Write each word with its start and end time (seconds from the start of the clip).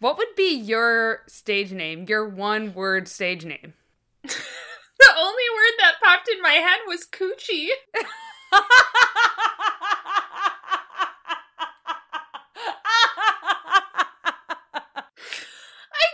What 0.00 0.16
would 0.16 0.36
be 0.36 0.54
your 0.54 1.22
stage 1.26 1.72
name? 1.72 2.06
Your 2.08 2.28
one 2.28 2.72
word 2.72 3.08
stage 3.08 3.44
name? 3.44 3.74
the 4.22 5.10
only 5.16 5.42
word 5.54 5.74
that 5.78 5.94
popped 6.02 6.28
in 6.28 6.40
my 6.40 6.52
head 6.52 6.78
was 6.86 7.04
coochie. 7.04 7.68
I 8.52 8.62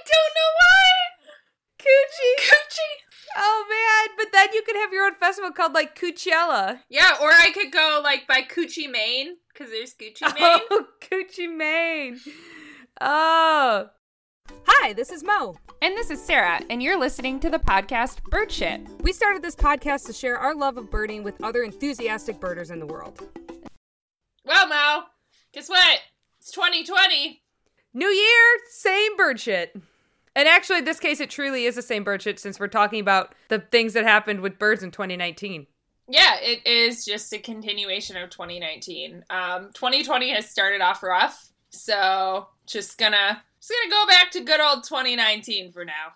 don't 0.07 0.35
know 0.35 0.51
why. 0.57 0.91
Coochie. 1.79 2.37
Coochie. 2.41 2.95
Oh 3.37 3.66
man, 3.69 4.16
but 4.16 4.32
then 4.32 4.48
you 4.55 4.62
could 4.62 4.77
have 4.77 4.93
your 4.93 5.05
own 5.05 5.16
festival 5.16 5.51
called 5.51 5.75
like 5.75 5.98
Coachella. 5.98 6.80
Yeah, 6.89 7.19
or 7.21 7.30
I 7.30 7.51
could 7.53 7.71
go 7.71 8.01
like 8.03 8.27
by 8.27 8.41
Coochie 8.43 8.91
Maine 8.91 9.37
because 9.53 9.71
there's 9.71 9.93
Gucci 9.95 10.23
Mane. 10.35 10.61
Oh, 10.71 10.87
Coochie 11.03 11.55
Maine. 11.55 12.19
Oh. 13.00 13.88
Hi, 14.66 14.92
this 14.92 15.11
is 15.11 15.24
Mo. 15.24 15.57
And 15.82 15.96
this 15.96 16.11
is 16.11 16.22
Sarah, 16.22 16.61
and 16.71 16.82
you're 16.82 16.98
listening 16.98 17.40
to 17.40 17.50
the 17.50 17.58
podcast 17.58 18.22
Bird 18.25 18.52
Shit. 18.52 18.80
We 19.00 19.12
started 19.12 19.43
this 19.43 19.57
podcast 19.57 20.07
to 20.07 20.12
share 20.12 20.39
our 20.39 20.54
love 20.54 20.79
of 20.79 20.90
birding 20.90 21.25
with 21.25 21.43
other 21.43 21.64
enthusiastic 21.64 22.38
birders 22.38 22.71
in 22.71 22.79
the 22.79 22.86
world. 22.86 23.21
Well, 24.44 24.68
Mo, 24.68 25.02
guess 25.52 25.68
what? 25.68 25.99
It's 26.38 26.52
2020. 26.52 27.43
New 27.94 28.08
year, 28.08 28.58
same 28.71 29.16
bird 29.16 29.40
shit. 29.40 29.74
And 30.36 30.49
actually, 30.49 30.79
in 30.79 30.85
this 30.85 31.00
case, 31.00 31.21
it 31.21 31.30
truly 31.30 31.64
is 31.64 31.74
the 31.74 31.82
same 31.82 32.05
bird 32.05 32.22
shit 32.22 32.38
since 32.38 32.61
we're 32.61 32.69
talking 32.69 33.00
about 33.00 33.34
the 33.48 33.58
things 33.58 33.94
that 33.94 34.05
happened 34.05 34.41
with 34.41 34.58
birds 34.58 34.83
in 34.83 34.91
2019. 34.91 35.66
Yeah, 36.08 36.36
it 36.41 36.66
is 36.66 37.05
just 37.05 37.33
a 37.33 37.38
continuation 37.38 38.16
of 38.16 38.30
2019. 38.30 39.24
Um, 39.30 39.70
2020 39.74 40.30
has 40.30 40.48
started 40.48 40.80
off 40.80 41.02
rough, 41.02 41.50
so 41.75 42.48
just 42.67 42.98
gonna 42.98 43.42
just 43.61 43.73
gonna 43.73 43.91
go 43.91 44.06
back 44.06 44.31
to 44.33 44.41
good 44.41 44.61
old 44.61 44.84
2019 44.84 45.73
for 45.73 45.84
now. 45.84 46.14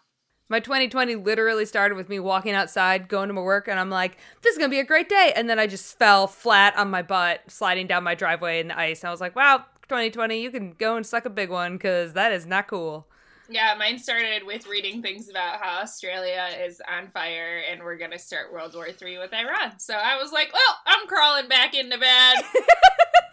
My 0.50 0.60
2020 0.60 1.16
literally 1.16 1.66
started 1.66 1.94
with 1.94 2.08
me 2.08 2.18
walking 2.18 2.54
outside, 2.54 3.08
going 3.08 3.28
to 3.28 3.34
my 3.34 3.42
work, 3.42 3.68
and 3.68 3.78
I'm 3.78 3.90
like, 3.90 4.16
this 4.40 4.52
is 4.52 4.58
gonna 4.58 4.70
be 4.70 4.80
a 4.80 4.84
great 4.84 5.08
day. 5.08 5.32
And 5.36 5.48
then 5.48 5.58
I 5.58 5.66
just 5.66 5.98
fell 5.98 6.26
flat 6.26 6.76
on 6.76 6.90
my 6.90 7.02
butt, 7.02 7.42
sliding 7.48 7.86
down 7.86 8.04
my 8.04 8.14
driveway 8.14 8.60
in 8.60 8.68
the 8.68 8.78
ice. 8.78 9.04
I 9.04 9.10
was 9.10 9.20
like, 9.20 9.36
wow, 9.36 9.64
2020, 9.82 10.40
you 10.40 10.50
can 10.50 10.72
go 10.72 10.96
and 10.96 11.04
suck 11.04 11.26
a 11.26 11.30
big 11.30 11.50
one 11.50 11.76
because 11.76 12.14
that 12.14 12.32
is 12.32 12.46
not 12.46 12.68
cool. 12.68 13.06
Yeah, 13.50 13.74
mine 13.78 13.98
started 13.98 14.44
with 14.44 14.66
reading 14.66 15.00
things 15.00 15.30
about 15.30 15.62
how 15.62 15.80
Australia 15.80 16.48
is 16.60 16.82
on 16.86 17.08
fire 17.08 17.62
and 17.70 17.82
we're 17.82 17.96
gonna 17.96 18.18
start 18.18 18.52
World 18.52 18.74
War 18.74 18.88
III 18.88 19.18
with 19.18 19.32
Iran. 19.32 19.78
So 19.78 19.94
I 19.94 20.20
was 20.20 20.32
like, 20.32 20.52
well, 20.52 20.78
I'm 20.86 21.06
crawling 21.08 21.48
back 21.48 21.74
into 21.74 21.98
bed. 21.98 22.36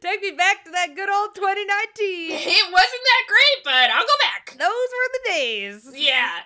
Take 0.00 0.22
me 0.22 0.32
back 0.32 0.64
to 0.64 0.70
that 0.70 0.94
good 0.94 1.10
old 1.10 1.34
2019. 1.34 2.30
it 2.30 2.72
wasn't 2.72 3.04
that 3.04 3.24
great, 3.28 3.64
but 3.64 3.90
I'll 3.90 4.02
go 4.02 4.18
back. 4.22 4.56
Those 4.58 4.68
were 4.68 5.10
the 5.12 5.30
days. 5.30 5.92
Yeah. 5.94 6.40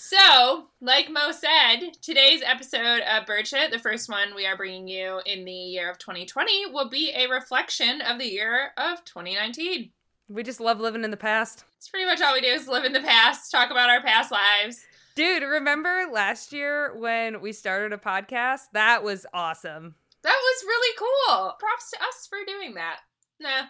So, 0.00 0.68
like 0.80 1.10
Mo 1.10 1.32
said, 1.32 1.90
today's 2.02 2.40
episode 2.44 3.00
of 3.00 3.26
Birdshit, 3.26 3.72
the 3.72 3.80
first 3.80 4.08
one 4.08 4.34
we 4.36 4.46
are 4.46 4.56
bringing 4.56 4.86
you 4.86 5.20
in 5.26 5.44
the 5.44 5.52
year 5.52 5.90
of 5.90 5.98
2020, 5.98 6.66
will 6.66 6.88
be 6.88 7.12
a 7.16 7.28
reflection 7.28 8.00
of 8.00 8.18
the 8.18 8.30
year 8.30 8.70
of 8.76 9.04
2019. 9.04 9.90
We 10.28 10.42
just 10.44 10.60
love 10.60 10.78
living 10.78 11.02
in 11.02 11.10
the 11.10 11.16
past. 11.16 11.64
It's 11.78 11.88
pretty 11.88 12.06
much 12.06 12.20
all 12.20 12.34
we 12.34 12.40
do 12.40 12.46
is 12.46 12.68
live 12.68 12.84
in 12.84 12.92
the 12.92 13.00
past, 13.00 13.50
talk 13.50 13.70
about 13.70 13.90
our 13.90 14.00
past 14.00 14.30
lives. 14.30 14.86
Dude, 15.16 15.42
remember 15.42 16.04
last 16.12 16.52
year 16.52 16.96
when 16.96 17.40
we 17.40 17.52
started 17.52 17.92
a 17.92 17.98
podcast? 17.98 18.66
That 18.74 19.02
was 19.02 19.26
awesome. 19.34 19.96
That 20.22 20.36
was 20.36 20.64
really 20.66 20.96
cool. 20.98 21.54
Props 21.58 21.90
to 21.90 21.98
us 21.98 22.26
for 22.28 22.38
doing 22.46 22.74
that. 22.74 22.98
Nah, 23.40 23.66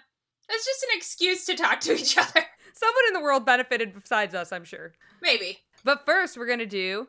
it's 0.48 0.64
just 0.64 0.82
an 0.84 0.96
excuse 0.96 1.44
to 1.46 1.54
talk 1.54 1.80
to 1.80 1.94
each 1.94 2.16
other. 2.16 2.44
Someone 2.74 3.04
in 3.08 3.14
the 3.14 3.20
world 3.20 3.44
benefited 3.44 3.92
besides 3.94 4.34
us, 4.34 4.52
I'm 4.52 4.64
sure. 4.64 4.92
Maybe. 5.20 5.58
But 5.84 6.06
first, 6.06 6.36
we're 6.36 6.46
going 6.46 6.60
to 6.60 6.66
do 6.66 7.08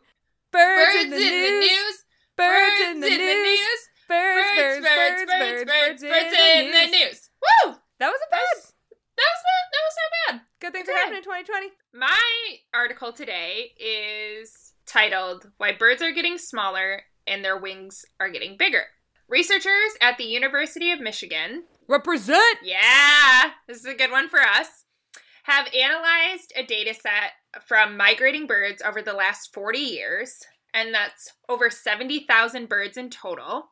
Birds, 0.52 0.94
Birds 0.94 1.04
in, 1.04 1.10
the, 1.12 1.18
news. 1.18 2.06
Birds, 2.36 2.82
in 2.82 3.00
the 3.00 3.10
news. 3.10 3.16
Birds 3.16 3.20
in 3.22 3.28
the 3.28 3.44
news. 3.44 3.80
Birds, 4.08 4.48
Birds, 4.58 4.88
birds, 4.88 5.32
birds, 5.32 5.72
birds, 5.72 6.02
birds 6.02 6.34
in 6.34 6.72
the 6.72 6.98
news. 6.98 7.30
Woo! 7.42 7.76
That 8.00 8.10
was 8.10 8.20
a 8.20 8.30
That 8.32 8.40
bad. 8.40 8.56
was, 8.56 8.74
that 9.16 9.30
was 9.30 9.44
not, 9.46 9.64
that 9.72 9.84
was 9.86 9.96
not 10.00 10.12
bad. 10.34 10.42
Good 10.60 10.74
things 10.74 10.90
okay. 10.90 10.96
are 10.96 11.00
happening 11.00 11.18
in 11.20 11.24
2020. 11.24 11.68
My 11.94 12.58
article 12.74 13.14
today 13.14 13.72
is 13.80 14.74
titled 14.88 15.52
Why 15.58 15.74
Birds 15.74 16.02
Are 16.02 16.12
Getting 16.12 16.40
Smaller 16.40 17.04
and 17.28 17.46
Their 17.46 17.58
Wings 17.58 18.04
Are 18.20 18.30
Getting 18.30 18.58
Bigger. 18.58 18.86
Researchers 19.30 19.94
at 20.02 20.18
the 20.18 20.24
University 20.24 20.92
of 20.92 21.00
Michigan, 21.00 21.66
Represent. 21.88 22.58
yeah, 22.64 23.52
this 23.68 23.78
is 23.78 23.86
a 23.86 23.94
good 23.94 24.10
one 24.10 24.28
for 24.28 24.40
us, 24.42 24.86
have 25.44 25.68
analyzed 25.68 26.52
a 26.56 26.66
data 26.66 26.96
set 26.96 27.34
from 27.68 27.96
migrating 27.96 28.48
birds 28.48 28.82
over 28.84 29.04
the 29.04 29.14
last 29.14 29.54
40 29.54 29.78
years, 29.78 30.40
and 30.74 30.92
that's 30.92 31.34
over 31.48 31.70
70,000 31.70 32.68
birds 32.68 32.98
in 32.98 33.12
total. 33.12 33.70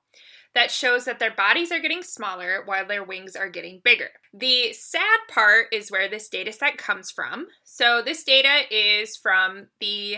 That 0.53 0.69
shows 0.69 1.05
that 1.05 1.17
their 1.17 1.33
bodies 1.33 1.71
are 1.71 1.79
getting 1.79 2.03
smaller 2.03 2.61
while 2.65 2.87
their 2.87 3.03
wings 3.03 3.35
are 3.35 3.49
getting 3.49 3.81
bigger. 3.83 4.09
The 4.33 4.73
sad 4.73 5.19
part 5.27 5.67
is 5.71 5.91
where 5.91 6.07
this 6.07 6.29
data 6.29 6.51
set 6.51 6.77
comes 6.77 7.09
from. 7.11 7.47
So, 7.63 8.01
this 8.03 8.23
data 8.23 8.61
is 8.71 9.17
from 9.17 9.67
the 9.79 10.17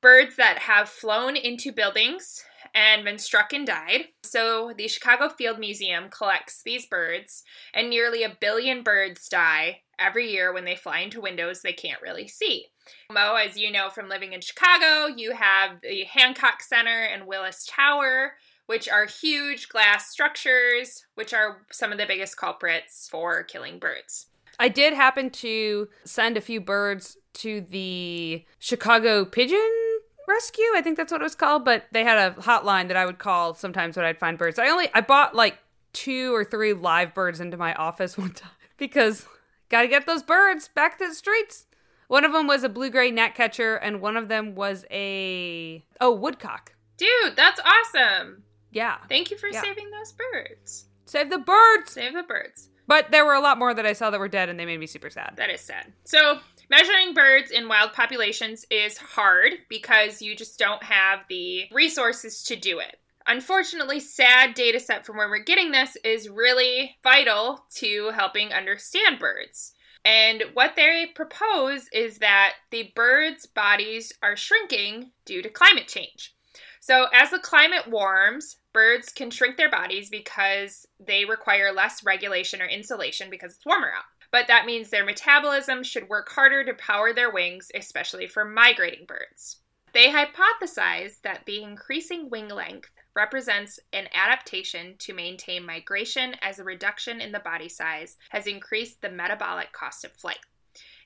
birds 0.00 0.36
that 0.36 0.58
have 0.60 0.88
flown 0.88 1.36
into 1.36 1.72
buildings 1.72 2.44
and 2.74 3.04
been 3.04 3.18
struck 3.18 3.52
and 3.52 3.66
died. 3.66 4.06
So, 4.22 4.72
the 4.76 4.88
Chicago 4.88 5.28
Field 5.28 5.58
Museum 5.58 6.08
collects 6.10 6.62
these 6.62 6.86
birds, 6.86 7.44
and 7.74 7.90
nearly 7.90 8.22
a 8.22 8.36
billion 8.40 8.82
birds 8.82 9.28
die 9.28 9.82
every 9.98 10.30
year 10.30 10.52
when 10.52 10.64
they 10.64 10.76
fly 10.76 11.00
into 11.00 11.20
windows 11.20 11.62
they 11.62 11.72
can't 11.72 12.02
really 12.02 12.28
see. 12.28 12.66
Mo, 13.12 13.34
as 13.34 13.56
you 13.56 13.70
know 13.70 13.90
from 13.90 14.08
living 14.08 14.32
in 14.32 14.40
Chicago, 14.40 15.12
you 15.14 15.32
have 15.32 15.80
the 15.82 16.04
Hancock 16.04 16.62
Center 16.62 17.04
and 17.04 17.26
Willis 17.26 17.66
Tower, 17.68 18.34
which 18.66 18.88
are 18.88 19.06
huge 19.06 19.68
glass 19.68 20.08
structures, 20.08 21.04
which 21.14 21.34
are 21.34 21.62
some 21.70 21.92
of 21.92 21.98
the 21.98 22.06
biggest 22.06 22.36
culprits 22.36 23.08
for 23.10 23.42
killing 23.42 23.78
birds. 23.78 24.26
I 24.58 24.68
did 24.68 24.92
happen 24.92 25.30
to 25.30 25.88
send 26.04 26.36
a 26.36 26.40
few 26.40 26.60
birds 26.60 27.16
to 27.34 27.60
the 27.60 28.44
Chicago 28.58 29.24
Pigeon 29.24 29.87
Rescue. 30.28 30.66
I 30.74 30.82
think 30.82 30.96
that's 30.96 31.10
what 31.10 31.20
it 31.20 31.24
was 31.24 31.34
called, 31.34 31.64
but 31.64 31.86
they 31.90 32.04
had 32.04 32.18
a 32.18 32.34
hotline 32.42 32.88
that 32.88 32.96
I 32.96 33.06
would 33.06 33.18
call 33.18 33.54
sometimes 33.54 33.96
when 33.96 34.04
I'd 34.04 34.18
find 34.18 34.36
birds. 34.36 34.58
I 34.58 34.68
only 34.68 34.88
I 34.94 35.00
bought 35.00 35.34
like 35.34 35.58
two 35.92 36.34
or 36.34 36.44
three 36.44 36.74
live 36.74 37.14
birds 37.14 37.40
into 37.40 37.56
my 37.56 37.74
office 37.74 38.18
one 38.18 38.32
time 38.32 38.50
because 38.76 39.26
got 39.70 39.82
to 39.82 39.88
get 39.88 40.06
those 40.06 40.22
birds 40.22 40.68
back 40.68 40.98
to 40.98 41.08
the 41.08 41.14
streets. 41.14 41.66
One 42.08 42.24
of 42.24 42.32
them 42.32 42.46
was 42.46 42.62
a 42.64 42.68
blue-gray 42.70 43.10
gnatcatcher 43.10 43.76
and 43.76 44.00
one 44.00 44.16
of 44.16 44.28
them 44.28 44.54
was 44.54 44.84
a 44.90 45.84
oh, 46.00 46.12
woodcock. 46.12 46.72
Dude, 46.96 47.36
that's 47.36 47.60
awesome. 47.64 48.44
Yeah. 48.70 48.96
Thank 49.08 49.30
you 49.30 49.36
for 49.36 49.48
Yeah. 49.48 49.60
saving 49.62 49.90
those 49.90 50.12
birds. 50.12 50.86
Save 51.04 51.30
the 51.30 51.38
birds. 51.38 51.92
Save 51.92 52.14
the 52.14 52.22
birds. 52.22 52.68
But 52.86 53.10
there 53.10 53.26
were 53.26 53.34
a 53.34 53.40
lot 53.40 53.58
more 53.58 53.74
that 53.74 53.84
I 53.84 53.92
saw 53.92 54.10
that 54.10 54.18
were 54.20 54.28
dead 54.28 54.48
and 54.48 54.58
they 54.58 54.64
made 54.64 54.80
me 54.80 54.86
super 54.86 55.10
sad. 55.10 55.34
That 55.36 55.50
is 55.50 55.60
sad. 55.60 55.92
So, 56.04 56.40
measuring 56.70 57.14
birds 57.14 57.50
in 57.50 57.68
wild 57.68 57.92
populations 57.92 58.64
is 58.70 58.98
hard 58.98 59.52
because 59.68 60.22
you 60.22 60.36
just 60.36 60.58
don't 60.58 60.82
have 60.82 61.20
the 61.28 61.64
resources 61.72 62.42
to 62.44 62.56
do 62.56 62.78
it. 62.78 62.96
Unfortunately, 63.26 64.00
sad 64.00 64.54
data 64.54 64.80
set 64.80 65.04
from 65.04 65.18
where 65.18 65.28
we're 65.28 65.38
getting 65.38 65.70
this 65.70 65.96
is 66.02 66.30
really 66.30 66.96
vital 67.02 67.66
to 67.76 68.10
helping 68.14 68.52
understand 68.52 69.18
birds. 69.18 69.74
And 70.04 70.44
what 70.54 70.76
they 70.76 71.06
propose 71.14 71.88
is 71.92 72.18
that 72.18 72.54
the 72.70 72.92
birds' 72.94 73.44
bodies 73.44 74.12
are 74.22 74.36
shrinking 74.36 75.10
due 75.26 75.42
to 75.42 75.50
climate 75.50 75.88
change. 75.88 76.34
So, 76.80 77.08
as 77.12 77.30
the 77.30 77.38
climate 77.38 77.88
warms, 77.88 78.56
birds 78.72 79.10
can 79.10 79.30
shrink 79.30 79.58
their 79.58 79.70
bodies 79.70 80.08
because 80.08 80.86
they 80.98 81.26
require 81.26 81.72
less 81.72 82.04
regulation 82.04 82.62
or 82.62 82.66
insulation 82.66 83.28
because 83.28 83.56
it's 83.56 83.66
warmer 83.66 83.88
out. 83.88 84.04
But 84.30 84.46
that 84.48 84.66
means 84.66 84.90
their 84.90 85.04
metabolism 85.04 85.82
should 85.82 86.08
work 86.08 86.28
harder 86.28 86.64
to 86.64 86.74
power 86.74 87.12
their 87.12 87.30
wings, 87.30 87.70
especially 87.74 88.26
for 88.26 88.44
migrating 88.44 89.06
birds. 89.06 89.58
They 89.94 90.12
hypothesize 90.12 91.20
that 91.22 91.44
the 91.46 91.62
increasing 91.62 92.28
wing 92.28 92.48
length 92.48 92.90
represents 93.14 93.80
an 93.92 94.06
adaptation 94.12 94.94
to 94.98 95.14
maintain 95.14 95.64
migration 95.64 96.36
as 96.42 96.58
a 96.58 96.64
reduction 96.64 97.20
in 97.20 97.32
the 97.32 97.40
body 97.40 97.68
size 97.68 98.16
has 98.30 98.46
increased 98.46 99.00
the 99.00 99.10
metabolic 99.10 99.72
cost 99.72 100.04
of 100.04 100.12
flight. 100.12 100.38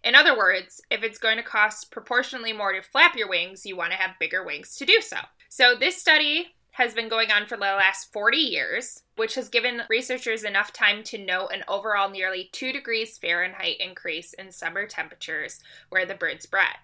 In 0.04 0.14
other 0.14 0.36
words, 0.36 0.80
if 0.90 1.02
it's 1.02 1.19
going 1.19 1.36
to 1.36 1.42
cost 1.42 1.90
proportionally 1.90 2.52
more 2.52 2.72
to 2.72 2.82
flap 2.82 3.16
your 3.16 3.28
wings, 3.28 3.64
you 3.64 3.76
want 3.76 3.92
to 3.92 3.98
have 3.98 4.19
bigger 4.19 4.44
wings 4.44 4.76
to 4.76 4.84
do 4.84 5.00
so. 5.00 5.16
So, 5.48 5.74
this 5.78 5.96
study 5.96 6.54
has 6.72 6.94
been 6.94 7.08
going 7.08 7.30
on 7.30 7.46
for 7.46 7.56
the 7.56 7.62
last 7.62 8.12
40 8.12 8.36
years, 8.36 9.02
which 9.16 9.34
has 9.34 9.48
given 9.48 9.82
researchers 9.88 10.42
enough 10.42 10.72
time 10.72 11.02
to 11.04 11.19
note 11.19 11.48
an 11.52 11.62
overall 11.69 12.08
nearly 12.08 12.48
2 12.52 12.72
degrees 12.72 13.19
Fahrenheit 13.19 13.76
increase 13.78 14.32
in 14.34 14.50
summer 14.50 14.86
temperatures 14.86 15.60
where 15.90 16.06
the 16.06 16.14
birds 16.14 16.46
bred. 16.46 16.76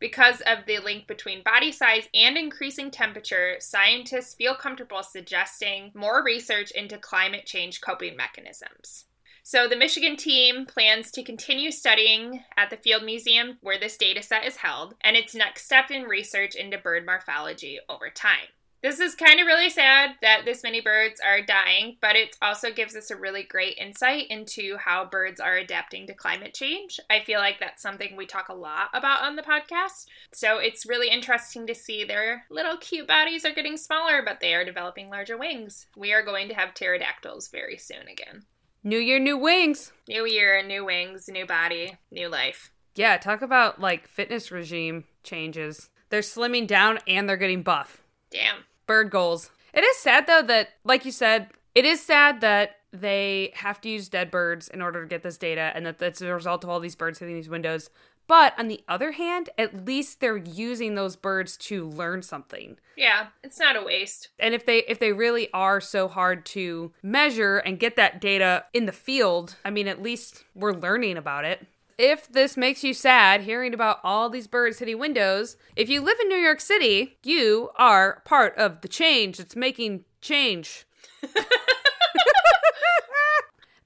Because 0.00 0.40
of 0.42 0.66
the 0.66 0.78
link 0.78 1.06
between 1.06 1.42
body 1.42 1.72
size 1.72 2.08
and 2.14 2.36
increasing 2.36 2.90
temperature, 2.90 3.56
scientists 3.60 4.34
feel 4.34 4.54
comfortable 4.54 5.02
suggesting 5.02 5.92
more 5.94 6.22
research 6.24 6.70
into 6.72 6.98
climate 6.98 7.46
change 7.46 7.80
coping 7.80 8.16
mechanisms. 8.16 9.04
So 9.42 9.68
the 9.68 9.76
Michigan 9.76 10.16
team 10.16 10.64
plans 10.64 11.10
to 11.12 11.22
continue 11.22 11.70
studying 11.70 12.44
at 12.56 12.70
the 12.70 12.78
Field 12.78 13.04
Museum 13.04 13.58
where 13.60 13.78
this 13.78 13.98
data 13.98 14.22
set 14.22 14.46
is 14.46 14.56
held, 14.56 14.94
and 15.02 15.16
its 15.16 15.34
next 15.34 15.66
step 15.66 15.90
in 15.90 16.04
research 16.04 16.54
into 16.54 16.78
bird 16.78 17.04
morphology 17.04 17.78
over 17.90 18.08
time. 18.08 18.48
This 18.84 19.00
is 19.00 19.14
kind 19.14 19.40
of 19.40 19.46
really 19.46 19.70
sad 19.70 20.10
that 20.20 20.42
this 20.44 20.62
many 20.62 20.82
birds 20.82 21.18
are 21.18 21.40
dying, 21.40 21.96
but 22.02 22.16
it 22.16 22.36
also 22.42 22.70
gives 22.70 22.94
us 22.94 23.10
a 23.10 23.16
really 23.16 23.42
great 23.42 23.78
insight 23.78 24.26
into 24.28 24.76
how 24.76 25.06
birds 25.06 25.40
are 25.40 25.56
adapting 25.56 26.06
to 26.06 26.12
climate 26.12 26.52
change. 26.52 27.00
I 27.08 27.20
feel 27.20 27.40
like 27.40 27.58
that's 27.58 27.80
something 27.80 28.14
we 28.14 28.26
talk 28.26 28.50
a 28.50 28.54
lot 28.54 28.90
about 28.92 29.22
on 29.22 29.36
the 29.36 29.42
podcast. 29.42 30.04
So 30.34 30.58
it's 30.58 30.84
really 30.84 31.08
interesting 31.08 31.66
to 31.66 31.74
see 31.74 32.04
their 32.04 32.44
little 32.50 32.76
cute 32.76 33.08
bodies 33.08 33.46
are 33.46 33.54
getting 33.54 33.78
smaller, 33.78 34.20
but 34.22 34.40
they 34.40 34.52
are 34.52 34.66
developing 34.66 35.08
larger 35.08 35.38
wings. 35.38 35.86
We 35.96 36.12
are 36.12 36.22
going 36.22 36.48
to 36.48 36.54
have 36.54 36.74
pterodactyls 36.74 37.48
very 37.48 37.78
soon 37.78 38.06
again. 38.06 38.42
New 38.82 38.98
year, 38.98 39.18
new 39.18 39.38
wings. 39.38 39.92
New 40.10 40.26
year, 40.26 40.62
new 40.62 40.84
wings, 40.84 41.26
new 41.26 41.46
body, 41.46 41.96
new 42.10 42.28
life. 42.28 42.70
Yeah, 42.96 43.16
talk 43.16 43.40
about 43.40 43.80
like 43.80 44.08
fitness 44.08 44.52
regime 44.52 45.04
changes. 45.22 45.88
They're 46.10 46.20
slimming 46.20 46.66
down 46.66 46.98
and 47.08 47.26
they're 47.26 47.38
getting 47.38 47.62
buff. 47.62 48.02
Damn. 48.30 48.64
Bird 48.86 49.10
goals. 49.10 49.50
It 49.72 49.84
is 49.84 49.96
sad 49.98 50.26
though 50.26 50.42
that, 50.42 50.70
like 50.84 51.04
you 51.04 51.12
said, 51.12 51.48
it 51.74 51.84
is 51.84 52.00
sad 52.00 52.40
that 52.40 52.76
they 52.92 53.52
have 53.54 53.80
to 53.80 53.88
use 53.88 54.08
dead 54.08 54.30
birds 54.30 54.68
in 54.68 54.80
order 54.80 55.02
to 55.02 55.08
get 55.08 55.22
this 55.24 55.36
data 55.36 55.72
and 55.74 55.84
that 55.84 55.98
that's 55.98 56.20
a 56.20 56.32
result 56.32 56.62
of 56.62 56.70
all 56.70 56.78
these 56.78 56.94
birds 56.94 57.18
hitting 57.18 57.34
these 57.34 57.48
windows. 57.48 57.90
But 58.26 58.58
on 58.58 58.68
the 58.68 58.82
other 58.88 59.12
hand, 59.12 59.50
at 59.58 59.84
least 59.84 60.20
they're 60.20 60.36
using 60.36 60.94
those 60.94 61.14
birds 61.14 61.56
to 61.58 61.86
learn 61.86 62.22
something. 62.22 62.78
Yeah, 62.96 63.26
it's 63.42 63.58
not 63.58 63.76
a 63.76 63.82
waste. 63.82 64.30
And 64.38 64.54
if 64.54 64.64
they 64.64 64.78
if 64.84 64.98
they 64.98 65.12
really 65.12 65.52
are 65.52 65.80
so 65.80 66.08
hard 66.08 66.46
to 66.46 66.92
measure 67.02 67.58
and 67.58 67.78
get 67.78 67.96
that 67.96 68.20
data 68.20 68.64
in 68.72 68.86
the 68.86 68.92
field, 68.92 69.56
I 69.64 69.70
mean 69.70 69.88
at 69.88 70.02
least 70.02 70.44
we're 70.54 70.72
learning 70.72 71.16
about 71.16 71.44
it. 71.44 71.66
If 71.96 72.28
this 72.28 72.56
makes 72.56 72.82
you 72.82 72.92
sad 72.92 73.42
hearing 73.42 73.72
about 73.72 74.00
all 74.02 74.28
these 74.28 74.46
birds 74.46 74.78
hitting 74.78 74.98
windows, 74.98 75.56
if 75.76 75.88
you 75.88 76.00
live 76.00 76.18
in 76.20 76.28
New 76.28 76.36
York 76.36 76.60
City, 76.60 77.18
you 77.22 77.70
are 77.76 78.22
part 78.24 78.56
of 78.56 78.80
the 78.80 78.88
change 78.88 79.38
that's 79.38 79.54
making 79.54 80.04
change. 80.20 80.86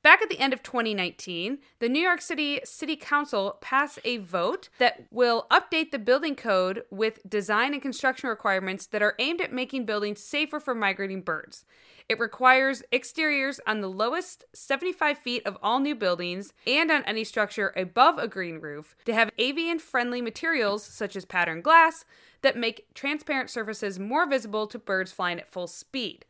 Back 0.00 0.22
at 0.22 0.28
the 0.28 0.38
end 0.38 0.52
of 0.52 0.62
2019, 0.62 1.58
the 1.80 1.88
New 1.88 2.00
York 2.00 2.20
City 2.20 2.60
City 2.62 2.94
Council 2.94 3.58
passed 3.60 3.98
a 4.04 4.18
vote 4.18 4.68
that 4.78 5.02
will 5.10 5.46
update 5.50 5.90
the 5.90 5.98
building 5.98 6.36
code 6.36 6.84
with 6.90 7.28
design 7.28 7.72
and 7.72 7.82
construction 7.82 8.28
requirements 8.28 8.86
that 8.86 9.02
are 9.02 9.16
aimed 9.18 9.40
at 9.40 9.52
making 9.52 9.86
buildings 9.86 10.22
safer 10.22 10.60
for 10.60 10.72
migrating 10.72 11.22
birds. 11.22 11.64
It 12.08 12.20
requires 12.20 12.84
exteriors 12.92 13.60
on 13.66 13.80
the 13.80 13.90
lowest 13.90 14.44
75 14.54 15.18
feet 15.18 15.44
of 15.44 15.58
all 15.62 15.80
new 15.80 15.96
buildings 15.96 16.52
and 16.64 16.92
on 16.92 17.02
any 17.02 17.24
structure 17.24 17.72
above 17.76 18.18
a 18.18 18.28
green 18.28 18.60
roof 18.60 18.94
to 19.04 19.12
have 19.12 19.32
avian 19.36 19.80
friendly 19.80 20.22
materials 20.22 20.84
such 20.84 21.16
as 21.16 21.24
patterned 21.24 21.64
glass 21.64 22.04
that 22.42 22.56
make 22.56 22.86
transparent 22.94 23.50
surfaces 23.50 23.98
more 23.98 24.28
visible 24.28 24.68
to 24.68 24.78
birds 24.78 25.10
flying 25.10 25.40
at 25.40 25.50
full 25.50 25.66
speed. 25.66 26.24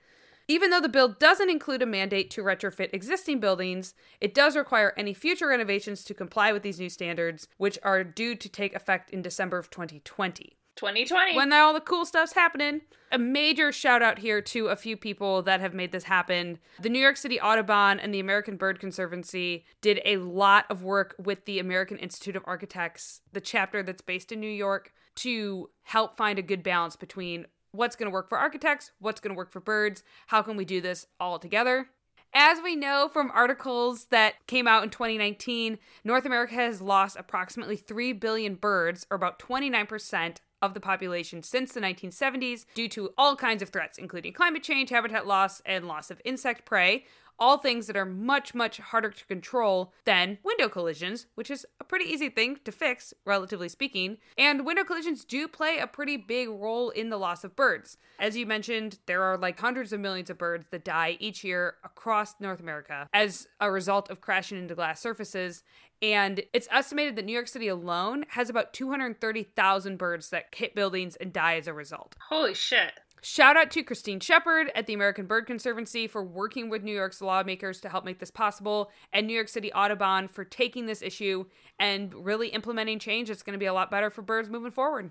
Even 0.50 0.70
though 0.70 0.80
the 0.80 0.88
bill 0.88 1.08
doesn't 1.08 1.50
include 1.50 1.82
a 1.82 1.86
mandate 1.86 2.30
to 2.30 2.42
retrofit 2.42 2.88
existing 2.94 3.38
buildings, 3.38 3.94
it 4.18 4.32
does 4.32 4.56
require 4.56 4.94
any 4.96 5.12
future 5.12 5.48
renovations 5.48 6.02
to 6.04 6.14
comply 6.14 6.52
with 6.52 6.62
these 6.62 6.80
new 6.80 6.88
standards, 6.88 7.48
which 7.58 7.78
are 7.82 8.02
due 8.02 8.34
to 8.34 8.48
take 8.48 8.74
effect 8.74 9.10
in 9.10 9.20
December 9.20 9.58
of 9.58 9.68
2020. 9.68 10.56
2020. 10.76 11.36
When 11.36 11.52
all 11.52 11.74
the 11.74 11.80
cool 11.80 12.06
stuff's 12.06 12.32
happening. 12.32 12.80
A 13.12 13.18
major 13.18 13.72
shout 13.72 14.00
out 14.00 14.18
here 14.18 14.40
to 14.40 14.68
a 14.68 14.76
few 14.76 14.96
people 14.96 15.42
that 15.42 15.60
have 15.60 15.74
made 15.74 15.92
this 15.92 16.04
happen. 16.04 16.58
The 16.80 16.88
New 16.88 17.00
York 17.00 17.16
City 17.16 17.38
Audubon 17.40 17.98
and 18.00 18.14
the 18.14 18.20
American 18.20 18.56
Bird 18.56 18.80
Conservancy 18.80 19.66
did 19.82 20.00
a 20.04 20.18
lot 20.18 20.64
of 20.70 20.82
work 20.82 21.14
with 21.18 21.44
the 21.44 21.58
American 21.58 21.98
Institute 21.98 22.36
of 22.36 22.44
Architects, 22.46 23.20
the 23.32 23.40
chapter 23.40 23.82
that's 23.82 24.02
based 24.02 24.30
in 24.30 24.40
New 24.40 24.46
York, 24.46 24.92
to 25.16 25.68
help 25.82 26.16
find 26.16 26.38
a 26.38 26.42
good 26.42 26.62
balance 26.62 26.96
between 26.96 27.46
what's 27.72 27.96
going 27.96 28.10
to 28.10 28.12
work 28.12 28.28
for 28.28 28.38
architects, 28.38 28.92
what's 28.98 29.20
going 29.20 29.34
to 29.34 29.36
work 29.36 29.50
for 29.50 29.60
birds, 29.60 30.02
how 30.28 30.42
can 30.42 30.56
we 30.56 30.64
do 30.64 30.80
this 30.80 31.06
all 31.20 31.38
together. 31.38 31.88
As 32.34 32.58
we 32.62 32.76
know 32.76 33.08
from 33.10 33.30
articles 33.34 34.06
that 34.06 34.34
came 34.46 34.68
out 34.68 34.84
in 34.84 34.90
2019, 34.90 35.78
North 36.04 36.26
America 36.26 36.54
has 36.54 36.82
lost 36.82 37.16
approximately 37.18 37.76
3 37.76 38.12
billion 38.12 38.54
birds, 38.54 39.06
or 39.10 39.16
about 39.16 39.38
29% 39.38 40.36
of 40.60 40.74
the 40.74 40.80
population 40.80 41.42
since 41.42 41.72
the 41.72 41.80
1970s, 41.80 42.66
due 42.74 42.88
to 42.88 43.10
all 43.16 43.34
kinds 43.34 43.62
of 43.62 43.70
threats, 43.70 43.96
including 43.96 44.32
climate 44.32 44.62
change, 44.62 44.90
habitat 44.90 45.26
loss, 45.26 45.62
and 45.64 45.86
loss 45.86 46.10
of 46.10 46.20
insect 46.24 46.66
prey. 46.66 47.04
All 47.38 47.58
things 47.58 47.86
that 47.86 47.96
are 47.96 48.04
much, 48.04 48.54
much 48.54 48.78
harder 48.78 49.10
to 49.10 49.26
control 49.26 49.92
than 50.04 50.38
window 50.44 50.68
collisions, 50.68 51.26
which 51.34 51.50
is 51.50 51.64
a 51.80 51.84
pretty 51.84 52.06
easy 52.06 52.28
thing 52.28 52.58
to 52.64 52.72
fix, 52.72 53.14
relatively 53.24 53.68
speaking. 53.68 54.18
And 54.36 54.66
window 54.66 54.84
collisions 54.84 55.24
do 55.24 55.46
play 55.46 55.78
a 55.78 55.86
pretty 55.86 56.16
big 56.16 56.48
role 56.48 56.90
in 56.90 57.10
the 57.10 57.18
loss 57.18 57.44
of 57.44 57.54
birds. 57.54 57.96
As 58.18 58.36
you 58.36 58.46
mentioned, 58.46 58.98
there 59.06 59.22
are 59.22 59.38
like 59.38 59.60
hundreds 59.60 59.92
of 59.92 60.00
millions 60.00 60.30
of 60.30 60.38
birds 60.38 60.68
that 60.70 60.84
die 60.84 61.16
each 61.20 61.44
year 61.44 61.74
across 61.84 62.34
North 62.40 62.60
America 62.60 63.08
as 63.12 63.46
a 63.60 63.70
result 63.70 64.10
of 64.10 64.20
crashing 64.20 64.58
into 64.58 64.74
glass 64.74 65.00
surfaces. 65.00 65.62
And 66.02 66.42
it's 66.52 66.68
estimated 66.70 67.16
that 67.16 67.24
New 67.24 67.32
York 67.32 67.48
City 67.48 67.68
alone 67.68 68.24
has 68.30 68.50
about 68.50 68.72
230,000 68.72 69.96
birds 69.96 70.30
that 70.30 70.46
hit 70.54 70.74
buildings 70.74 71.16
and 71.16 71.32
die 71.32 71.56
as 71.56 71.66
a 71.66 71.72
result. 71.72 72.16
Holy 72.28 72.54
shit. 72.54 72.92
Shout 73.22 73.56
out 73.56 73.70
to 73.72 73.82
Christine 73.82 74.20
Sheppard 74.20 74.70
at 74.74 74.86
the 74.86 74.94
American 74.94 75.26
Bird 75.26 75.46
Conservancy 75.46 76.06
for 76.06 76.22
working 76.22 76.68
with 76.70 76.82
New 76.82 76.94
York's 76.94 77.20
lawmakers 77.20 77.80
to 77.80 77.88
help 77.88 78.04
make 78.04 78.18
this 78.20 78.30
possible, 78.30 78.90
and 79.12 79.26
New 79.26 79.34
York 79.34 79.48
City 79.48 79.72
Audubon 79.72 80.28
for 80.28 80.44
taking 80.44 80.86
this 80.86 81.02
issue 81.02 81.44
and 81.78 82.14
really 82.14 82.48
implementing 82.48 82.98
change 82.98 83.30
It's 83.30 83.42
going 83.42 83.54
to 83.54 83.58
be 83.58 83.66
a 83.66 83.72
lot 83.74 83.90
better 83.90 84.10
for 84.10 84.22
birds 84.22 84.48
moving 84.48 84.70
forward. 84.70 85.10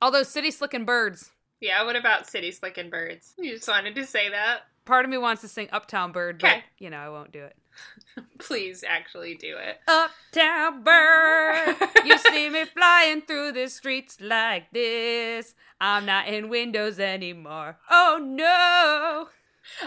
All 0.00 0.10
those 0.10 0.28
city 0.28 0.50
slicking 0.50 0.84
birds. 0.84 1.30
Yeah, 1.60 1.82
what 1.84 1.96
about 1.96 2.28
city 2.28 2.52
slicking 2.52 2.88
birds? 2.90 3.34
You 3.36 3.54
just 3.54 3.66
wanted 3.66 3.96
to 3.96 4.06
say 4.06 4.28
that? 4.28 4.60
Part 4.84 5.04
of 5.04 5.10
me 5.10 5.18
wants 5.18 5.42
to 5.42 5.48
sing 5.48 5.68
Uptown 5.72 6.12
Bird, 6.12 6.38
but 6.38 6.48
Okay. 6.48 6.64
you 6.78 6.88
know, 6.90 6.98
I 6.98 7.08
won't 7.08 7.32
do 7.32 7.42
it. 7.42 7.56
Please 8.38 8.84
actually 8.86 9.34
do 9.34 9.56
it. 9.56 9.78
Uptown 9.86 10.82
bird, 10.82 11.76
you 12.04 12.18
see 12.30 12.48
me 12.48 12.64
flying 12.64 13.22
through 13.22 13.52
the 13.52 13.68
streets 13.68 14.18
like 14.20 14.70
this. 14.72 15.54
I'm 15.80 16.06
not 16.06 16.28
in 16.28 16.48
windows 16.48 16.98
anymore. 16.98 17.78
Oh 17.90 18.18
no. 18.20 19.28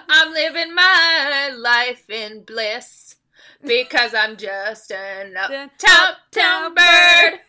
I'm 0.08 0.32
living 0.32 0.76
my 0.76 1.52
life 1.56 2.10
in 2.10 2.44
bliss 2.44 3.16
because 3.66 4.14
I'm 4.14 4.38
just 4.38 4.92
an 4.92 5.36
uptown 5.36 6.16
town 6.32 6.76
bird. 6.76 7.40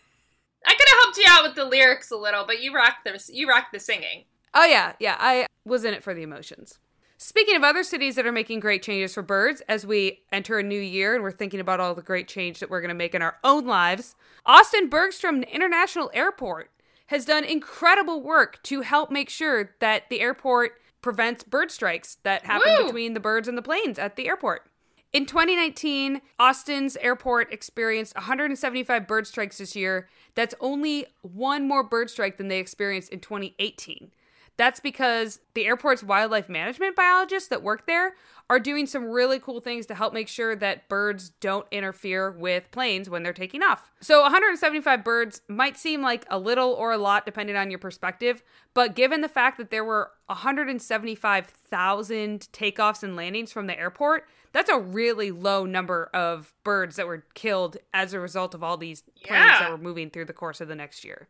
I 0.64 0.74
could 0.74 0.88
have 0.88 0.98
helped 1.02 1.18
you 1.18 1.24
out 1.28 1.42
with 1.44 1.54
the 1.54 1.64
lyrics 1.64 2.10
a 2.10 2.16
little, 2.16 2.44
but 2.46 2.62
you 2.62 2.74
rock 2.74 2.98
the 3.04 3.20
you 3.32 3.48
rock 3.48 3.66
the 3.72 3.80
singing. 3.80 4.24
Oh 4.54 4.64
yeah, 4.64 4.92
yeah, 4.98 5.16
I 5.18 5.46
was 5.64 5.84
in 5.84 5.94
it 5.94 6.02
for 6.02 6.14
the 6.14 6.22
emotions. 6.22 6.78
Speaking 7.24 7.54
of 7.54 7.62
other 7.62 7.84
cities 7.84 8.16
that 8.16 8.26
are 8.26 8.32
making 8.32 8.58
great 8.58 8.82
changes 8.82 9.14
for 9.14 9.22
birds 9.22 9.62
as 9.68 9.86
we 9.86 10.22
enter 10.32 10.58
a 10.58 10.62
new 10.64 10.80
year 10.80 11.14
and 11.14 11.22
we're 11.22 11.30
thinking 11.30 11.60
about 11.60 11.78
all 11.78 11.94
the 11.94 12.02
great 12.02 12.26
change 12.26 12.58
that 12.58 12.68
we're 12.68 12.80
going 12.80 12.88
to 12.88 12.96
make 12.96 13.14
in 13.14 13.22
our 13.22 13.36
own 13.44 13.64
lives, 13.64 14.16
Austin 14.44 14.88
Bergstrom 14.88 15.44
International 15.44 16.10
Airport 16.14 16.72
has 17.06 17.24
done 17.24 17.44
incredible 17.44 18.20
work 18.20 18.60
to 18.64 18.80
help 18.80 19.12
make 19.12 19.30
sure 19.30 19.70
that 19.78 20.10
the 20.10 20.20
airport 20.20 20.72
prevents 21.00 21.44
bird 21.44 21.70
strikes 21.70 22.16
that 22.24 22.44
happen 22.44 22.74
Woo! 22.76 22.86
between 22.86 23.14
the 23.14 23.20
birds 23.20 23.46
and 23.46 23.56
the 23.56 23.62
planes 23.62 24.00
at 24.00 24.16
the 24.16 24.26
airport. 24.26 24.68
In 25.12 25.24
2019, 25.24 26.22
Austin's 26.40 26.96
airport 26.96 27.52
experienced 27.52 28.16
175 28.16 29.06
bird 29.06 29.28
strikes 29.28 29.58
this 29.58 29.76
year. 29.76 30.08
That's 30.34 30.56
only 30.58 31.06
one 31.20 31.68
more 31.68 31.84
bird 31.84 32.10
strike 32.10 32.36
than 32.36 32.48
they 32.48 32.58
experienced 32.58 33.12
in 33.12 33.20
2018. 33.20 34.10
That's 34.56 34.80
because 34.80 35.40
the 35.54 35.66
airport's 35.66 36.04
wildlife 36.04 36.48
management 36.48 36.94
biologists 36.94 37.48
that 37.48 37.62
work 37.62 37.86
there 37.86 38.14
are 38.50 38.60
doing 38.60 38.86
some 38.86 39.06
really 39.06 39.38
cool 39.38 39.60
things 39.60 39.86
to 39.86 39.94
help 39.94 40.12
make 40.12 40.28
sure 40.28 40.54
that 40.56 40.88
birds 40.88 41.30
don't 41.40 41.66
interfere 41.70 42.30
with 42.30 42.70
planes 42.70 43.08
when 43.08 43.22
they're 43.22 43.32
taking 43.32 43.62
off. 43.62 43.90
So, 44.00 44.20
175 44.22 45.02
birds 45.02 45.40
might 45.48 45.78
seem 45.78 46.02
like 46.02 46.26
a 46.28 46.38
little 46.38 46.72
or 46.72 46.92
a 46.92 46.98
lot 46.98 47.24
depending 47.24 47.56
on 47.56 47.70
your 47.70 47.78
perspective, 47.78 48.42
but 48.74 48.94
given 48.94 49.22
the 49.22 49.28
fact 49.28 49.56
that 49.56 49.70
there 49.70 49.84
were 49.84 50.10
175,000 50.26 52.48
takeoffs 52.52 53.02
and 53.02 53.16
landings 53.16 53.52
from 53.52 53.66
the 53.66 53.78
airport, 53.78 54.24
that's 54.52 54.70
a 54.70 54.78
really 54.78 55.30
low 55.30 55.64
number 55.64 56.10
of 56.12 56.52
birds 56.64 56.96
that 56.96 57.06
were 57.06 57.24
killed 57.34 57.76
as 57.94 58.12
a 58.12 58.20
result 58.20 58.54
of 58.54 58.62
all 58.62 58.76
these 58.76 59.02
planes 59.24 59.44
Yeah. 59.46 59.58
that 59.60 59.70
were 59.70 59.78
moving 59.78 60.10
through 60.10 60.26
the 60.26 60.32
course 60.32 60.60
of 60.60 60.68
the 60.68 60.74
next 60.74 61.04
year. 61.04 61.28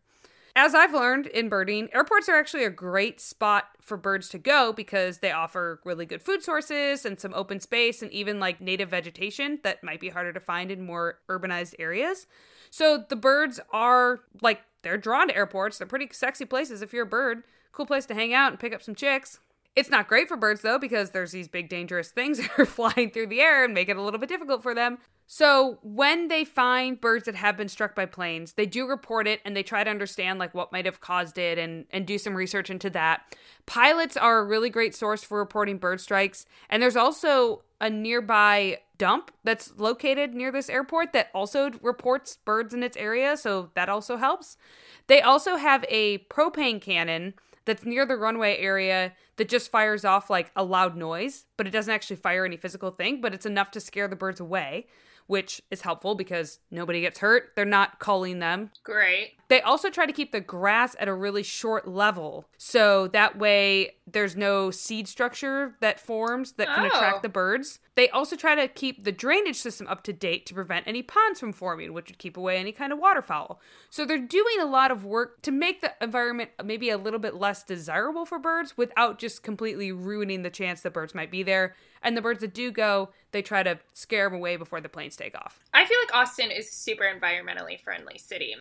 As 0.54 0.74
I've 0.74 0.92
learned 0.92 1.28
in 1.28 1.48
birding, 1.48 1.88
airports 1.94 2.28
are 2.28 2.36
actually 2.36 2.64
a 2.64 2.70
great 2.70 3.20
spot 3.20 3.68
for 3.80 3.96
birds 3.96 4.28
to 4.30 4.38
go 4.38 4.72
because 4.72 5.18
they 5.18 5.32
offer 5.32 5.80
really 5.84 6.04
good 6.04 6.20
food 6.20 6.42
sources 6.42 7.06
and 7.06 7.18
some 7.18 7.32
open 7.32 7.58
space 7.58 8.02
and 8.02 8.12
even 8.12 8.38
like 8.38 8.60
native 8.60 8.90
vegetation 8.90 9.60
that 9.62 9.82
might 9.82 9.98
be 9.98 10.10
harder 10.10 10.32
to 10.32 10.40
find 10.40 10.70
in 10.70 10.84
more 10.84 11.20
urbanized 11.30 11.74
areas. 11.78 12.26
So 12.70 13.02
the 13.08 13.16
birds 13.16 13.60
are 13.72 14.20
like, 14.42 14.60
they're 14.82 14.98
drawn 14.98 15.28
to 15.28 15.36
airports. 15.36 15.78
They're 15.78 15.86
pretty 15.86 16.08
sexy 16.12 16.44
places 16.44 16.82
if 16.82 16.92
you're 16.92 17.04
a 17.04 17.06
bird. 17.06 17.44
Cool 17.72 17.86
place 17.86 18.04
to 18.06 18.14
hang 18.14 18.34
out 18.34 18.50
and 18.50 18.60
pick 18.60 18.74
up 18.74 18.82
some 18.82 18.94
chicks. 18.94 19.38
It's 19.74 19.88
not 19.88 20.06
great 20.06 20.28
for 20.28 20.36
birds 20.36 20.60
though 20.60 20.78
because 20.78 21.10
there's 21.10 21.32
these 21.32 21.48
big 21.48 21.70
dangerous 21.70 22.10
things 22.10 22.38
that 22.40 22.50
are 22.58 22.66
flying 22.66 23.10
through 23.10 23.28
the 23.28 23.40
air 23.40 23.64
and 23.64 23.72
make 23.72 23.88
it 23.88 23.96
a 23.96 24.02
little 24.02 24.20
bit 24.20 24.28
difficult 24.28 24.62
for 24.62 24.74
them. 24.74 24.98
So 25.26 25.78
when 25.82 26.28
they 26.28 26.44
find 26.44 27.00
birds 27.00 27.24
that 27.24 27.34
have 27.36 27.56
been 27.56 27.68
struck 27.68 27.94
by 27.94 28.06
planes, 28.06 28.52
they 28.52 28.66
do 28.66 28.86
report 28.86 29.26
it 29.26 29.40
and 29.44 29.56
they 29.56 29.62
try 29.62 29.82
to 29.82 29.90
understand 29.90 30.38
like 30.38 30.52
what 30.54 30.72
might 30.72 30.84
have 30.84 31.00
caused 31.00 31.38
it 31.38 31.58
and 31.58 31.86
and 31.90 32.06
do 32.06 32.18
some 32.18 32.34
research 32.34 32.68
into 32.68 32.90
that. 32.90 33.36
Pilots 33.64 34.16
are 34.16 34.40
a 34.40 34.44
really 34.44 34.68
great 34.68 34.94
source 34.94 35.22
for 35.22 35.38
reporting 35.38 35.78
bird 35.78 36.00
strikes, 36.00 36.44
and 36.68 36.82
there's 36.82 36.96
also 36.96 37.62
a 37.80 37.88
nearby 37.88 38.78
dump 38.98 39.32
that's 39.42 39.72
located 39.78 40.34
near 40.34 40.52
this 40.52 40.68
airport 40.68 41.12
that 41.12 41.30
also 41.34 41.70
reports 41.82 42.36
birds 42.44 42.74
in 42.74 42.82
its 42.82 42.96
area, 42.96 43.36
so 43.36 43.70
that 43.74 43.88
also 43.88 44.16
helps. 44.16 44.56
They 45.06 45.20
also 45.22 45.56
have 45.56 45.84
a 45.88 46.18
propane 46.30 46.80
cannon 46.80 47.34
that's 47.64 47.84
near 47.84 48.04
the 48.04 48.16
runway 48.16 48.56
area 48.58 49.12
that 49.36 49.48
just 49.48 49.70
fires 49.70 50.04
off 50.04 50.28
like 50.28 50.50
a 50.54 50.64
loud 50.64 50.96
noise, 50.96 51.46
but 51.56 51.66
it 51.66 51.70
doesn't 51.70 51.92
actually 51.92 52.16
fire 52.16 52.44
any 52.44 52.56
physical 52.56 52.90
thing, 52.90 53.20
but 53.20 53.32
it's 53.32 53.46
enough 53.46 53.70
to 53.72 53.80
scare 53.80 54.08
the 54.08 54.16
birds 54.16 54.40
away 54.40 54.86
which 55.32 55.62
is 55.70 55.80
helpful 55.80 56.14
because 56.14 56.58
nobody 56.70 57.00
gets 57.00 57.20
hurt. 57.20 57.52
They're 57.56 57.64
not 57.64 57.98
culling 57.98 58.38
them. 58.38 58.70
Great. 58.84 59.32
They 59.48 59.62
also 59.62 59.88
try 59.88 60.04
to 60.04 60.12
keep 60.12 60.30
the 60.30 60.40
grass 60.42 60.94
at 61.00 61.08
a 61.08 61.14
really 61.14 61.42
short 61.42 61.88
level. 61.88 62.46
So 62.58 63.08
that 63.08 63.38
way 63.38 63.96
there's 64.06 64.36
no 64.36 64.70
seed 64.70 65.08
structure 65.08 65.74
that 65.80 65.98
forms 65.98 66.52
that 66.52 66.68
can 66.68 66.84
Oh. 66.84 66.88
attract 66.88 67.22
the 67.22 67.30
birds. 67.30 67.78
They 67.94 68.10
also 68.10 68.36
try 68.36 68.54
to 68.54 68.68
keep 68.68 69.04
the 69.04 69.12
drainage 69.12 69.56
system 69.56 69.86
up 69.88 70.02
to 70.04 70.12
date 70.12 70.44
to 70.46 70.54
prevent 70.54 70.86
any 70.86 71.02
ponds 71.02 71.40
from 71.40 71.52
forming, 71.54 71.94
which 71.94 72.08
would 72.08 72.18
keep 72.18 72.36
away 72.36 72.58
any 72.58 72.72
kind 72.72 72.92
of 72.92 72.98
waterfowl. 72.98 73.58
So 73.88 74.04
they're 74.04 74.18
doing 74.18 74.60
a 74.60 74.64
lot 74.66 74.90
of 74.90 75.04
work 75.04 75.40
to 75.42 75.50
make 75.50 75.80
the 75.80 75.94
environment 76.02 76.50
maybe 76.62 76.90
a 76.90 76.98
little 76.98 77.18
bit 77.18 77.34
less 77.34 77.62
desirable 77.62 78.26
for 78.26 78.38
birds 78.38 78.76
without 78.76 79.18
just 79.18 79.42
completely 79.42 79.92
ruining 79.92 80.42
the 80.42 80.50
chance 80.50 80.82
that 80.82 80.92
birds 80.92 81.14
might 81.14 81.30
be 81.30 81.42
there. 81.42 81.74
And 82.02 82.16
the 82.16 82.22
birds 82.22 82.40
that 82.40 82.54
do 82.54 82.70
go, 82.70 83.10
they 83.32 83.42
try 83.42 83.62
to 83.62 83.78
scare 83.92 84.28
them 84.28 84.36
away 84.36 84.56
before 84.56 84.80
the 84.80 84.88
planes 84.88 85.16
take 85.16 85.34
off. 85.34 85.60
I 85.72 85.84
feel 85.84 85.98
like 86.02 86.14
Austin 86.14 86.50
is 86.50 86.68
a 86.68 86.72
super 86.72 87.04
environmentally 87.04 87.80
friendly 87.80 88.18
city. 88.18 88.56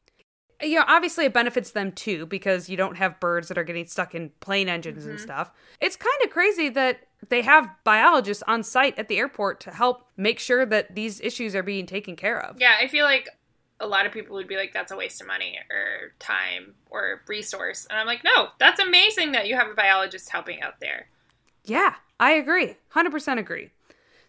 you 0.61 0.75
know, 0.75 0.85
obviously 0.87 1.25
it 1.25 1.33
benefits 1.33 1.71
them 1.71 1.91
too 1.91 2.25
because 2.25 2.69
you 2.69 2.77
don't 2.77 2.97
have 2.97 3.19
birds 3.19 3.47
that 3.47 3.57
are 3.57 3.63
getting 3.63 3.87
stuck 3.87 4.13
in 4.15 4.29
plane 4.39 4.69
engines 4.69 5.05
and 5.05 5.15
mm-hmm. 5.15 5.23
stuff. 5.23 5.51
It's 5.79 5.95
kind 5.95 6.23
of 6.23 6.29
crazy 6.29 6.69
that 6.69 6.99
they 7.29 7.41
have 7.41 7.69
biologists 7.83 8.43
on 8.47 8.63
site 8.63 8.97
at 8.97 9.07
the 9.07 9.17
airport 9.17 9.59
to 9.61 9.71
help 9.71 10.07
make 10.17 10.39
sure 10.39 10.65
that 10.65 10.95
these 10.95 11.19
issues 11.21 11.55
are 11.55 11.63
being 11.63 11.85
taken 11.85 12.15
care 12.15 12.39
of. 12.39 12.59
Yeah, 12.59 12.75
I 12.79 12.87
feel 12.87 13.05
like 13.05 13.29
a 13.79 13.87
lot 13.87 14.05
of 14.05 14.11
people 14.11 14.35
would 14.35 14.47
be 14.47 14.55
like, 14.55 14.73
that's 14.73 14.91
a 14.91 14.95
waste 14.95 15.21
of 15.21 15.27
money 15.27 15.57
or 15.69 16.13
time 16.19 16.75
or 16.89 17.21
resource. 17.27 17.87
And 17.89 17.99
I'm 17.99 18.05
like, 18.05 18.23
no, 18.23 18.49
that's 18.59 18.79
amazing 18.79 19.31
that 19.33 19.47
you 19.47 19.55
have 19.55 19.69
a 19.69 19.73
biologist 19.73 20.29
helping 20.29 20.61
out 20.61 20.79
there. 20.79 21.07
Yeah, 21.63 21.95
I 22.21 22.31
agree. 22.31 22.75
100% 22.95 23.37
agree. 23.39 23.71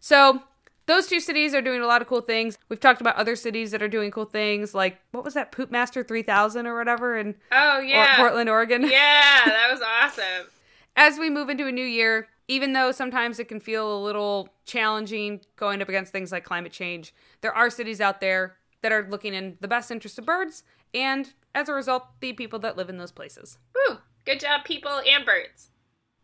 So, 0.01 0.43
those 0.87 1.07
two 1.07 1.21
cities 1.21 1.55
are 1.55 1.63
doing 1.63 1.81
a 1.81 1.87
lot 1.87 2.03
of 2.03 2.09
cool 2.09 2.23
things. 2.23 2.59
We've 2.69 2.81
talked 2.81 3.01
about 3.01 3.15
other 3.15 3.37
cities 3.37 3.71
that 3.71 3.81
are 3.83 3.89
doing 3.89 4.11
cool 4.11 4.25
things, 4.25 4.75
like 4.75 4.99
what 5.13 5.23
was 5.25 5.35
that 5.35 5.53
Poop 5.53 5.71
Master 5.71 6.03
3000 6.03 6.67
or 6.67 6.77
whatever 6.77 7.17
in 7.17 7.37
Oh, 7.53 7.79
or- 7.79 7.83
yeah. 7.83 8.17
Portland, 8.17 8.51
Oregon? 8.51 8.83
yeah, 8.83 9.41
that 9.45 9.69
was 9.71 9.81
awesome. 9.81 10.49
as 10.97 11.19
we 11.21 11.31
move 11.31 11.49
into 11.49 11.69
a 11.69 11.73
new 11.73 11.85
year, 11.85 12.27
even 12.49 12.73
though 12.73 12.91
sometimes 12.91 13.39
it 13.39 13.47
can 13.47 13.61
feel 13.61 13.97
a 13.97 14.03
little 14.03 14.49
challenging 14.65 15.41
going 15.55 15.81
up 15.81 15.89
against 15.89 16.11
things 16.11 16.33
like 16.33 16.43
climate 16.45 16.73
change, 16.73 17.15
there 17.43 17.55
are 17.55 17.71
cities 17.71 18.01
out 18.01 18.21
there 18.21 18.57
that 18.83 18.91
are 18.91 19.07
looking 19.09 19.35
in 19.35 19.57
the 19.61 19.69
best 19.69 19.91
interest 19.93 20.19
of 20.19 20.27
birds 20.27 20.65
and 20.93 21.33
as 21.55 21.69
a 21.69 21.73
result, 21.75 22.05
the 22.21 22.33
people 22.33 22.59
that 22.59 22.77
live 22.77 22.89
in 22.89 22.97
those 22.99 23.13
places. 23.13 23.57
Woo! 23.89 23.99
Good 24.25 24.41
job, 24.41 24.65
people 24.65 25.01
and 25.09 25.25
birds. 25.25 25.69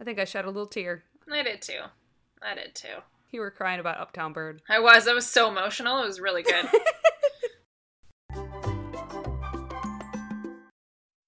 I 0.00 0.04
think 0.04 0.18
I 0.18 0.24
shed 0.24 0.44
a 0.46 0.48
little 0.48 0.66
tear. 0.66 1.04
I 1.30 1.42
did 1.42 1.62
too. 1.62 1.80
I 2.42 2.54
did 2.54 2.74
too. 2.74 3.02
You 3.30 3.40
were 3.40 3.50
crying 3.50 3.80
about 3.80 3.98
Uptown 3.98 4.32
Bird. 4.32 4.62
I 4.68 4.78
was. 4.80 5.06
I 5.06 5.12
was 5.12 5.26
so 5.26 5.50
emotional. 5.50 6.02
It 6.02 6.06
was 6.06 6.20
really 6.20 6.42
good. 6.42 6.66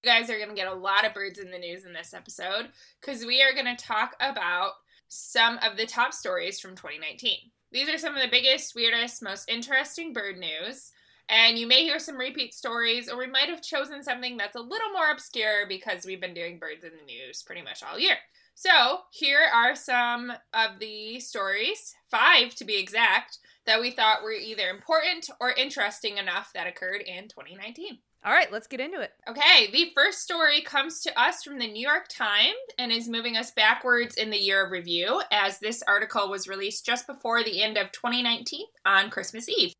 you 0.02 0.04
guys 0.04 0.30
are 0.30 0.38
going 0.38 0.48
to 0.48 0.54
get 0.54 0.68
a 0.68 0.74
lot 0.74 1.04
of 1.04 1.12
birds 1.12 1.38
in 1.38 1.50
the 1.50 1.58
news 1.58 1.84
in 1.84 1.92
this 1.92 2.14
episode 2.14 2.70
because 3.00 3.26
we 3.26 3.42
are 3.42 3.52
going 3.52 3.76
to 3.76 3.84
talk 3.84 4.16
about 4.20 4.72
some 5.08 5.58
of 5.58 5.76
the 5.76 5.86
top 5.86 6.14
stories 6.14 6.58
from 6.58 6.70
2019. 6.70 7.36
These 7.72 7.88
are 7.88 7.98
some 7.98 8.16
of 8.16 8.22
the 8.22 8.28
biggest, 8.28 8.74
weirdest, 8.74 9.22
most 9.22 9.48
interesting 9.48 10.12
bird 10.12 10.38
news. 10.38 10.92
And 11.28 11.58
you 11.58 11.66
may 11.66 11.84
hear 11.84 12.00
some 12.00 12.16
repeat 12.16 12.54
stories, 12.54 13.08
or 13.08 13.16
we 13.16 13.28
might 13.28 13.48
have 13.48 13.62
chosen 13.62 14.02
something 14.02 14.36
that's 14.36 14.56
a 14.56 14.60
little 14.60 14.90
more 14.92 15.12
obscure 15.12 15.66
because 15.68 16.04
we've 16.04 16.20
been 16.20 16.34
doing 16.34 16.58
birds 16.58 16.82
in 16.82 16.90
the 16.98 17.04
news 17.04 17.44
pretty 17.44 17.62
much 17.62 17.84
all 17.84 17.98
year. 17.98 18.16
So, 18.60 19.04
here 19.10 19.40
are 19.54 19.74
some 19.74 20.30
of 20.52 20.80
the 20.80 21.18
stories, 21.18 21.94
five 22.10 22.54
to 22.56 22.66
be 22.66 22.78
exact, 22.78 23.38
that 23.64 23.80
we 23.80 23.90
thought 23.90 24.22
were 24.22 24.32
either 24.32 24.68
important 24.68 25.30
or 25.40 25.50
interesting 25.52 26.18
enough 26.18 26.50
that 26.52 26.66
occurred 26.66 27.00
in 27.00 27.28
2019. 27.28 28.00
All 28.22 28.32
right, 28.34 28.52
let's 28.52 28.66
get 28.66 28.80
into 28.80 29.00
it. 29.00 29.12
Okay, 29.26 29.70
the 29.72 29.92
first 29.94 30.20
story 30.20 30.60
comes 30.60 31.00
to 31.00 31.18
us 31.18 31.42
from 31.42 31.58
the 31.58 31.72
New 31.72 31.80
York 31.80 32.08
Times 32.08 32.52
and 32.78 32.92
is 32.92 33.08
moving 33.08 33.34
us 33.34 33.50
backwards 33.50 34.16
in 34.16 34.28
the 34.28 34.36
year 34.36 34.66
of 34.66 34.72
review, 34.72 35.22
as 35.32 35.58
this 35.58 35.82
article 35.88 36.28
was 36.28 36.46
released 36.46 36.84
just 36.84 37.06
before 37.06 37.42
the 37.42 37.62
end 37.62 37.78
of 37.78 37.92
2019 37.92 38.66
on 38.84 39.08
Christmas 39.08 39.48
Eve. 39.48 39.72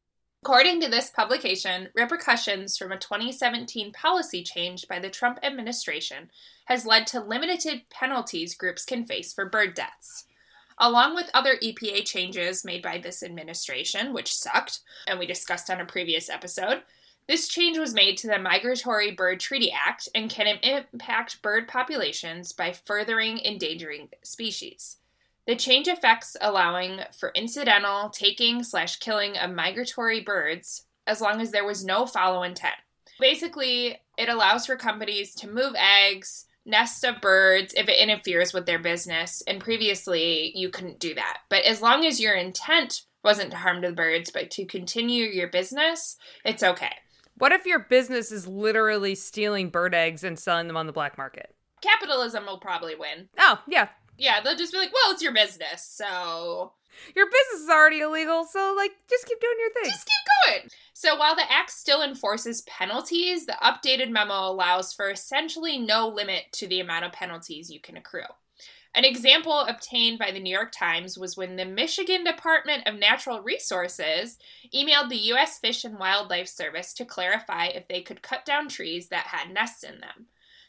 According 0.43 0.81
to 0.81 0.89
this 0.89 1.11
publication, 1.11 1.91
repercussions 1.95 2.79
from 2.79 2.93
a 2.93 2.99
2017 2.99 3.93
policy 3.93 4.43
change 4.43 4.89
by 4.89 4.99
the 4.99 5.11
Trump 5.11 5.39
administration 5.43 6.31
has 6.65 6.87
led 6.87 7.07
to 7.09 7.21
limited 7.21 7.83
penalties 7.91 8.55
groups 8.55 8.87
can 8.87 9.05
face 9.05 9.35
for 9.35 9.45
bird 9.45 9.75
deaths. 9.75 10.25
Along 10.79 11.15
with 11.15 11.31
other 11.35 11.57
EPA 11.63 12.07
changes 12.07 12.65
made 12.65 12.83
by 12.83 12.97
this 12.97 13.23
administration, 13.23 14.15
which 14.15 14.35
sucked, 14.35 14.81
and 15.07 15.19
we 15.19 15.27
discussed 15.27 15.69
on 15.69 15.79
a 15.79 15.85
previous 15.85 16.31
episode, 16.31 16.85
this 17.29 17.47
change 17.47 17.77
was 17.77 17.93
made 17.93 18.17
to 18.17 18.27
the 18.27 18.39
Migratory 18.39 19.11
Bird 19.11 19.41
Treaty 19.41 19.71
Act 19.71 20.09
and 20.15 20.31
can 20.31 20.59
impact 20.63 21.43
bird 21.43 21.69
populations 21.69 22.53
by 22.53 22.73
furthering 22.73 23.39
endangering 23.45 24.09
species. 24.23 24.97
The 25.47 25.57
change 25.57 25.89
affects 25.89 26.37
allowing 26.41 27.01
for 27.19 27.33
incidental 27.35 28.11
taking 28.11 28.63
slash 28.63 28.97
killing 28.97 29.37
of 29.37 29.55
migratory 29.55 30.21
birds 30.21 30.87
as 31.07 31.21
long 31.21 31.41
as 31.41 31.51
there 31.51 31.65
was 31.65 31.85
no 31.85 32.07
follow 32.07 32.43
intent. 32.43 32.75
Basically, 33.19 33.99
it 34.17 34.29
allows 34.29 34.67
for 34.67 34.77
companies 34.77 35.35
to 35.37 35.49
move 35.49 35.75
eggs, 35.77 36.47
nests 36.65 37.05
of 37.05 37.21
birds 37.21 37.75
if 37.77 37.89
it 37.89 37.99
interferes 37.99 38.53
with 38.53 38.67
their 38.67 38.79
business, 38.79 39.43
and 39.47 39.61
previously 39.61 40.53
you 40.55 40.71
couldn't 40.71 41.01
do 41.01 41.15
that. 41.15 41.39
But 41.49 41.65
as 41.65 41.83
long 41.83 42.05
as 42.07 42.21
your 42.21 42.35
intent 42.35 43.03
wasn't 43.25 43.51
to 43.51 43.57
harm 43.57 43.81
the 43.81 43.93
birds, 43.93 44.31
but 44.31 44.51
to 44.53 44.65
continue 44.65 45.25
your 45.25 45.49
business, 45.49 46.17
it's 46.45 46.63
okay. 46.63 46.93
What 47.37 47.53
if 47.53 47.67
your 47.67 47.81
business 47.81 48.33
is 48.33 48.47
literally 48.47 49.15
stealing 49.15 49.71
bird 49.71 49.95
eggs 49.95 50.25
and 50.25 50.39
selling 50.39 50.67
them 50.67 50.77
on 50.77 50.87
the 50.87 50.93
black 50.93 51.17
market? 51.19 51.55
Capitalism 51.81 52.45
will 52.47 52.59
probably 52.59 52.95
win. 52.95 53.29
Oh, 53.39 53.59
yeah. 53.67 53.89
Yeah, 54.21 54.41
they'll 54.41 54.57
just 54.57 54.73
be 54.73 54.79
like, 54.79 54.93
well, 54.93 55.13
it's 55.13 55.23
your 55.23 55.35
business, 55.35 55.83
so 55.83 56.73
Your 57.17 57.27
business 57.27 57.63
is 57.63 57.71
already 57.71 58.01
illegal, 58.01 58.45
so 58.45 58.75
like 58.77 58.93
just 59.09 59.27
keep 59.27 59.41
doing 59.41 59.57
your 59.59 59.73
thing. 59.73 59.91
just 59.91 60.07
keep 60.07 60.55
going. 60.61 60.71
So 60.93 61.17
while 61.17 61.35
the 61.35 61.51
Act 61.51 61.71
still 61.71 62.03
enforces 62.03 62.63
penalties, 62.63 63.47
the 63.47 63.57
updated 63.63 64.11
memo 64.11 64.51
allows 64.51 64.93
for 64.93 65.11
essentially 65.11 65.79
no 65.79 66.09
limit 66.09 66.45
to 66.53 66.67
the 66.67 66.81
amount 66.81 67.05
of 67.05 67.13
penalties 67.13 67.71
you 67.71 67.81
can 67.81 67.97
accrue. 67.97 68.23
An 68.95 69.05
example 69.05 69.61
obtained 69.61 70.19
by 70.19 70.33
the 70.33 70.41
New 70.41 70.53
York 70.53 70.73
Times 70.73 71.17
was 71.17 71.37
when 71.37 71.55
the 71.55 71.65
Michigan 71.65 72.25
Department 72.25 72.89
of 72.89 72.99
Natural 72.99 73.41
Resources 73.41 74.37
emailed 74.75 75.11
the 75.11 75.17
U.S. 75.17 75.61
Fish 75.61 75.85
and 75.85 75.97
Wildlife 75.97 76.49
Service 76.49 76.93
to 76.95 77.05
clarify 77.05 77.67
if 77.67 77.87
they 77.87 78.03
could 78.03 78.21
cut 78.21 78.45
down 78.45 78.69
trees 78.69 79.09
that 79.09 79.29
had 79.29 79.55
nests 79.55 79.85
in 79.85 80.01
them. 80.01 80.27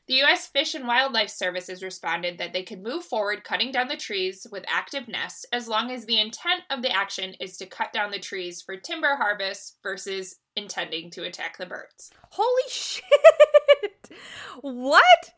The 0.08 0.15
U.S. 0.15 0.48
Fish 0.48 0.74
and 0.74 0.88
Wildlife 0.88 1.29
Services 1.29 1.84
responded 1.84 2.38
that 2.38 2.53
they 2.53 2.63
could 2.63 2.81
move 2.81 3.03
forward 3.05 3.43
cutting 3.43 3.72
down 3.72 3.88
the 3.88 3.96
trees 3.96 4.48
with 4.51 4.65
active 4.67 5.08
nests 5.08 5.46
as 5.53 5.67
long 5.67 5.91
as 5.91 6.05
the 6.05 6.20
intent 6.20 6.63
of 6.70 6.81
the 6.81 6.91
action 6.91 7.36
is 7.39 7.55
to 7.58 7.65
cut 7.65 7.93
down 7.93 8.12
the 8.12 8.20
trees 8.20 8.62
for 8.62 8.75
timber 8.75 9.15
harvest 9.15 9.77
versus 9.84 10.38
intending 10.55 11.12
to 11.12 11.24
attack 11.24 11.58
the 11.58 11.65
birds. 11.65 12.12
Holy 12.31 12.63
shit! 12.70 14.12
What? 14.62 15.31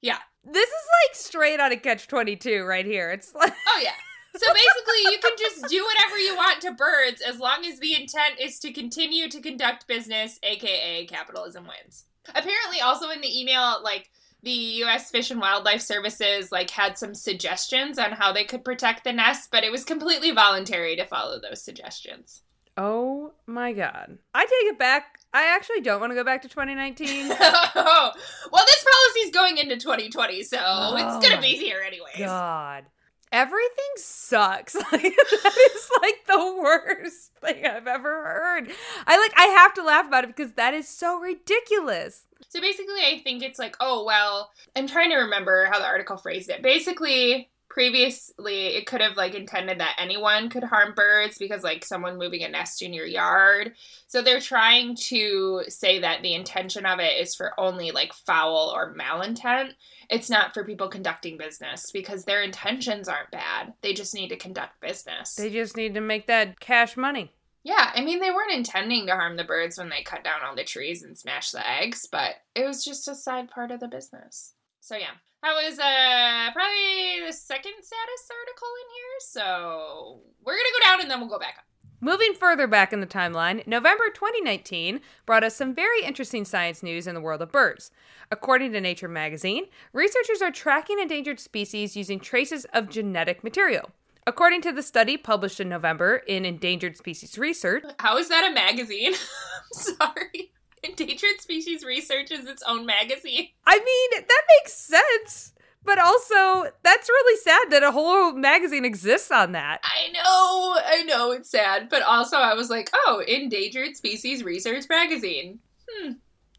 Yeah. 0.00 0.18
This 0.44 0.68
is 0.68 0.84
like 1.06 1.16
straight 1.16 1.60
out 1.60 1.72
of 1.72 1.82
Catch 1.82 2.08
22 2.08 2.64
right 2.64 2.86
here. 2.86 3.10
It's 3.10 3.34
like 3.34 3.52
Oh, 3.68 3.80
yeah. 3.82 3.92
So 4.34 4.52
basically, 4.52 5.12
you 5.12 5.18
can 5.20 5.32
just 5.38 5.68
do 5.68 5.84
whatever 5.84 6.18
you 6.18 6.34
want 6.34 6.62
to 6.62 6.72
birds 6.72 7.20
as 7.20 7.38
long 7.38 7.66
as 7.66 7.78
the 7.80 7.94
intent 7.94 8.40
is 8.40 8.58
to 8.60 8.72
continue 8.72 9.28
to 9.28 9.40
conduct 9.42 9.86
business, 9.86 10.38
aka 10.42 11.04
capitalism 11.04 11.64
wins. 11.64 12.06
Apparently, 12.28 12.80
also 12.80 13.10
in 13.10 13.20
the 13.20 13.40
email, 13.40 13.82
like 13.82 14.10
the 14.42 14.50
U.S. 14.50 15.10
Fish 15.10 15.30
and 15.30 15.40
Wildlife 15.40 15.80
Services 15.80 16.50
like 16.50 16.70
had 16.70 16.98
some 16.98 17.14
suggestions 17.14 17.98
on 17.98 18.12
how 18.12 18.32
they 18.32 18.44
could 18.44 18.64
protect 18.64 19.04
the 19.04 19.12
nest, 19.12 19.48
but 19.52 19.64
it 19.64 19.70
was 19.70 19.84
completely 19.84 20.32
voluntary 20.32 20.96
to 20.96 21.04
follow 21.04 21.40
those 21.40 21.62
suggestions. 21.62 22.42
Oh 22.76 23.32
my 23.46 23.72
god. 23.72 24.18
I 24.34 24.42
take 24.44 24.72
it 24.72 24.78
back. 24.78 25.18
I 25.32 25.54
actually 25.54 25.82
don't 25.82 26.00
want 26.00 26.10
to 26.10 26.14
go 26.14 26.24
back 26.24 26.42
to 26.42 26.48
2019. 26.48 27.28
well, 27.28 28.12
this 28.14 28.84
policy's 28.84 29.30
going 29.32 29.58
into 29.58 29.76
2020, 29.76 30.42
so 30.42 30.58
Oh 30.60 30.94
it's 30.96 31.26
gonna 31.26 31.38
oh 31.38 31.42
be 31.42 31.56
here 31.56 31.82
anyways. 31.86 32.16
God. 32.18 32.84
Everything 33.32 33.92
sucks. 33.96 34.76
Like 34.92 35.02
that 35.02 35.70
is 35.74 35.90
like 36.02 36.26
the 36.26 36.58
worst 36.60 37.32
thing 37.40 37.64
I've 37.64 37.86
ever 37.86 38.24
heard. 38.24 38.70
I 39.06 39.18
like 39.18 39.32
I 39.36 39.46
have 39.46 39.72
to 39.74 39.82
laugh 39.82 40.06
about 40.06 40.24
it 40.24 40.36
because 40.36 40.52
that 40.52 40.74
is 40.74 40.86
so 40.86 41.18
ridiculous. 41.18 42.26
So 42.48 42.60
basically, 42.60 43.00
I 43.00 43.20
think 43.24 43.42
it's 43.42 43.58
like, 43.58 43.76
oh, 43.80 44.04
well, 44.04 44.50
I'm 44.76 44.86
trying 44.86 45.10
to 45.10 45.16
remember 45.16 45.66
how 45.70 45.78
the 45.78 45.86
article 45.86 46.18
phrased 46.18 46.50
it. 46.50 46.62
Basically, 46.62 47.48
previously, 47.72 48.66
it 48.66 48.86
could 48.86 49.00
have 49.00 49.16
like 49.16 49.34
intended 49.34 49.80
that 49.80 49.96
anyone 49.98 50.50
could 50.50 50.62
harm 50.62 50.92
birds 50.94 51.38
because 51.38 51.62
like 51.62 51.86
someone 51.86 52.18
moving 52.18 52.42
a 52.42 52.48
nest 52.48 52.82
in 52.82 52.92
your 52.92 53.06
yard. 53.06 53.72
So 54.08 54.20
they're 54.20 54.40
trying 54.40 54.94
to 55.08 55.62
say 55.68 55.98
that 56.00 56.22
the 56.22 56.34
intention 56.34 56.84
of 56.84 57.00
it 57.00 57.18
is 57.18 57.34
for 57.34 57.58
only 57.58 57.90
like 57.90 58.12
foul 58.12 58.70
or 58.74 58.94
malintent. 58.94 59.70
It's 60.10 60.28
not 60.28 60.52
for 60.52 60.64
people 60.64 60.88
conducting 60.88 61.38
business 61.38 61.90
because 61.90 62.26
their 62.26 62.42
intentions 62.42 63.08
aren't 63.08 63.30
bad. 63.30 63.72
They 63.80 63.94
just 63.94 64.14
need 64.14 64.28
to 64.28 64.36
conduct 64.36 64.82
business. 64.82 65.34
They 65.34 65.48
just 65.48 65.74
need 65.74 65.94
to 65.94 66.02
make 66.02 66.26
that 66.26 66.60
cash 66.60 66.94
money. 66.94 67.32
Yeah, 67.64 67.90
I 67.94 68.02
mean, 68.02 68.20
they 68.20 68.30
weren't 68.30 68.52
intending 68.52 69.06
to 69.06 69.14
harm 69.14 69.38
the 69.38 69.44
birds 69.44 69.78
when 69.78 69.88
they 69.88 70.02
cut 70.02 70.24
down 70.24 70.40
all 70.44 70.54
the 70.54 70.64
trees 70.64 71.02
and 71.02 71.16
smash 71.16 71.52
the 71.52 71.66
eggs, 71.66 72.06
but 72.10 72.34
it 72.54 72.66
was 72.66 72.84
just 72.84 73.08
a 73.08 73.14
side 73.14 73.48
part 73.50 73.70
of 73.70 73.80
the 73.80 73.88
business. 73.88 74.52
So, 74.80 74.96
yeah, 74.96 75.14
that 75.42 75.54
was 75.54 75.78
uh, 75.78 76.50
probably 76.52 77.26
the 77.26 77.32
second 77.32 77.72
saddest 77.82 78.30
article 78.30 78.68
in 78.82 78.88
here. 78.94 79.18
So, 79.20 80.20
we're 80.44 80.54
going 80.54 80.64
to 80.64 80.80
go 80.80 80.88
down 80.88 81.00
and 81.00 81.10
then 81.10 81.20
we'll 81.20 81.28
go 81.28 81.38
back 81.38 81.56
up. 81.58 81.64
Moving 82.04 82.34
further 82.34 82.66
back 82.66 82.92
in 82.92 83.00
the 83.00 83.06
timeline, 83.06 83.64
November 83.64 84.10
2019 84.12 85.00
brought 85.24 85.44
us 85.44 85.54
some 85.54 85.72
very 85.72 86.02
interesting 86.02 86.44
science 86.44 86.82
news 86.82 87.06
in 87.06 87.14
the 87.14 87.20
world 87.20 87.40
of 87.42 87.52
birds. 87.52 87.92
According 88.32 88.72
to 88.72 88.80
Nature 88.80 89.06
magazine, 89.06 89.66
researchers 89.92 90.42
are 90.42 90.50
tracking 90.50 90.98
endangered 90.98 91.38
species 91.38 91.96
using 91.96 92.18
traces 92.18 92.64
of 92.72 92.88
genetic 92.88 93.44
material. 93.44 93.90
According 94.26 94.62
to 94.62 94.72
the 94.72 94.82
study 94.82 95.16
published 95.16 95.60
in 95.60 95.68
November 95.68 96.16
in 96.16 96.44
Endangered 96.44 96.96
Species 96.96 97.38
Research, 97.38 97.84
How 98.00 98.18
is 98.18 98.28
that 98.28 98.50
a 98.50 98.54
magazine? 98.54 99.14
I'm 99.14 99.96
sorry. 99.98 100.52
Endangered 100.98 101.40
Species 101.40 101.84
Research 101.84 102.30
is 102.30 102.46
its 102.46 102.62
own 102.66 102.86
magazine. 102.86 103.48
I 103.66 103.78
mean, 103.78 104.24
that 104.26 104.42
makes 104.60 104.72
sense, 104.72 105.52
but 105.84 105.98
also 105.98 106.70
that's 106.82 107.08
really 107.08 107.40
sad 107.40 107.70
that 107.70 107.82
a 107.82 107.92
whole 107.92 108.32
magazine 108.32 108.84
exists 108.84 109.30
on 109.30 109.52
that. 109.52 109.80
I 109.84 110.10
know, 110.12 110.80
I 110.84 111.02
know, 111.04 111.30
it's 111.30 111.50
sad, 111.50 111.88
but 111.88 112.02
also 112.02 112.36
I 112.36 112.54
was 112.54 112.68
like, 112.68 112.90
oh, 112.94 113.22
Endangered 113.26 113.96
Species 113.96 114.42
Research 114.42 114.84
magazine. 114.88 115.60
Hmm, 115.88 116.12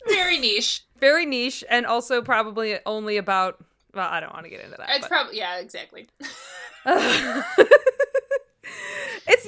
very 0.07 0.37
niche. 0.39 0.85
Very 0.99 1.25
niche 1.25 1.63
and 1.69 1.85
also 1.85 2.21
probably 2.21 2.79
only 2.85 3.17
about 3.17 3.63
well, 3.93 4.09
I 4.09 4.19
don't 4.19 4.33
want 4.33 4.45
to 4.45 4.49
get 4.49 4.61
into 4.63 4.75
that. 4.77 4.89
It's 4.91 5.07
probably, 5.07 5.37
yeah, 5.37 5.59
exactly. 5.59 6.07
it's 6.21 6.25
you 6.85 6.95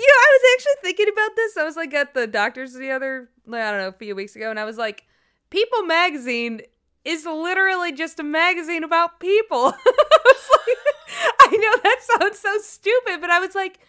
know 0.07 0.19
I 0.19 0.39
was 0.39 0.41
actually 0.53 0.81
thinking 0.83 1.07
about 1.11 1.35
this. 1.35 1.57
I 1.57 1.63
was 1.63 1.75
like 1.75 1.93
at 1.93 2.13
the 2.13 2.27
doctor's 2.27 2.73
the 2.73 2.91
other 2.91 3.29
I 3.47 3.71
don't 3.71 3.79
know 3.79 3.87
a 3.87 3.93
few 3.93 4.15
weeks 4.15 4.35
ago, 4.35 4.49
and 4.49 4.59
I 4.59 4.65
was 4.65 4.77
like, 4.77 5.05
People 5.49 5.83
Magazine 5.83 6.61
is 7.03 7.25
literally 7.25 7.91
just 7.91 8.19
a 8.19 8.23
magazine 8.23 8.83
about 8.83 9.19
people. 9.19 9.73
I, 9.87 10.33
like, 10.67 10.77
I 11.41 11.55
know 11.55 11.79
that 11.83 11.99
sounds 12.01 12.39
so 12.39 12.57
stupid, 12.59 13.21
but 13.21 13.29
I 13.29 13.39
was 13.39 13.53
like, 13.53 13.79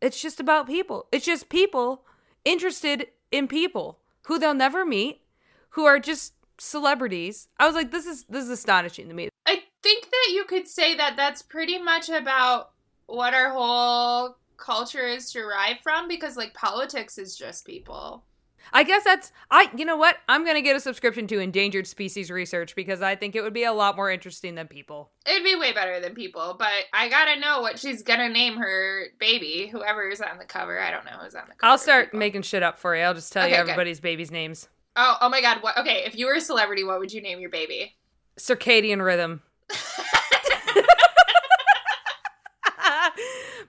it's 0.00 0.20
just 0.20 0.40
about 0.40 0.66
people. 0.66 1.06
It's 1.10 1.24
just 1.24 1.48
people 1.48 2.04
interested 2.44 3.08
in 3.32 3.48
people 3.48 3.98
who 4.26 4.38
they'll 4.38 4.54
never 4.54 4.84
meet, 4.84 5.22
who 5.70 5.86
are 5.86 5.98
just 5.98 6.34
celebrities. 6.58 7.48
I 7.58 7.66
was 7.66 7.74
like, 7.74 7.90
this 7.90 8.06
is 8.06 8.24
this 8.28 8.44
is 8.44 8.50
astonishing 8.50 9.08
to 9.08 9.14
me. 9.14 9.30
I 9.46 9.62
think 9.82 10.04
that 10.04 10.32
you 10.32 10.44
could 10.44 10.68
say 10.68 10.94
that 10.96 11.16
that's 11.16 11.42
pretty 11.42 11.78
much 11.78 12.08
about 12.08 12.70
what 13.06 13.34
our 13.34 13.50
whole 13.50 14.36
culture 14.56 15.06
is 15.06 15.32
derived 15.32 15.80
from 15.80 16.08
because 16.08 16.36
like 16.36 16.54
politics 16.54 17.18
is 17.18 17.36
just 17.36 17.66
people. 17.66 18.24
I 18.72 18.82
guess 18.82 19.04
that's 19.04 19.32
I 19.50 19.70
you 19.76 19.84
know 19.84 19.96
what? 19.96 20.16
I'm 20.28 20.44
going 20.44 20.56
to 20.56 20.62
get 20.62 20.74
a 20.76 20.80
subscription 20.80 21.26
to 21.28 21.38
endangered 21.38 21.86
species 21.86 22.30
research 22.30 22.74
because 22.74 23.02
I 23.02 23.14
think 23.16 23.36
it 23.36 23.42
would 23.42 23.52
be 23.52 23.64
a 23.64 23.72
lot 23.72 23.96
more 23.96 24.10
interesting 24.10 24.54
than 24.54 24.66
people. 24.68 25.10
It'd 25.26 25.44
be 25.44 25.54
way 25.56 25.72
better 25.72 26.00
than 26.00 26.14
people, 26.14 26.56
but 26.58 26.68
I 26.92 27.08
gotta 27.08 27.38
know 27.40 27.60
what 27.60 27.78
she's 27.78 28.02
gonna 28.02 28.28
name 28.28 28.56
her 28.56 29.06
baby, 29.18 29.68
whoever 29.70 30.08
is 30.08 30.20
on 30.20 30.38
the 30.38 30.44
cover. 30.44 30.80
I 30.80 30.90
don't 30.90 31.04
know 31.04 31.12
who's 31.20 31.34
on 31.34 31.44
the 31.48 31.54
cover. 31.54 31.70
I'll 31.70 31.78
start 31.78 32.06
people. 32.06 32.18
making 32.20 32.42
shit 32.42 32.62
up 32.62 32.78
for 32.78 32.94
you. 32.96 33.02
I'll 33.02 33.14
just 33.14 33.32
tell 33.32 33.46
you 33.46 33.54
Okay, 33.54 33.62
good. 33.62 33.70
everybody's 33.70 34.00
baby's 34.00 34.30
names. 34.30 34.68
Oh, 34.96 35.16
oh 35.22 35.28
my 35.28 35.40
god, 35.40 35.58
what 35.62 35.76
okay, 35.78 36.04
if 36.06 36.16
you 36.16 36.26
were 36.26 36.34
a 36.34 36.40
celebrity, 36.40 36.84
what 36.84 36.98
would 37.00 37.12
you 37.12 37.20
name 37.22 37.40
your 37.40 37.50
baby? 37.50 37.96
Circadian 38.38 39.04
rhythm. 39.04 39.42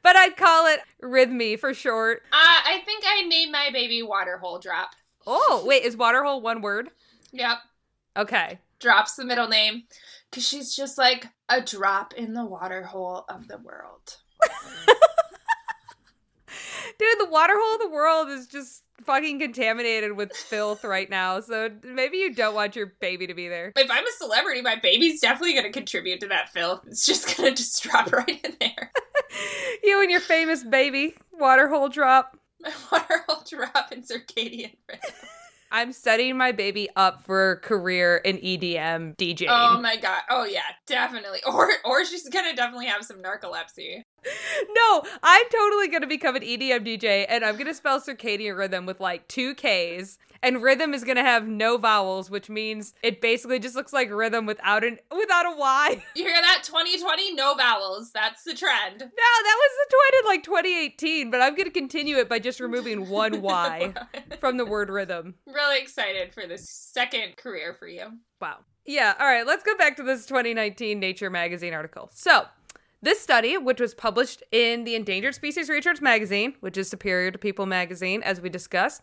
but 0.06 0.16
I'd 0.16 0.38
call 0.38 0.68
it 0.68 0.82
Rhythmy 1.02 1.60
for 1.60 1.74
short. 1.74 2.22
Uh, 2.32 2.36
I 2.38 2.80
think 2.86 3.04
I 3.08 3.28
named 3.28 3.52
my 3.52 3.72
baby 3.74 4.04
Waterhole 4.04 4.60
Drop. 4.60 4.92
Oh, 5.26 5.64
wait, 5.66 5.82
is 5.82 5.98
Waterhole 5.98 6.42
one 6.42 6.62
word? 6.62 6.90
Yep. 7.32 7.58
Okay. 8.16 8.60
Drops 8.80 9.16
the 9.16 9.26
middle 9.26 9.48
name. 9.48 9.86
Cause 10.32 10.48
she's 10.48 10.76
just 10.76 11.00
like 11.00 11.30
a 11.50 11.60
drop 11.60 12.14
in 12.14 12.34
the 12.34 12.46
waterhole 12.46 13.26
of 13.30 13.48
the 13.48 13.58
world. 13.58 14.18
Dude, 17.00 17.20
the 17.20 17.30
waterhole 17.30 17.74
of 17.74 17.80
the 17.80 17.90
world 17.90 18.30
is 18.30 18.46
just 18.46 18.84
fucking 19.06 19.40
contaminated 19.40 20.16
with 20.16 20.34
filth 20.34 20.84
right 20.84 21.10
now. 21.10 21.40
So 21.40 21.72
maybe 21.84 22.18
you 22.18 22.34
don't 22.34 22.54
want 22.54 22.76
your 22.76 22.94
baby 23.00 23.26
to 23.26 23.34
be 23.34 23.48
there. 23.48 23.74
If 23.76 23.90
I'm 23.90 24.06
a 24.06 24.12
celebrity, 24.20 24.62
my 24.62 24.76
baby's 24.76 25.20
definitely 25.20 25.56
gonna 25.56 25.72
contribute 25.72 26.20
to 26.20 26.28
that 26.28 26.50
filth. 26.50 26.82
It's 26.86 27.08
just 27.08 27.36
gonna 27.36 27.56
just 27.56 27.82
drop 27.90 28.12
right 28.12 28.40
in 28.44 28.56
there. 28.60 28.92
You 29.84 30.02
and 30.02 30.10
your 30.10 30.20
famous 30.20 30.64
baby 30.64 31.16
water 31.32 31.68
hole 31.68 31.90
drop. 31.90 32.38
My 32.62 32.72
water 32.92 33.24
hole 33.28 33.44
drop 33.48 33.92
in 33.92 34.02
circadian 34.02 34.76
rhythm. 34.88 35.12
I'm 35.72 35.92
setting 35.92 36.38
my 36.38 36.52
baby 36.54 36.88
up 36.96 37.24
for 37.24 37.52
a 37.52 37.58
career 37.58 38.18
in 38.18 38.38
EDM 38.38 39.18
DJ. 39.18 39.48
Oh 39.50 39.80
my 39.82 39.98
god. 39.98 40.22
Oh 40.30 40.46
yeah, 40.46 40.62
definitely. 40.88 41.40
Or 41.46 41.70
or 41.84 42.06
she's 42.06 42.30
gonna 42.30 42.56
definitely 42.56 42.86
have 42.86 43.04
some 43.04 43.18
narcolepsy. 43.18 44.04
no, 44.74 45.04
I'm 45.22 45.46
totally 45.52 45.90
gonna 45.90 46.08
become 46.08 46.36
an 46.36 46.44
EDM 46.44 46.86
DJ, 46.86 47.26
and 47.28 47.44
I'm 47.44 47.58
gonna 47.58 47.74
spell 47.74 48.00
circadian 48.00 48.58
rhythm 48.58 48.86
with 48.86 49.00
like 49.02 49.28
two 49.28 49.54
K's, 49.56 50.18
and 50.46 50.62
rhythm 50.62 50.94
is 50.94 51.04
gonna 51.04 51.24
have 51.24 51.48
no 51.48 51.78
vowels, 51.78 52.30
which 52.30 52.50
means 52.50 52.94
it 53.02 53.20
basically 53.20 53.58
just 53.58 53.76
looks 53.76 53.92
like 53.92 54.12
rhythm 54.12 54.46
without 54.46 54.84
an 54.84 55.00
without 55.12 55.48
a 55.48 55.58
Y. 55.58 56.04
You 56.16 56.24
hear 56.24 56.40
that? 56.40 56.62
2020, 56.64 57.34
no 57.34 57.56
vowels. 57.56 58.12
That's 58.12 58.44
the 58.44 58.54
trend. 58.54 59.00
No, 59.00 59.06
that 59.08 59.58
was 59.58 59.72
the 59.80 59.96
trend 59.96 60.22
in 60.22 60.26
like 60.28 60.44
2018, 60.44 61.32
but 61.32 61.42
I'm 61.42 61.56
gonna 61.56 61.72
continue 61.72 62.18
it 62.18 62.30
by 62.30 62.38
just 62.38 62.60
removing 62.60 63.10
one 63.10 63.42
Y 63.42 63.94
from 64.40 64.58
the 64.58 64.66
word 64.66 64.90
rhythm. 64.92 65.34
really 65.48 65.80
excited 65.82 66.32
for 66.34 66.46
this 66.46 66.70
second 66.70 67.38
career 67.38 67.76
for 67.78 67.88
you. 67.88 68.06
Wow. 68.40 68.60
Yeah, 68.86 69.16
all 69.20 69.26
right, 69.26 69.48
let's 69.48 69.64
go 69.64 69.76
back 69.78 69.98
to 69.98 70.04
this 70.04 70.28
2019 70.28 71.00
Nature 71.00 71.32
magazine 71.32 71.74
article. 71.74 72.12
So, 72.14 72.46
this 73.02 73.20
study, 73.20 73.58
which 73.58 73.80
was 73.80 73.96
published 73.96 74.44
in 74.52 74.84
the 74.84 74.94
Endangered 74.94 75.34
Species 75.34 75.70
Research 75.70 76.02
magazine, 76.02 76.54
which 76.60 76.78
is 76.78 76.88
superior 76.88 77.32
to 77.32 77.38
People 77.40 77.66
magazine, 77.66 78.22
as 78.22 78.42
we 78.42 78.50
discussed, 78.50 79.02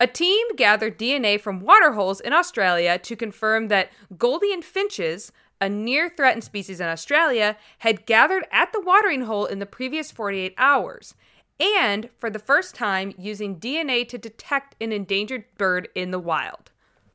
a 0.00 0.06
team 0.06 0.46
gathered 0.56 0.98
DNA 0.98 1.40
from 1.40 1.60
water 1.60 1.92
holes 1.92 2.20
in 2.20 2.32
Australia 2.32 2.98
to 2.98 3.16
confirm 3.16 3.68
that 3.68 3.90
Gouldian 4.16 4.62
finches, 4.62 5.32
a 5.60 5.68
near 5.68 6.08
threatened 6.08 6.44
species 6.44 6.80
in 6.80 6.86
Australia, 6.86 7.56
had 7.78 8.06
gathered 8.06 8.44
at 8.52 8.72
the 8.72 8.80
watering 8.80 9.22
hole 9.22 9.46
in 9.46 9.58
the 9.58 9.66
previous 9.66 10.10
48 10.10 10.54
hours. 10.58 11.14
And 11.58 12.10
for 12.18 12.28
the 12.28 12.38
first 12.38 12.74
time, 12.74 13.14
using 13.16 13.58
DNA 13.58 14.06
to 14.08 14.18
detect 14.18 14.76
an 14.80 14.92
endangered 14.92 15.44
bird 15.56 15.88
in 15.94 16.10
the 16.10 16.18
wild. 16.18 16.70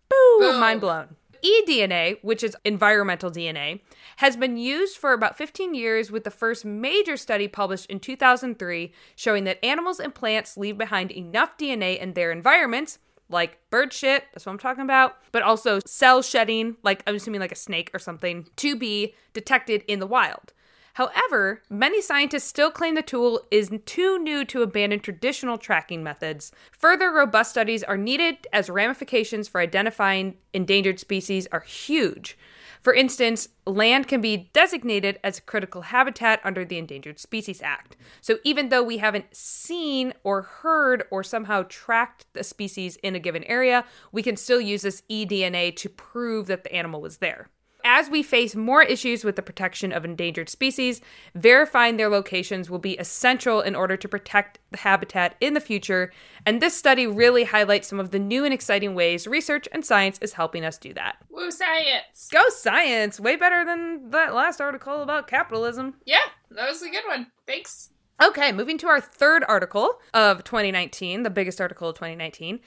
Boo! 0.09 0.37
Boom. 0.39 0.59
Mind 0.59 0.81
blown. 0.81 1.15
eDNA, 1.43 2.17
which 2.21 2.43
is 2.43 2.55
environmental 2.63 3.31
DNA, 3.31 3.81
has 4.17 4.37
been 4.37 4.57
used 4.57 4.97
for 4.97 5.13
about 5.13 5.37
15 5.37 5.73
years 5.73 6.11
with 6.11 6.23
the 6.23 6.31
first 6.31 6.65
major 6.65 7.17
study 7.17 7.47
published 7.47 7.87
in 7.87 7.99
2003 7.99 8.91
showing 9.15 9.43
that 9.45 9.63
animals 9.63 9.99
and 9.99 10.15
plants 10.15 10.57
leave 10.57 10.77
behind 10.77 11.11
enough 11.11 11.57
DNA 11.57 11.99
in 11.99 12.13
their 12.13 12.31
environments, 12.31 12.99
like 13.29 13.59
bird 13.69 13.93
shit, 13.93 14.25
that's 14.33 14.45
what 14.45 14.51
I'm 14.51 14.59
talking 14.59 14.83
about, 14.83 15.17
but 15.31 15.41
also 15.41 15.79
cell 15.85 16.21
shedding, 16.21 16.77
like 16.83 17.01
I'm 17.07 17.15
assuming 17.15 17.41
like 17.41 17.51
a 17.51 17.55
snake 17.55 17.89
or 17.93 17.99
something, 17.99 18.47
to 18.57 18.75
be 18.75 19.15
detected 19.33 19.83
in 19.87 19.99
the 19.99 20.07
wild. 20.07 20.53
However, 20.93 21.61
many 21.69 22.01
scientists 22.01 22.43
still 22.43 22.71
claim 22.71 22.95
the 22.95 23.01
tool 23.01 23.41
is 23.49 23.71
too 23.85 24.19
new 24.19 24.43
to 24.45 24.61
abandon 24.61 24.99
traditional 24.99 25.57
tracking 25.57 26.03
methods. 26.03 26.51
Further 26.77 27.11
robust 27.11 27.51
studies 27.51 27.83
are 27.83 27.97
needed 27.97 28.47
as 28.51 28.69
ramifications 28.69 29.47
for 29.47 29.61
identifying 29.61 30.35
endangered 30.53 30.99
species 30.99 31.47
are 31.51 31.61
huge. 31.61 32.37
For 32.81 32.93
instance, 32.95 33.49
land 33.67 34.07
can 34.07 34.21
be 34.21 34.49
designated 34.53 35.19
as 35.23 35.37
a 35.37 35.43
critical 35.43 35.83
habitat 35.83 36.41
under 36.43 36.65
the 36.65 36.79
Endangered 36.79 37.19
Species 37.19 37.61
Act. 37.61 37.95
So 38.21 38.39
even 38.43 38.69
though 38.69 38.81
we 38.81 38.97
haven't 38.97 39.35
seen 39.35 40.13
or 40.23 40.41
heard 40.41 41.03
or 41.11 41.23
somehow 41.23 41.65
tracked 41.69 42.25
the 42.33 42.43
species 42.43 42.97
in 42.97 43.13
a 43.13 43.19
given 43.19 43.43
area, 43.43 43.85
we 44.11 44.23
can 44.23 44.35
still 44.35 44.59
use 44.59 44.81
this 44.81 45.03
eDNA 45.11 45.75
to 45.75 45.89
prove 45.89 46.47
that 46.47 46.63
the 46.63 46.73
animal 46.73 47.01
was 47.01 47.17
there. 47.17 47.49
As 47.93 48.09
we 48.09 48.23
face 48.23 48.55
more 48.55 48.81
issues 48.81 49.25
with 49.25 49.35
the 49.35 49.41
protection 49.41 49.91
of 49.91 50.05
endangered 50.05 50.47
species, 50.47 51.01
verifying 51.35 51.97
their 51.97 52.07
locations 52.07 52.69
will 52.69 52.79
be 52.79 52.97
essential 52.97 53.59
in 53.59 53.75
order 53.75 53.97
to 53.97 54.07
protect 54.07 54.59
the 54.71 54.77
habitat 54.77 55.35
in 55.41 55.55
the 55.55 55.59
future, 55.59 56.09
and 56.45 56.61
this 56.61 56.73
study 56.73 57.05
really 57.05 57.43
highlights 57.43 57.89
some 57.89 57.99
of 57.99 58.11
the 58.11 58.17
new 58.17 58.45
and 58.45 58.53
exciting 58.53 58.95
ways 58.95 59.27
research 59.27 59.67
and 59.73 59.83
science 59.83 60.17
is 60.21 60.31
helping 60.31 60.63
us 60.63 60.77
do 60.77 60.93
that. 60.93 61.17
Woo, 61.29 61.51
science! 61.51 62.29
Go 62.31 62.43
science! 62.47 63.19
Way 63.19 63.35
better 63.35 63.65
than 63.65 64.09
that 64.11 64.33
last 64.33 64.61
article 64.61 65.01
about 65.01 65.27
capitalism. 65.27 65.95
Yeah, 66.05 66.23
that 66.51 66.69
was 66.69 66.81
a 66.81 66.89
good 66.89 67.03
one. 67.05 67.27
Thanks. 67.45 67.89
Okay, 68.23 68.53
moving 68.53 68.77
to 68.77 68.87
our 68.87 69.01
third 69.01 69.43
article 69.49 69.99
of 70.13 70.45
2019, 70.45 71.23
the 71.23 71.29
biggest 71.29 71.59
article 71.59 71.89
of 71.89 71.95
2019. 71.95 72.61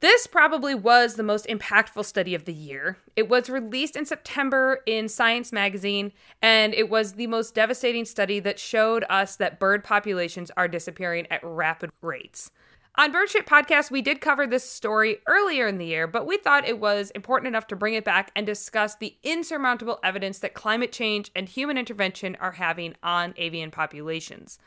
This 0.00 0.26
probably 0.26 0.74
was 0.74 1.14
the 1.14 1.22
most 1.22 1.46
impactful 1.46 2.04
study 2.04 2.34
of 2.34 2.44
the 2.44 2.52
year. 2.52 2.98
It 3.16 3.28
was 3.28 3.48
released 3.48 3.96
in 3.96 4.04
September 4.04 4.80
in 4.86 5.08
Science 5.08 5.50
magazine, 5.50 6.12
and 6.42 6.74
it 6.74 6.90
was 6.90 7.14
the 7.14 7.26
most 7.26 7.54
devastating 7.54 8.04
study 8.04 8.38
that 8.40 8.58
showed 8.58 9.04
us 9.08 9.36
that 9.36 9.58
bird 9.58 9.82
populations 9.82 10.50
are 10.56 10.68
disappearing 10.68 11.26
at 11.30 11.40
rapid 11.42 11.90
rates. 12.02 12.50
On 12.96 13.10
Birdshit 13.10 13.44
Podcast, 13.44 13.90
we 13.90 14.02
did 14.02 14.20
cover 14.20 14.46
this 14.46 14.70
story 14.70 15.18
earlier 15.26 15.66
in 15.66 15.78
the 15.78 15.86
year, 15.86 16.06
but 16.06 16.26
we 16.26 16.36
thought 16.36 16.68
it 16.68 16.78
was 16.78 17.10
important 17.10 17.48
enough 17.48 17.66
to 17.68 17.76
bring 17.76 17.94
it 17.94 18.04
back 18.04 18.30
and 18.36 18.46
discuss 18.46 18.94
the 18.94 19.16
insurmountable 19.24 19.98
evidence 20.04 20.38
that 20.40 20.54
climate 20.54 20.92
change 20.92 21.30
and 21.34 21.48
human 21.48 21.76
intervention 21.76 22.36
are 22.40 22.52
having 22.52 22.94
on 23.02 23.34
avian 23.36 23.72
populations. 23.72 24.58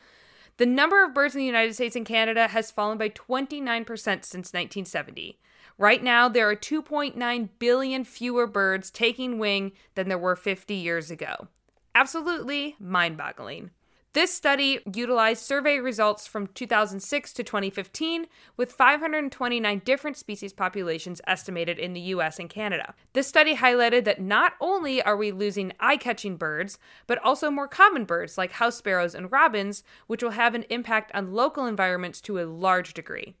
The 0.58 0.66
number 0.66 1.04
of 1.04 1.14
birds 1.14 1.34
in 1.36 1.38
the 1.38 1.46
United 1.46 1.74
States 1.74 1.94
and 1.94 2.04
Canada 2.04 2.48
has 2.48 2.72
fallen 2.72 2.98
by 2.98 3.10
29% 3.10 3.86
since 3.86 4.52
1970. 4.52 5.38
Right 5.78 6.02
now, 6.02 6.28
there 6.28 6.50
are 6.50 6.56
2.9 6.56 7.48
billion 7.60 8.04
fewer 8.04 8.46
birds 8.48 8.90
taking 8.90 9.38
wing 9.38 9.70
than 9.94 10.08
there 10.08 10.18
were 10.18 10.34
50 10.34 10.74
years 10.74 11.12
ago. 11.12 11.46
Absolutely 11.94 12.74
mind 12.80 13.16
boggling. 13.16 13.70
This 14.18 14.34
study 14.34 14.80
utilized 14.92 15.44
survey 15.44 15.78
results 15.78 16.26
from 16.26 16.48
2006 16.48 17.32
to 17.34 17.44
2015 17.44 18.26
with 18.56 18.72
529 18.72 19.82
different 19.84 20.16
species 20.16 20.52
populations 20.52 21.20
estimated 21.28 21.78
in 21.78 21.92
the 21.92 22.00
US 22.00 22.40
and 22.40 22.50
Canada. 22.50 22.96
This 23.12 23.28
study 23.28 23.54
highlighted 23.54 24.02
that 24.06 24.20
not 24.20 24.54
only 24.60 25.00
are 25.00 25.16
we 25.16 25.30
losing 25.30 25.72
eye 25.78 25.98
catching 25.98 26.36
birds, 26.36 26.80
but 27.06 27.18
also 27.22 27.48
more 27.48 27.68
common 27.68 28.04
birds 28.04 28.36
like 28.36 28.50
house 28.50 28.78
sparrows 28.78 29.14
and 29.14 29.30
robins, 29.30 29.84
which 30.08 30.24
will 30.24 30.32
have 30.32 30.56
an 30.56 30.64
impact 30.68 31.12
on 31.14 31.32
local 31.32 31.66
environments 31.66 32.20
to 32.22 32.40
a 32.40 32.44
large 32.44 32.94
degree. 32.94 33.36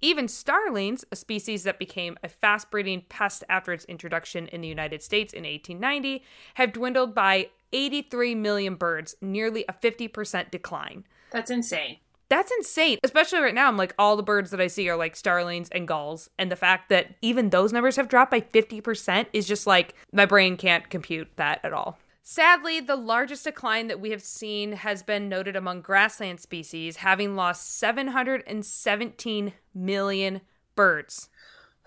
Even 0.00 0.28
starlings, 0.28 1.04
a 1.10 1.16
species 1.16 1.64
that 1.64 1.80
became 1.80 2.16
a 2.22 2.28
fast 2.28 2.70
breeding 2.70 3.02
pest 3.08 3.42
after 3.48 3.72
its 3.72 3.84
introduction 3.86 4.46
in 4.46 4.60
the 4.60 4.68
United 4.68 5.02
States 5.02 5.32
in 5.32 5.42
1890, 5.42 6.22
have 6.54 6.72
dwindled 6.72 7.16
by 7.16 7.48
83 7.72 8.34
million 8.34 8.74
birds, 8.74 9.14
nearly 9.20 9.64
a 9.68 9.72
50% 9.72 10.50
decline. 10.50 11.04
That's 11.30 11.50
insane. 11.50 11.98
That's 12.28 12.52
insane. 12.58 12.98
Especially 13.02 13.40
right 13.40 13.54
now, 13.54 13.66
I'm 13.66 13.76
like, 13.76 13.94
all 13.98 14.16
the 14.16 14.22
birds 14.22 14.52
that 14.52 14.60
I 14.60 14.68
see 14.68 14.88
are 14.88 14.96
like 14.96 15.16
starlings 15.16 15.68
and 15.70 15.88
gulls. 15.88 16.30
And 16.38 16.50
the 16.50 16.56
fact 16.56 16.88
that 16.88 17.16
even 17.20 17.50
those 17.50 17.72
numbers 17.72 17.96
have 17.96 18.08
dropped 18.08 18.30
by 18.30 18.40
50% 18.40 19.26
is 19.32 19.48
just 19.48 19.66
like, 19.66 19.94
my 20.12 20.26
brain 20.26 20.56
can't 20.56 20.88
compute 20.88 21.28
that 21.36 21.58
at 21.64 21.72
all. 21.72 21.98
Sadly, 22.22 22.78
the 22.78 22.94
largest 22.94 23.42
decline 23.42 23.88
that 23.88 23.98
we 23.98 24.10
have 24.10 24.22
seen 24.22 24.72
has 24.72 25.02
been 25.02 25.28
noted 25.28 25.56
among 25.56 25.80
grassland 25.80 26.38
species, 26.38 26.98
having 26.98 27.34
lost 27.34 27.76
717 27.78 29.52
million 29.74 30.40
birds. 30.76 31.28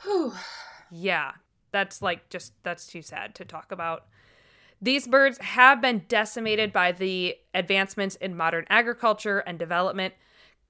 Whew. 0.01 0.33
Yeah, 0.91 1.31
that's 1.71 2.01
like 2.01 2.29
just, 2.29 2.51
that's 2.63 2.87
too 2.87 3.01
sad 3.01 3.35
to 3.35 3.45
talk 3.45 3.71
about. 3.71 4.07
These 4.83 5.07
birds 5.07 5.37
have 5.37 5.79
been 5.79 6.03
decimated 6.09 6.73
by 6.73 6.91
the 6.91 7.37
advancements 7.53 8.17
in 8.17 8.35
modern 8.35 8.65
agriculture 8.69 9.39
and 9.39 9.57
development. 9.57 10.13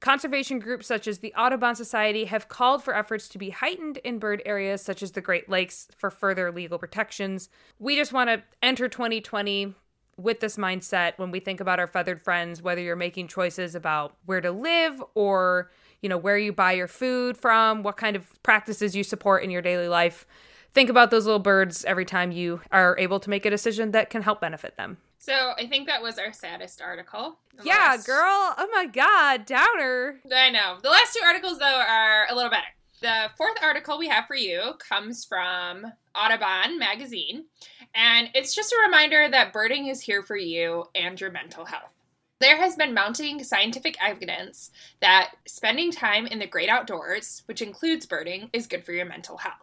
Conservation 0.02 0.60
groups 0.60 0.86
such 0.86 1.08
as 1.08 1.18
the 1.18 1.34
Audubon 1.34 1.74
Society 1.74 2.26
have 2.26 2.48
called 2.48 2.84
for 2.84 2.96
efforts 2.96 3.28
to 3.30 3.40
be 3.40 3.50
heightened 3.50 3.98
in 4.04 4.20
bird 4.20 4.44
areas 4.46 4.84
such 4.84 5.02
as 5.02 5.14
the 5.14 5.22
Great 5.22 5.50
Lakes 5.50 5.88
for 5.98 6.12
further 6.12 6.52
legal 6.52 6.78
protections. 6.78 7.50
We 7.80 7.96
just 7.96 8.14
want 8.14 8.30
to 8.30 8.44
enter 8.62 8.88
2020 8.88 9.74
with 10.18 10.42
this 10.42 10.58
mindset 10.58 11.14
when 11.18 11.32
we 11.32 11.40
think 11.40 11.60
about 11.60 11.80
our 11.80 11.88
feathered 11.88 12.22
friends, 12.22 12.62
whether 12.62 12.82
you're 12.82 12.96
making 12.96 13.30
choices 13.30 13.74
about 13.74 14.16
where 14.26 14.42
to 14.42 14.52
live 14.52 15.04
or, 15.16 15.72
you 16.04 16.10
know, 16.10 16.18
where 16.18 16.38
you 16.38 16.54
buy 16.54 16.74
your 16.74 16.88
food 16.88 17.36
from, 17.36 17.82
what 17.82 17.98
kind 17.98 18.16
of 18.16 18.32
practices 18.44 18.96
you 18.96 19.04
support 19.04 19.44
in 19.44 19.50
your 19.50 19.64
daily 19.64 19.88
life. 19.88 20.28
Think 20.74 20.90
about 20.90 21.12
those 21.12 21.26
little 21.26 21.40
birds 21.40 21.86
every 21.86 22.06
time 22.06 22.32
you 22.32 22.62
are 22.72 22.98
able 22.98 23.20
to 23.20 23.30
make 23.30 23.46
a 23.46 23.50
decision 23.50 23.92
that 23.92 24.10
can 24.10 24.24
help 24.24 24.42
benefit 24.42 24.76
them. 24.76 24.98
So 25.20 25.54
I 25.58 25.68
think 25.68 25.88
that 25.88 26.02
was 26.02 26.18
our 26.18 26.34
saddest 26.34 26.82
article. 26.82 27.38
The 27.58 27.64
Yeah, 27.66 27.76
last- 27.92 28.06
girl. 28.08 28.56
Oh 28.58 28.68
my 28.74 28.86
god, 28.88 29.46
downer. 29.46 30.20
I 30.34 30.50
know. 30.50 30.80
The 30.82 30.90
last 30.90 31.14
two 31.14 31.24
articles, 31.24 31.60
though, 31.60 31.66
are 31.66 32.28
a 32.30 32.36
little 32.36 32.50
better. 32.50 32.66
The 33.02 33.30
fourth 33.38 33.58
article 33.62 33.98
we 34.00 34.08
have 34.08 34.26
for 34.28 34.36
you 34.36 34.74
comes 34.80 35.26
from 35.26 35.86
Audubon 36.16 36.80
magazine, 36.80 37.46
and 37.94 38.30
it's 38.34 38.56
just 38.56 38.72
a 38.74 38.82
reminder 38.86 39.30
that 39.30 39.54
birding 39.54 39.88
is 39.88 40.02
here 40.02 40.24
for 40.24 40.38
you 40.38 40.86
and 40.96 41.20
your 41.20 41.30
mental 41.32 41.66
health. 41.66 41.92
There 42.40 42.58
has 42.58 42.76
been 42.76 42.94
mounting 42.94 43.44
scientific 43.44 43.98
evidence 44.02 44.72
that 45.02 45.32
spending 45.46 45.92
time 45.92 46.26
in 46.28 46.40
the 46.40 46.48
great 46.48 46.70
outdoors, 46.70 47.44
which 47.46 47.62
includes 47.62 48.06
birding, 48.06 48.50
is 48.54 48.68
good 48.68 48.84
for 48.84 48.92
your 48.94 49.06
mental 49.06 49.38
health. 49.38 49.56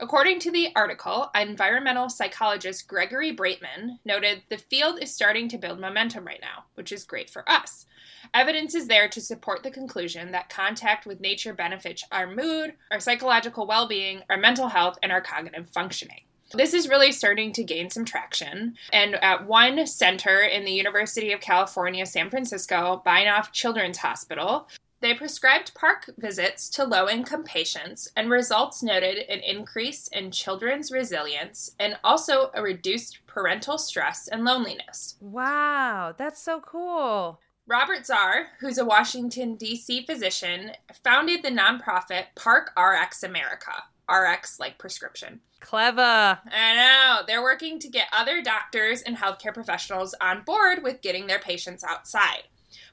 According 0.00 0.40
to 0.40 0.50
the 0.50 0.70
article, 0.74 1.30
environmental 1.34 2.08
psychologist 2.08 2.88
Gregory 2.88 3.34
Bratman 3.34 3.98
noted 4.04 4.42
the 4.48 4.58
field 4.58 4.98
is 5.00 5.14
starting 5.14 5.48
to 5.48 5.58
build 5.58 5.78
momentum 5.78 6.24
right 6.24 6.40
now, 6.40 6.64
which 6.74 6.90
is 6.90 7.04
great 7.04 7.30
for 7.30 7.48
us. 7.48 7.86
Evidence 8.32 8.74
is 8.74 8.88
there 8.88 9.08
to 9.08 9.20
support 9.20 9.62
the 9.62 9.70
conclusion 9.70 10.32
that 10.32 10.48
contact 10.48 11.06
with 11.06 11.20
nature 11.20 11.54
benefits 11.54 12.04
our 12.10 12.26
mood, 12.26 12.74
our 12.90 12.98
psychological 12.98 13.66
well 13.66 13.86
being, 13.86 14.22
our 14.28 14.36
mental 14.36 14.68
health, 14.68 14.98
and 15.02 15.12
our 15.12 15.20
cognitive 15.20 15.68
functioning. 15.70 16.22
This 16.52 16.74
is 16.74 16.88
really 16.88 17.12
starting 17.12 17.52
to 17.52 17.64
gain 17.64 17.90
some 17.90 18.04
traction. 18.04 18.74
And 18.92 19.16
at 19.16 19.46
one 19.46 19.86
center 19.86 20.40
in 20.40 20.64
the 20.64 20.72
University 20.72 21.32
of 21.32 21.40
California, 21.40 22.06
San 22.06 22.30
Francisco, 22.30 23.02
Benioff 23.04 23.50
Children's 23.52 23.98
Hospital, 23.98 24.68
they 25.04 25.12
prescribed 25.12 25.74
park 25.74 26.08
visits 26.16 26.70
to 26.70 26.82
low 26.82 27.10
income 27.10 27.44
patients, 27.44 28.08
and 28.16 28.30
results 28.30 28.82
noted 28.82 29.18
an 29.28 29.40
increase 29.40 30.08
in 30.08 30.30
children's 30.30 30.90
resilience 30.90 31.72
and 31.78 31.98
also 32.02 32.50
a 32.54 32.62
reduced 32.62 33.18
parental 33.26 33.76
stress 33.76 34.28
and 34.28 34.46
loneliness. 34.46 35.16
Wow, 35.20 36.14
that's 36.16 36.40
so 36.40 36.58
cool. 36.60 37.38
Robert 37.66 38.04
Zarr, 38.04 38.46
who's 38.60 38.78
a 38.78 38.84
Washington, 38.86 39.56
D.C. 39.56 40.06
physician, 40.06 40.72
founded 41.02 41.42
the 41.42 41.50
nonprofit 41.50 42.28
Park 42.34 42.70
RX 42.74 43.22
America. 43.22 43.72
RX 44.10 44.58
like 44.58 44.78
prescription. 44.78 45.40
Clever. 45.60 46.02
I 46.50 46.74
know. 46.74 47.22
They're 47.26 47.42
working 47.42 47.78
to 47.80 47.88
get 47.90 48.08
other 48.10 48.42
doctors 48.42 49.02
and 49.02 49.18
healthcare 49.18 49.52
professionals 49.52 50.14
on 50.18 50.44
board 50.44 50.82
with 50.82 51.02
getting 51.02 51.26
their 51.26 51.38
patients 51.38 51.84
outside. 51.84 52.44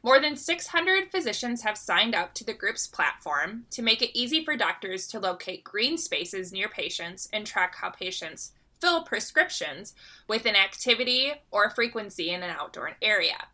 More 0.03 0.19
than 0.19 0.35
600 0.35 1.11
physicians 1.11 1.61
have 1.61 1.77
signed 1.77 2.15
up 2.15 2.33
to 2.33 2.43
the 2.43 2.55
group's 2.55 2.87
platform 2.87 3.65
to 3.69 3.83
make 3.83 4.01
it 4.01 4.17
easy 4.17 4.43
for 4.43 4.55
doctors 4.55 5.05
to 5.07 5.19
locate 5.19 5.63
green 5.63 5.95
spaces 5.97 6.51
near 6.51 6.67
patients 6.67 7.29
and 7.31 7.45
track 7.45 7.75
how 7.75 7.91
patients 7.91 8.53
fill 8.79 9.03
prescriptions 9.03 9.93
with 10.27 10.45
an 10.47 10.55
activity 10.55 11.33
or 11.51 11.69
frequency 11.69 12.31
in 12.31 12.41
an 12.41 12.49
outdoor 12.49 12.93
area. 12.99 13.45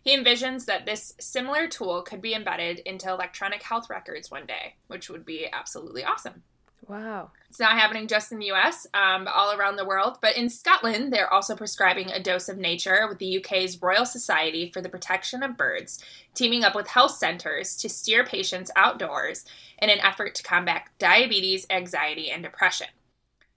He 0.00 0.16
envisions 0.16 0.64
that 0.66 0.86
this 0.86 1.12
similar 1.18 1.66
tool 1.66 2.02
could 2.02 2.22
be 2.22 2.34
embedded 2.34 2.78
into 2.80 3.10
electronic 3.10 3.62
health 3.62 3.90
records 3.90 4.30
one 4.30 4.46
day, 4.46 4.76
which 4.86 5.10
would 5.10 5.26
be 5.26 5.48
absolutely 5.52 6.04
awesome. 6.04 6.44
Wow. 6.90 7.30
It's 7.48 7.60
not 7.60 7.78
happening 7.78 8.08
just 8.08 8.32
in 8.32 8.40
the 8.40 8.50
US, 8.50 8.84
um, 8.94 9.24
but 9.24 9.34
all 9.34 9.56
around 9.56 9.76
the 9.76 9.84
world. 9.84 10.18
But 10.20 10.36
in 10.36 10.48
Scotland, 10.48 11.12
they're 11.12 11.32
also 11.32 11.54
prescribing 11.54 12.10
a 12.10 12.20
dose 12.20 12.48
of 12.48 12.58
nature 12.58 13.06
with 13.08 13.18
the 13.18 13.38
UK's 13.38 13.80
Royal 13.80 14.04
Society 14.04 14.72
for 14.72 14.80
the 14.80 14.88
Protection 14.88 15.44
of 15.44 15.56
Birds, 15.56 16.02
teaming 16.34 16.64
up 16.64 16.74
with 16.74 16.88
health 16.88 17.12
centers 17.12 17.76
to 17.76 17.88
steer 17.88 18.24
patients 18.24 18.72
outdoors 18.74 19.44
in 19.80 19.88
an 19.88 20.00
effort 20.00 20.34
to 20.34 20.42
combat 20.42 20.88
diabetes, 20.98 21.64
anxiety, 21.70 22.28
and 22.28 22.42
depression. 22.42 22.88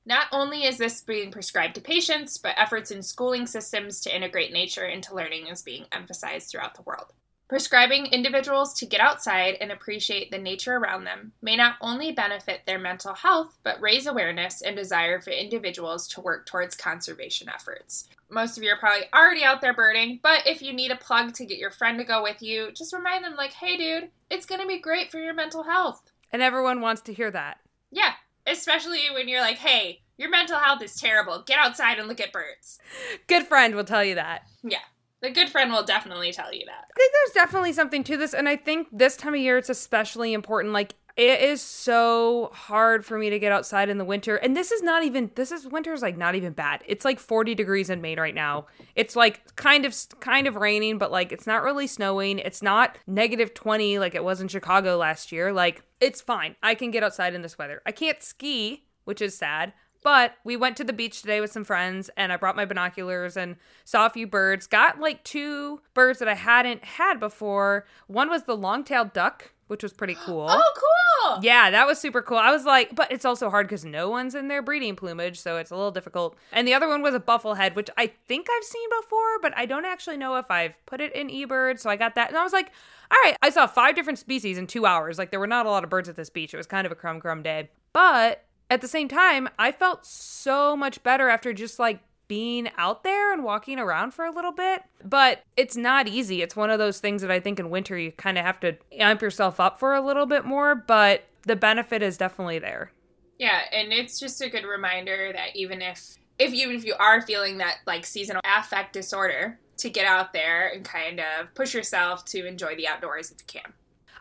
Not 0.06 0.28
only 0.32 0.66
is 0.66 0.78
this 0.78 1.02
being 1.02 1.32
prescribed 1.32 1.74
to 1.76 1.82
patients, 1.82 2.38
but 2.38 2.54
efforts 2.56 2.92
in 2.92 3.02
schooling 3.02 3.48
systems 3.48 4.00
to 4.02 4.16
integrate 4.16 4.54
nature 4.54 4.86
into 4.86 5.16
learning 5.16 5.48
is 5.48 5.64
being 5.64 5.86
emphasized 5.92 6.52
throughout 6.52 6.76
the 6.76 6.84
world. 6.84 7.14
Prescribing 7.50 8.08
individuals 8.08 8.74
to 8.74 8.86
get 8.86 9.02
outside 9.02 9.58
and 9.60 9.72
appreciate 9.72 10.32
the 10.32 10.38
nature 10.38 10.78
around 10.78 11.04
them 11.04 11.34
may 11.42 11.56
not 11.56 11.76
only 11.82 12.12
benefit 12.12 12.62
their 12.66 12.80
mental 12.80 13.14
health, 13.14 13.58
but 13.64 13.82
raise 13.82 14.08
awareness 14.08 14.62
and 14.62 14.76
desire 14.76 15.22
for 15.22 15.30
individuals 15.30 16.08
to 16.08 16.22
work 16.22 16.46
towards 16.46 16.76
conservation 16.76 17.50
efforts. 17.50 18.08
Most 18.30 18.58
of 18.58 18.64
you 18.64 18.72
are 18.72 18.78
probably 18.78 19.06
already 19.14 19.44
out 19.44 19.62
there 19.62 19.74
birding, 19.74 20.20
but 20.24 20.48
if 20.48 20.62
you 20.62 20.74
need 20.74 20.90
a 20.90 20.96
plug 20.96 21.34
to 21.34 21.46
get 21.46 21.60
your 21.60 21.70
friend 21.70 22.00
to 22.00 22.06
go 22.06 22.24
with 22.24 22.42
you, 22.42 22.72
just 22.72 22.94
remind 22.94 23.24
them, 23.24 23.36
like, 23.36 23.54
hey, 23.54 23.78
dude, 23.78 24.10
it's 24.32 24.48
going 24.48 24.62
to 24.62 24.68
be 24.68 24.80
great 24.80 25.12
for 25.12 25.20
your 25.20 25.34
mental 25.34 25.64
health. 25.64 26.12
And 26.32 26.42
everyone 26.42 26.82
wants 26.82 27.04
to 27.04 27.14
hear 27.14 27.30
that. 27.30 27.60
Yeah, 27.92 28.14
especially 28.48 29.02
when 29.14 29.28
you're 29.28 29.42
like, 29.42 29.58
hey, 29.58 30.02
your 30.18 30.30
mental 30.30 30.58
health 30.58 30.82
is 30.82 30.96
terrible. 30.96 31.44
Get 31.46 31.60
outside 31.60 32.00
and 32.00 32.08
look 32.08 32.22
at 32.22 32.32
birds. 32.32 32.80
Good 33.28 33.46
friend 33.46 33.76
will 33.76 33.84
tell 33.84 34.04
you 34.04 34.16
that. 34.16 34.44
Yeah. 34.64 34.80
The 35.24 35.32
good 35.32 35.50
friend 35.50 35.72
will 35.72 35.84
definitely 35.84 36.34
tell 36.34 36.54
you 36.54 36.66
that. 36.66 36.86
I 36.92 37.00
think 37.00 37.14
there's 37.14 37.34
definitely 37.34 37.72
something 37.72 38.04
to 38.04 38.18
this, 38.18 38.34
and 38.34 38.50
I 38.50 38.58
think 38.58 38.90
this 38.92 39.16
time 39.16 39.34
of 39.34 39.40
year 39.40 39.58
it's 39.58 39.70
especially 39.70 40.34
important. 40.34 40.74
Like 40.74 40.96
it 41.16 41.40
is 41.40 41.62
so 41.62 42.50
hard 42.54 43.06
for 43.06 43.18
me 43.18 43.30
to 43.30 43.40
get 43.40 43.54
outside 43.54 43.88
in 43.88 43.98
the 43.98 44.04
winter, 44.04 44.36
and 44.36 44.58
this 44.58 44.74
is 44.74 44.82
not 44.82 45.02
even 45.04 45.32
this 45.36 45.54
is 45.54 45.66
winter's 45.66 46.02
like 46.02 46.18
not 46.18 46.36
even 46.36 46.52
bad. 46.52 46.84
It's 46.88 47.06
like 47.06 47.20
40 47.20 47.56
degrees 47.56 47.90
in 47.90 48.02
Maine 48.02 48.20
right 48.20 48.36
now. 48.36 48.66
It's 48.96 49.16
like 49.16 49.56
kind 49.56 49.86
of 49.86 49.96
kind 50.20 50.46
of 50.46 50.58
raining, 50.58 50.98
but 50.98 51.10
like 51.10 51.32
it's 51.32 51.48
not 51.48 51.64
really 51.64 51.88
snowing. 51.88 52.40
It's 52.40 52.62
not 52.62 52.98
negative 53.08 53.54
20 53.54 54.00
like 54.00 54.16
it 54.16 54.26
was 54.26 54.42
in 54.42 54.50
Chicago 54.50 54.98
last 54.98 55.32
year. 55.32 55.54
Like 55.54 55.84
it's 56.02 56.20
fine. 56.20 56.58
I 56.62 56.76
can 56.76 56.92
get 56.92 57.02
outside 57.02 57.34
in 57.34 57.44
this 57.44 57.58
weather. 57.58 57.82
I 57.86 57.94
can't 57.94 58.22
ski, 58.22 58.88
which 59.06 59.22
is 59.22 59.38
sad. 59.38 59.72
But 60.04 60.36
we 60.44 60.56
went 60.58 60.78
to 60.78 60.84
the 60.84 60.94
beach 60.94 61.22
today 61.22 61.42
with 61.42 61.52
some 61.52 61.64
friends 61.64 62.10
and 62.18 62.32
I 62.32 62.38
brought 62.38 62.56
my 62.56 62.66
binoculars 62.66 63.38
and 63.38 63.56
saw 63.86 64.06
a 64.06 64.10
few 64.10 64.28
birds. 64.28 64.68
Got 64.68 65.00
like 65.00 65.24
two 65.24 65.82
birds 65.94 66.20
that 66.20 66.28
I 66.28 66.36
hadn't 66.36 66.84
had 66.84 67.20
before. 67.20 67.86
One 68.08 68.30
was 68.30 68.44
the 68.44 68.58
long-tailed 68.58 69.14
duck, 69.14 69.52
which 69.68 69.82
was 69.82 69.94
pretty 69.94 70.16
cool. 70.16 70.48
Oh, 70.50 70.74
cool. 70.76 71.40
Yeah, 71.42 71.72
that 71.72 71.88
was 71.88 72.00
super 72.00 72.22
cool. 72.22 72.38
I 72.38 72.52
was 72.52 72.66
like, 72.66 72.94
but 72.94 73.12
it's 73.12 73.24
also 73.24 73.50
hard 73.50 73.68
because 73.68 73.86
no 73.86 74.10
one's 74.10 74.36
in 74.36 74.50
their 74.50 74.62
breeding 74.62 74.96
plumage, 74.96 75.40
so 75.40 75.56
it's 75.56 75.72
a 75.72 75.76
little 75.76 75.92
difficult. 75.92 76.36
And 76.52 76.68
the 76.68 76.74
other 76.74 76.88
one 76.88 77.02
was 77.02 77.16
a 77.16 77.20
bufflehead, 77.20 77.76
which 77.76 77.90
I 77.98 78.08
think 78.28 78.48
I've 78.52 78.64
seen 78.66 78.90
before, 79.02 79.40
but 79.42 79.58
I 79.58 79.66
don't 79.66 79.86
actually 79.86 80.18
know 80.18 80.36
if 80.36 80.52
I've 80.52 80.74
put 80.86 81.00
it 81.00 81.16
in 81.16 81.30
eBird. 81.30 81.80
So 81.80 81.90
I 81.90 81.96
got 81.96 82.16
that, 82.16 82.28
and 82.28 82.38
I 82.38 82.44
was 82.44 82.52
like, 82.52 82.72
all 83.10 83.18
right, 83.24 83.38
I 83.42 83.50
saw 83.52 83.68
five 83.68 83.96
different 83.96 84.20
species 84.20 84.58
in 84.58 84.68
two 84.68 84.86
hours. 84.86 85.18
Like 85.18 85.32
there 85.32 85.40
were 85.40 85.48
not 85.48 85.66
a 85.66 85.70
lot 85.70 85.86
of 85.86 85.90
birds 85.90 86.10
at 86.10 86.18
this 86.18 86.30
beach. 86.30 86.54
It 86.54 86.58
was 86.58 86.68
kind 86.68 86.86
of 86.86 86.92
a 86.92 86.96
crumb 86.96 87.22
crumb 87.22 87.42
day, 87.42 87.70
but 87.94 88.44
at 88.74 88.82
the 88.82 88.88
same 88.88 89.08
time, 89.08 89.48
I 89.60 89.72
felt 89.72 90.04
so 90.06 90.76
much 90.76 91.04
better 91.04 91.30
after 91.30 91.54
just 91.54 91.78
like 91.78 92.00
being 92.28 92.70
out 92.78 93.04
there 93.04 93.32
and 93.32 93.44
walking 93.44 93.78
around 93.78 94.16
for 94.16 94.26
a 94.26 94.32
little 94.32 94.52
bit. 94.52 94.82
But 95.04 95.44
it's 95.56 95.78
not 95.78 96.08
easy. 96.08 96.42
It's 96.42 96.56
one 96.56 96.72
of 96.72 96.80
those 96.80 97.00
things 97.00 97.22
that 97.22 97.30
I 97.30 97.40
think 97.40 97.60
in 97.60 97.70
winter 97.70 97.98
you 97.98 98.12
kind 98.12 98.40
of 98.40 98.46
have 98.46 98.60
to 98.62 98.76
amp 98.94 99.22
yourself 99.22 99.60
up 99.60 99.80
for 99.80 99.94
a 99.94 100.02
little 100.02 100.26
bit 100.26 100.44
more, 100.44 100.74
but 100.74 101.26
the 101.44 101.56
benefit 101.56 102.02
is 102.02 102.18
definitely 102.18 102.58
there. 102.58 102.92
Yeah, 103.38 103.60
and 103.72 103.94
it's 103.94 104.20
just 104.20 104.42
a 104.42 104.50
good 104.50 104.66
reminder 104.66 105.32
that 105.34 105.56
even 105.56 105.82
if 105.84 106.16
if 106.40 106.52
you 106.52 106.72
if 106.72 106.84
you 106.84 106.96
are 106.98 107.22
feeling 107.22 107.60
that 107.60 107.78
like 107.86 108.08
seasonal 108.08 108.42
affect 108.44 108.94
disorder, 108.94 109.60
to 109.78 109.90
get 109.90 110.06
out 110.06 110.34
there 110.34 110.70
and 110.70 110.84
kind 110.84 111.20
of 111.20 111.54
push 111.54 111.74
yourself 111.74 112.26
to 112.26 112.46
enjoy 112.48 112.76
the 112.76 112.88
outdoors 112.88 113.32
if 113.32 113.38
you 113.42 113.62
can. 113.62 113.74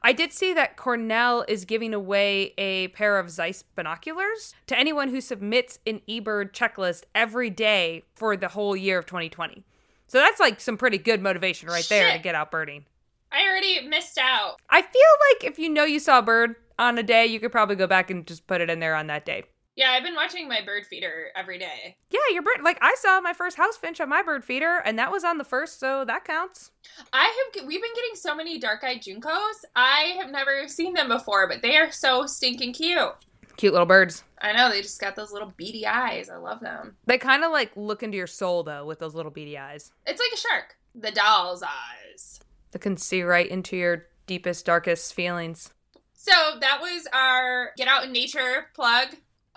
I 0.05 0.13
did 0.13 0.33
see 0.33 0.53
that 0.55 0.77
Cornell 0.77 1.45
is 1.47 1.65
giving 1.65 1.95
away 1.95 2.55
a 2.59 2.89
pair 2.89 3.19
of 3.19 3.31
Zeiss 3.31 3.63
binoculars 3.63 4.55
to 4.67 4.77
anyone 4.77 5.09
who 5.09 5.21
submits 5.21 5.79
an 5.87 6.01
eBird 6.09 6.53
checklist 6.53 7.05
every 7.15 7.51
day 7.51 8.03
for 8.15 8.37
the 8.37 8.49
whole 8.49 8.75
year 8.75 8.99
of 8.99 9.07
2020. 9.07 9.63
So 10.09 10.19
that's 10.19 10.41
like 10.41 10.61
some 10.61 10.77
pretty 10.77 10.99
good 10.99 11.23
motivation 11.23 11.69
right 11.69 11.87
there 11.89 12.13
to 12.13 12.19
get 12.19 12.35
out 12.35 12.51
birding. 12.51 12.85
I 13.31 13.49
already 13.49 13.87
missed 13.87 14.19
out. 14.19 14.57
I 14.69 14.83
feel 14.83 14.91
like 15.31 15.45
if 15.45 15.59
you 15.59 15.71
know 15.71 15.85
you 15.85 16.01
saw 16.01 16.19
a 16.19 16.23
bird 16.23 16.57
on 16.79 16.99
a 16.99 17.03
day, 17.03 17.25
you 17.27 17.41
could 17.41 17.53
probably 17.53 17.77
go 17.77 17.87
back 17.87 18.11
and 18.11 18.27
just 18.27 18.47
put 18.47 18.61
it 18.61 18.69
in 18.69 18.81
there 18.81 18.95
on 18.95 19.07
that 19.07 19.25
day. 19.25 19.45
Yeah, 19.75 19.93
I've 19.93 20.03
been 20.03 20.15
watching 20.15 20.49
my 20.49 20.61
bird 20.65 20.87
feeder 20.87 21.29
every 21.35 21.59
day. 21.59 21.97
Yeah, 22.11 22.21
your 22.33 22.43
bird. 22.43 22.63
Like 22.63 22.79
I 22.83 22.95
saw 22.99 23.21
my 23.21 23.33
first 23.33 23.57
house 23.57 23.77
finch 23.77 24.01
on 24.01 24.09
my 24.09 24.23
bird 24.23 24.45
feeder, 24.45 24.83
and 24.85 24.99
that 24.99 25.11
was 25.11 25.25
on 25.25 25.39
the 25.39 25.45
first, 25.45 25.81
so 25.81 26.05
that 26.05 26.25
counts. 26.25 26.71
I 27.13 27.51
have 27.55 27.67
we've 27.67 27.81
been 27.81 27.95
getting 27.95 28.15
so 28.15 28.35
many 28.35 28.59
dark-eyed 28.59 29.03
juncos. 29.03 29.65
I 29.75 30.15
have 30.21 30.31
never 30.31 30.69
seen 30.69 30.93
them 30.93 31.09
before, 31.09 31.49
but 31.49 31.63
they 31.63 31.77
are 31.79 31.91
so 31.91 32.27
stinking 32.27 32.75
cute. 32.75 33.13
Cute 33.57 33.73
little 33.73 33.87
birds. 33.87 34.25
I 34.41 34.53
know 34.53 34.69
they 34.69 34.83
just 34.83 35.01
got 35.01 35.17
those 35.17 35.33
little 35.33 35.53
beady 35.57 35.87
eyes. 35.87 36.29
I 36.29 36.37
love 36.37 36.61
them. 36.61 36.97
They 37.07 37.19
kind 37.19 37.45
of 37.45 37.53
like 37.53 37.71
look 37.77 38.03
into 38.03 38.17
your 38.17 38.27
soul 38.27 38.63
though 38.63 38.85
with 38.85 38.99
those 38.99 39.15
little 39.15 39.31
beady 39.31 39.57
eyes. 39.57 39.93
It's 40.07 40.21
like 40.21 40.33
a 40.35 40.41
shark. 40.41 40.77
The 40.95 41.11
doll's 41.13 41.63
eyes. 41.63 42.41
They 42.73 42.79
can 42.79 42.97
see 42.97 43.23
right 43.23 43.49
into 43.49 43.77
your 43.77 44.07
deepest, 44.27 44.67
darkest 44.67 45.15
feelings. 45.15 45.73
So 46.15 46.33
that 46.61 46.81
was 46.81 47.07
our 47.13 47.71
Get 47.77 47.89
Out 47.89 48.05
in 48.05 48.13
Nature 48.13 48.67
plug. 48.75 49.09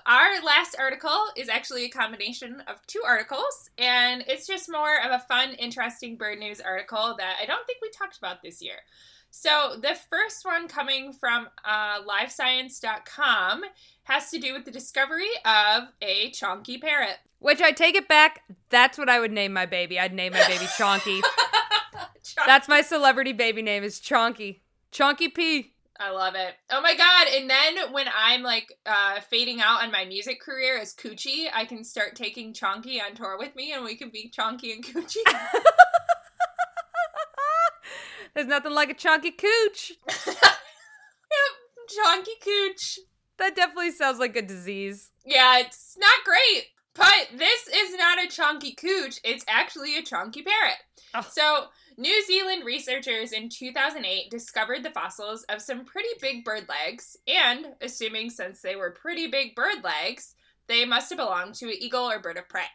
Our 0.06 0.44
last 0.44 0.76
article 0.78 1.26
is 1.36 1.50
actually 1.50 1.86
a 1.86 1.90
combination 1.90 2.62
of 2.68 2.86
two 2.86 3.02
articles, 3.04 3.72
and 3.80 4.24
it's 4.28 4.46
just 4.46 4.72
more 4.72 5.02
of 5.04 5.12
a 5.12 5.20
fun, 5.28 5.54
interesting 5.56 6.16
bird 6.16 6.38
news 6.38 6.62
article 6.62 7.16
that 7.18 7.38
I 7.42 7.46
don't 7.48 7.66
think 7.66 7.80
we 7.82 7.90
talked 7.90 8.18
about 8.18 8.44
this 8.44 8.62
year. 8.62 8.76
So 9.32 9.76
the 9.82 9.98
first 10.10 10.46
one 10.46 10.68
coming 10.68 11.12
from 11.12 11.48
uh, 11.66 12.04
livescience.com 12.04 13.64
has 14.04 14.30
to 14.30 14.40
do 14.40 14.54
with 14.54 14.64
the 14.64 14.72
discovery 14.72 15.30
of 15.44 15.90
a 16.02 16.30
chonky 16.32 16.80
parrot. 16.80 17.18
Which 17.40 17.62
I 17.62 17.72
take 17.72 17.96
it 17.96 18.08
back. 18.08 18.44
That's 18.70 18.98
what 18.98 19.10
I 19.10 19.20
would 19.20 19.32
name 19.32 19.54
my 19.54 19.66
baby. 19.66 20.00
I'd 20.00 20.14
name 20.14 20.34
my 20.34 20.48
baby 20.48 20.66
Chonky. 20.66 21.22
Chonky. 22.24 22.46
That's 22.46 22.68
my 22.68 22.82
celebrity 22.82 23.34
baby 23.34 23.62
name 23.62 23.84
is 23.84 24.00
Chonky. 24.00 24.62
Chonky 24.92 25.34
P. 25.34 25.75
I 25.98 26.12
love 26.12 26.36
it. 26.36 26.56
Oh 26.70 26.82
my 26.82 26.96
god! 26.96 27.28
And 27.34 27.50
then 27.50 27.94
when 27.94 28.08
I'm 28.14 28.44
like 28.44 28.74
uh, 28.86 29.22
fading 29.22 29.62
out 29.62 29.82
on 29.82 29.92
my 29.92 30.04
music 30.06 30.42
career 30.42 30.78
as 30.78 30.94
Coochie, 30.94 31.46
I 31.54 31.66
can 31.66 31.84
start 31.84 32.16
taking 32.16 32.54
Chonky 32.54 33.00
on 33.02 33.16
tour 33.16 33.38
with 33.38 33.56
me, 33.56 33.72
and 33.72 33.84
we 33.84 33.96
can 33.96 34.10
be 34.10 34.30
Chonky 34.36 34.74
and 34.74 34.84
Coochie. 34.84 35.24
There's 38.34 38.48
nothing 38.48 38.74
like 38.74 38.90
a 38.90 38.94
chonky 38.94 39.32
cooch. 39.32 39.94
yep, 40.28 40.36
Chonky 41.90 42.44
Cooch. 42.44 43.00
That 43.38 43.56
definitely 43.56 43.92
sounds 43.92 44.20
like 44.20 44.36
a 44.36 44.42
disease. 44.42 45.12
Yeah, 45.26 45.60
it's 45.60 45.98
not 45.98 46.26
great, 46.26 46.66
but 46.94 47.38
this 47.38 47.68
is 47.68 47.96
not 47.98 48.24
a 48.24 48.28
chonky 48.28 48.76
cooch. 48.76 49.20
It's 49.24 49.46
actually 49.48 49.98
a 49.98 50.02
chonky 50.02 50.46
parrot. 50.46 50.78
Oh. 51.14 51.26
So, 51.30 51.66
New 51.98 52.26
Zealand 52.26 52.66
researchers 52.66 53.32
in 53.32 53.48
2008 53.48 54.30
discovered 54.30 54.84
the 54.84 54.92
fossils 54.92 55.44
of 55.44 55.62
some 55.62 55.86
pretty 55.86 56.10
big 56.22 56.44
bird 56.44 56.68
legs, 56.68 57.16
and 57.26 57.68
assuming 57.80 58.30
since 58.30 58.62
they 58.62 58.76
were 58.76 58.92
pretty 58.92 59.28
big 59.28 59.56
bird 59.56 59.82
legs, 59.82 60.36
they 60.68 60.84
must 60.84 61.10
have 61.10 61.18
belonged 61.18 61.54
to 61.56 61.68
an 61.68 61.76
eagle 61.80 62.10
or 62.10 62.20
bird 62.20 62.38
of 62.38 62.50
prey. 62.50 62.66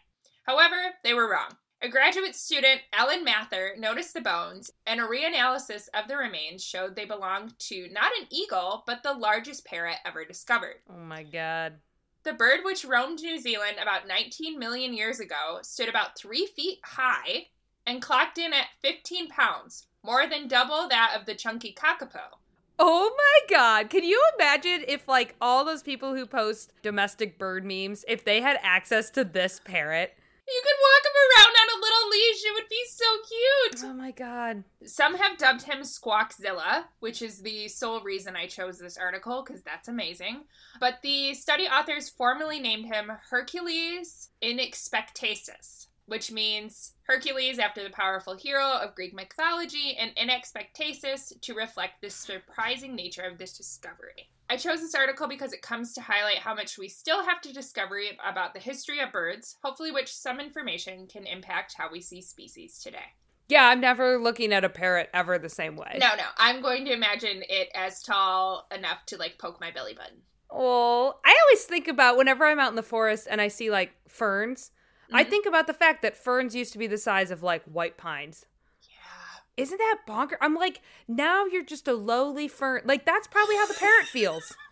However, 0.45 0.77
they 1.05 1.13
were 1.13 1.31
wrong. 1.31 1.51
A 1.83 1.89
graduate 1.89 2.35
student, 2.35 2.81
Ellen 2.95 3.23
Mather, 3.23 3.75
noticed 3.79 4.15
the 4.15 4.23
bones, 4.23 4.71
and 4.87 5.01
a 5.01 5.05
reanalysis 5.05 5.89
of 5.93 6.09
the 6.09 6.17
remains 6.17 6.65
showed 6.65 6.97
they 6.97 7.05
belonged 7.05 7.59
to 7.59 7.89
not 7.91 8.13
an 8.19 8.27
eagle, 8.31 8.85
but 8.87 9.03
the 9.03 9.13
largest 9.13 9.67
parrot 9.67 9.97
ever 10.07 10.25
discovered. 10.25 10.77
Oh 10.89 10.99
my 10.99 11.25
god. 11.25 11.75
The 12.23 12.33
bird, 12.33 12.61
which 12.65 12.85
roamed 12.85 13.21
New 13.21 13.39
Zealand 13.39 13.77
about 13.81 14.07
19 14.07 14.59
million 14.59 14.95
years 14.95 15.21
ago, 15.21 15.59
stood 15.63 15.89
about 15.89 16.19
three 16.19 16.47
feet 16.47 16.79
high 16.85 17.47
and 17.87 18.03
clocked 18.03 18.39
in 18.39 18.53
at 18.53 18.67
15 18.83 19.29
pounds, 19.29 19.87
more 20.05 20.27
than 20.27 20.49
double 20.49 20.89
that 20.89 21.17
of 21.19 21.27
the 21.27 21.35
chunky 21.35 21.75
kakapo. 21.75 22.39
Oh 22.79 23.15
my 23.15 23.55
god. 23.55 23.91
Can 23.91 24.05
you 24.05 24.23
imagine 24.39 24.85
if 24.89 25.07
like 25.07 25.37
all 25.41 25.65
those 25.65 25.83
people 25.83 26.15
who 26.15 26.25
post 26.25 26.73
domestic 26.83 27.39
bird 27.39 27.65
memes, 27.65 28.05
if 28.09 28.25
they 28.25 28.41
had 28.41 28.59
access 28.63 29.11
to 29.11 29.25
this 29.25 29.61
parrot? 29.63 30.15
You 30.49 30.63
could 30.65 30.77
walk 30.83 31.05
him 31.05 31.17
around 31.27 31.55
on 31.61 31.69
a 31.69 31.81
little 31.81 32.09
leash. 32.11 32.45
It 32.45 32.55
would 32.55 32.69
be 32.69 32.85
so 32.89 33.05
cute. 33.29 33.91
Oh 33.91 33.95
my 33.95 34.11
god. 34.11 34.65
Some 34.85 35.17
have 35.17 35.39
dubbed 35.39 35.63
him 35.63 35.83
Squawkzilla, 35.83 36.85
which 36.99 37.23
is 37.23 37.43
the 37.43 37.69
sole 37.69 38.01
reason 38.01 38.35
I 38.35 38.47
chose 38.47 38.79
this 38.79 38.97
article 38.97 39.45
because 39.45 39.63
that's 39.63 39.87
amazing. 39.87 40.45
But 40.81 41.03
the 41.03 41.35
study 41.35 41.65
authors 41.65 42.09
formally 42.09 42.59
named 42.59 42.87
him 42.87 43.13
Hercules 43.31 44.31
inexpectatus, 44.43 45.87
which 46.11 46.33
means 46.33 46.95
Hercules 47.05 47.61
after 47.61 47.85
the 47.85 47.91
powerful 47.91 48.37
hero 48.37 48.67
of 48.67 48.97
Greek 48.97 49.15
mythology, 49.15 49.97
and 49.97 50.11
inexpectatus 50.17 51.33
to 51.41 51.55
reflect 51.55 52.01
the 52.01 52.11
surprising 52.11 52.97
nature 52.97 53.23
of 53.23 53.39
this 53.39 53.57
discovery. 53.57 54.29
I 54.49 54.57
chose 54.57 54.81
this 54.81 54.97
article 54.97 55.29
because 55.29 55.53
it 55.53 55.63
comes 55.63 55.93
to 55.93 56.01
highlight 56.01 56.39
how 56.39 56.53
much 56.53 56.77
we 56.77 56.89
still 56.89 57.25
have 57.25 57.41
to 57.43 57.53
discover 57.53 58.01
about 58.29 58.55
the 58.55 58.59
history 58.59 58.99
of 58.99 59.13
birds, 59.13 59.57
hopefully, 59.63 59.93
which 59.93 60.13
some 60.13 60.41
information 60.41 61.07
can 61.07 61.27
impact 61.27 61.77
how 61.79 61.89
we 61.93 62.01
see 62.01 62.21
species 62.21 62.81
today. 62.81 63.15
Yeah, 63.49 63.69
I'm 63.69 63.81
never 63.81 64.19
looking 64.19 64.53
at 64.53 64.65
a 64.65 64.69
parrot 64.69 65.11
ever 65.15 65.39
the 65.39 65.49
same 65.49 65.77
way. 65.77 65.97
No, 66.01 66.17
no, 66.17 66.25
I'm 66.39 66.61
going 66.61 66.87
to 66.87 66.93
imagine 66.93 67.45
it 67.49 67.69
as 67.73 68.03
tall 68.03 68.67
enough 68.77 69.07
to 69.07 69.17
like 69.17 69.39
poke 69.39 69.61
my 69.61 69.71
belly 69.71 69.95
button. 69.95 70.23
Oh, 70.51 71.15
I 71.25 71.39
always 71.47 71.65
think 71.67 71.87
about 71.87 72.17
whenever 72.17 72.45
I'm 72.45 72.59
out 72.59 72.71
in 72.71 72.77
the 72.77 72.83
forest 72.83 73.29
and 73.31 73.41
I 73.41 73.47
see 73.47 73.71
like 73.71 73.93
ferns, 74.09 74.73
I 75.13 75.23
mm-hmm. 75.23 75.31
think 75.31 75.47
about 75.47 75.67
the 75.67 75.75
fact 75.75 76.03
that 76.03 76.17
ferns 76.17 76.55
used 76.55 76.73
to 76.73 76.79
be 76.79 76.87
the 76.87 76.99
size 76.99 77.31
of 77.31 77.43
like 77.43 77.65
white 77.65 77.97
pines. 77.97 78.47
Yeah. 78.83 79.63
Isn't 79.63 79.79
that 79.79 79.99
bonker? 80.07 80.39
I'm 80.41 80.55
like, 80.55 80.81
now 81.09 81.47
you're 81.47 81.65
just 81.65 81.89
a 81.89 81.95
lowly 81.95 82.49
fern. 82.49 82.83
Like, 82.85 83.05
that's 83.05 83.27
probably 83.27 83.57
how 83.57 83.67
the 83.67 83.75
parrot 83.75 84.07
feels. 84.07 84.55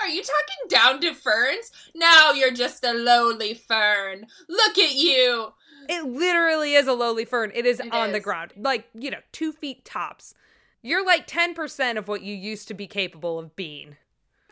Are 0.00 0.08
you 0.08 0.22
talking 0.22 0.68
down 0.68 1.00
to 1.00 1.14
ferns? 1.14 1.72
Now 1.94 2.32
you're 2.32 2.52
just 2.52 2.84
a 2.84 2.92
lowly 2.92 3.54
fern. 3.54 4.26
Look 4.48 4.78
at 4.78 4.94
you. 4.94 5.54
It 5.88 6.04
literally 6.04 6.74
is 6.74 6.86
a 6.86 6.92
lowly 6.92 7.24
fern. 7.24 7.50
It 7.54 7.66
is 7.66 7.80
It 7.80 7.92
on 7.92 8.12
the 8.12 8.20
ground, 8.20 8.52
like, 8.56 8.88
you 8.94 9.10
know, 9.10 9.18
two 9.32 9.52
feet 9.52 9.84
tops. 9.84 10.34
You're 10.82 11.04
like 11.04 11.26
10% 11.26 11.96
of 11.96 12.08
what 12.08 12.22
you 12.22 12.34
used 12.34 12.68
to 12.68 12.74
be 12.74 12.86
capable 12.86 13.38
of 13.38 13.56
being. 13.56 13.96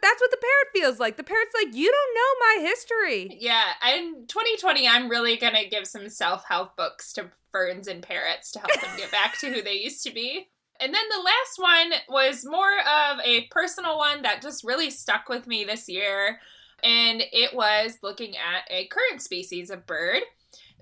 That's 0.03 0.21
what 0.21 0.31
the 0.31 0.39
parrot 0.39 0.69
feels 0.73 0.99
like. 0.99 1.17
The 1.17 1.25
parrot's 1.25 1.53
like, 1.55 1.75
you 1.75 1.91
don't 1.91 2.15
know 2.15 2.63
my 2.63 2.69
history. 2.69 3.39
Yeah, 3.41 3.65
in 3.95 4.27
2020, 4.27 4.89
I'm 4.89 5.09
really 5.09 5.37
gonna 5.37 5.69
give 5.69 5.87
some 5.87 6.09
self 6.09 6.45
help 6.49 6.77
books 6.77 7.13
to 7.15 7.31
ferns 7.53 7.89
and 7.89 8.03
parrots 8.03 8.51
to 8.53 8.61
help 8.61 8.81
them 8.81 8.97
get 8.97 9.11
back 9.11 9.39
to 9.41 9.53
who 9.53 9.63
they 9.63 9.75
used 9.75 10.03
to 10.05 10.13
be. 10.13 10.49
And 10.81 10.95
then 10.95 11.03
the 11.11 11.23
last 11.23 11.59
one 11.59 12.01
was 12.09 12.47
more 12.47 12.79
of 12.81 13.19
a 13.23 13.47
personal 13.51 13.99
one 13.99 14.23
that 14.23 14.41
just 14.41 14.65
really 14.65 14.91
stuck 14.91 15.29
with 15.29 15.47
me 15.47 15.65
this 15.65 15.89
year. 15.89 16.41
And 16.83 17.23
it 17.33 17.55
was 17.55 17.99
looking 18.03 18.35
at 18.37 18.65
a 18.71 18.87
current 18.87 19.21
species 19.21 19.69
of 19.69 19.87
bird. 19.87 20.23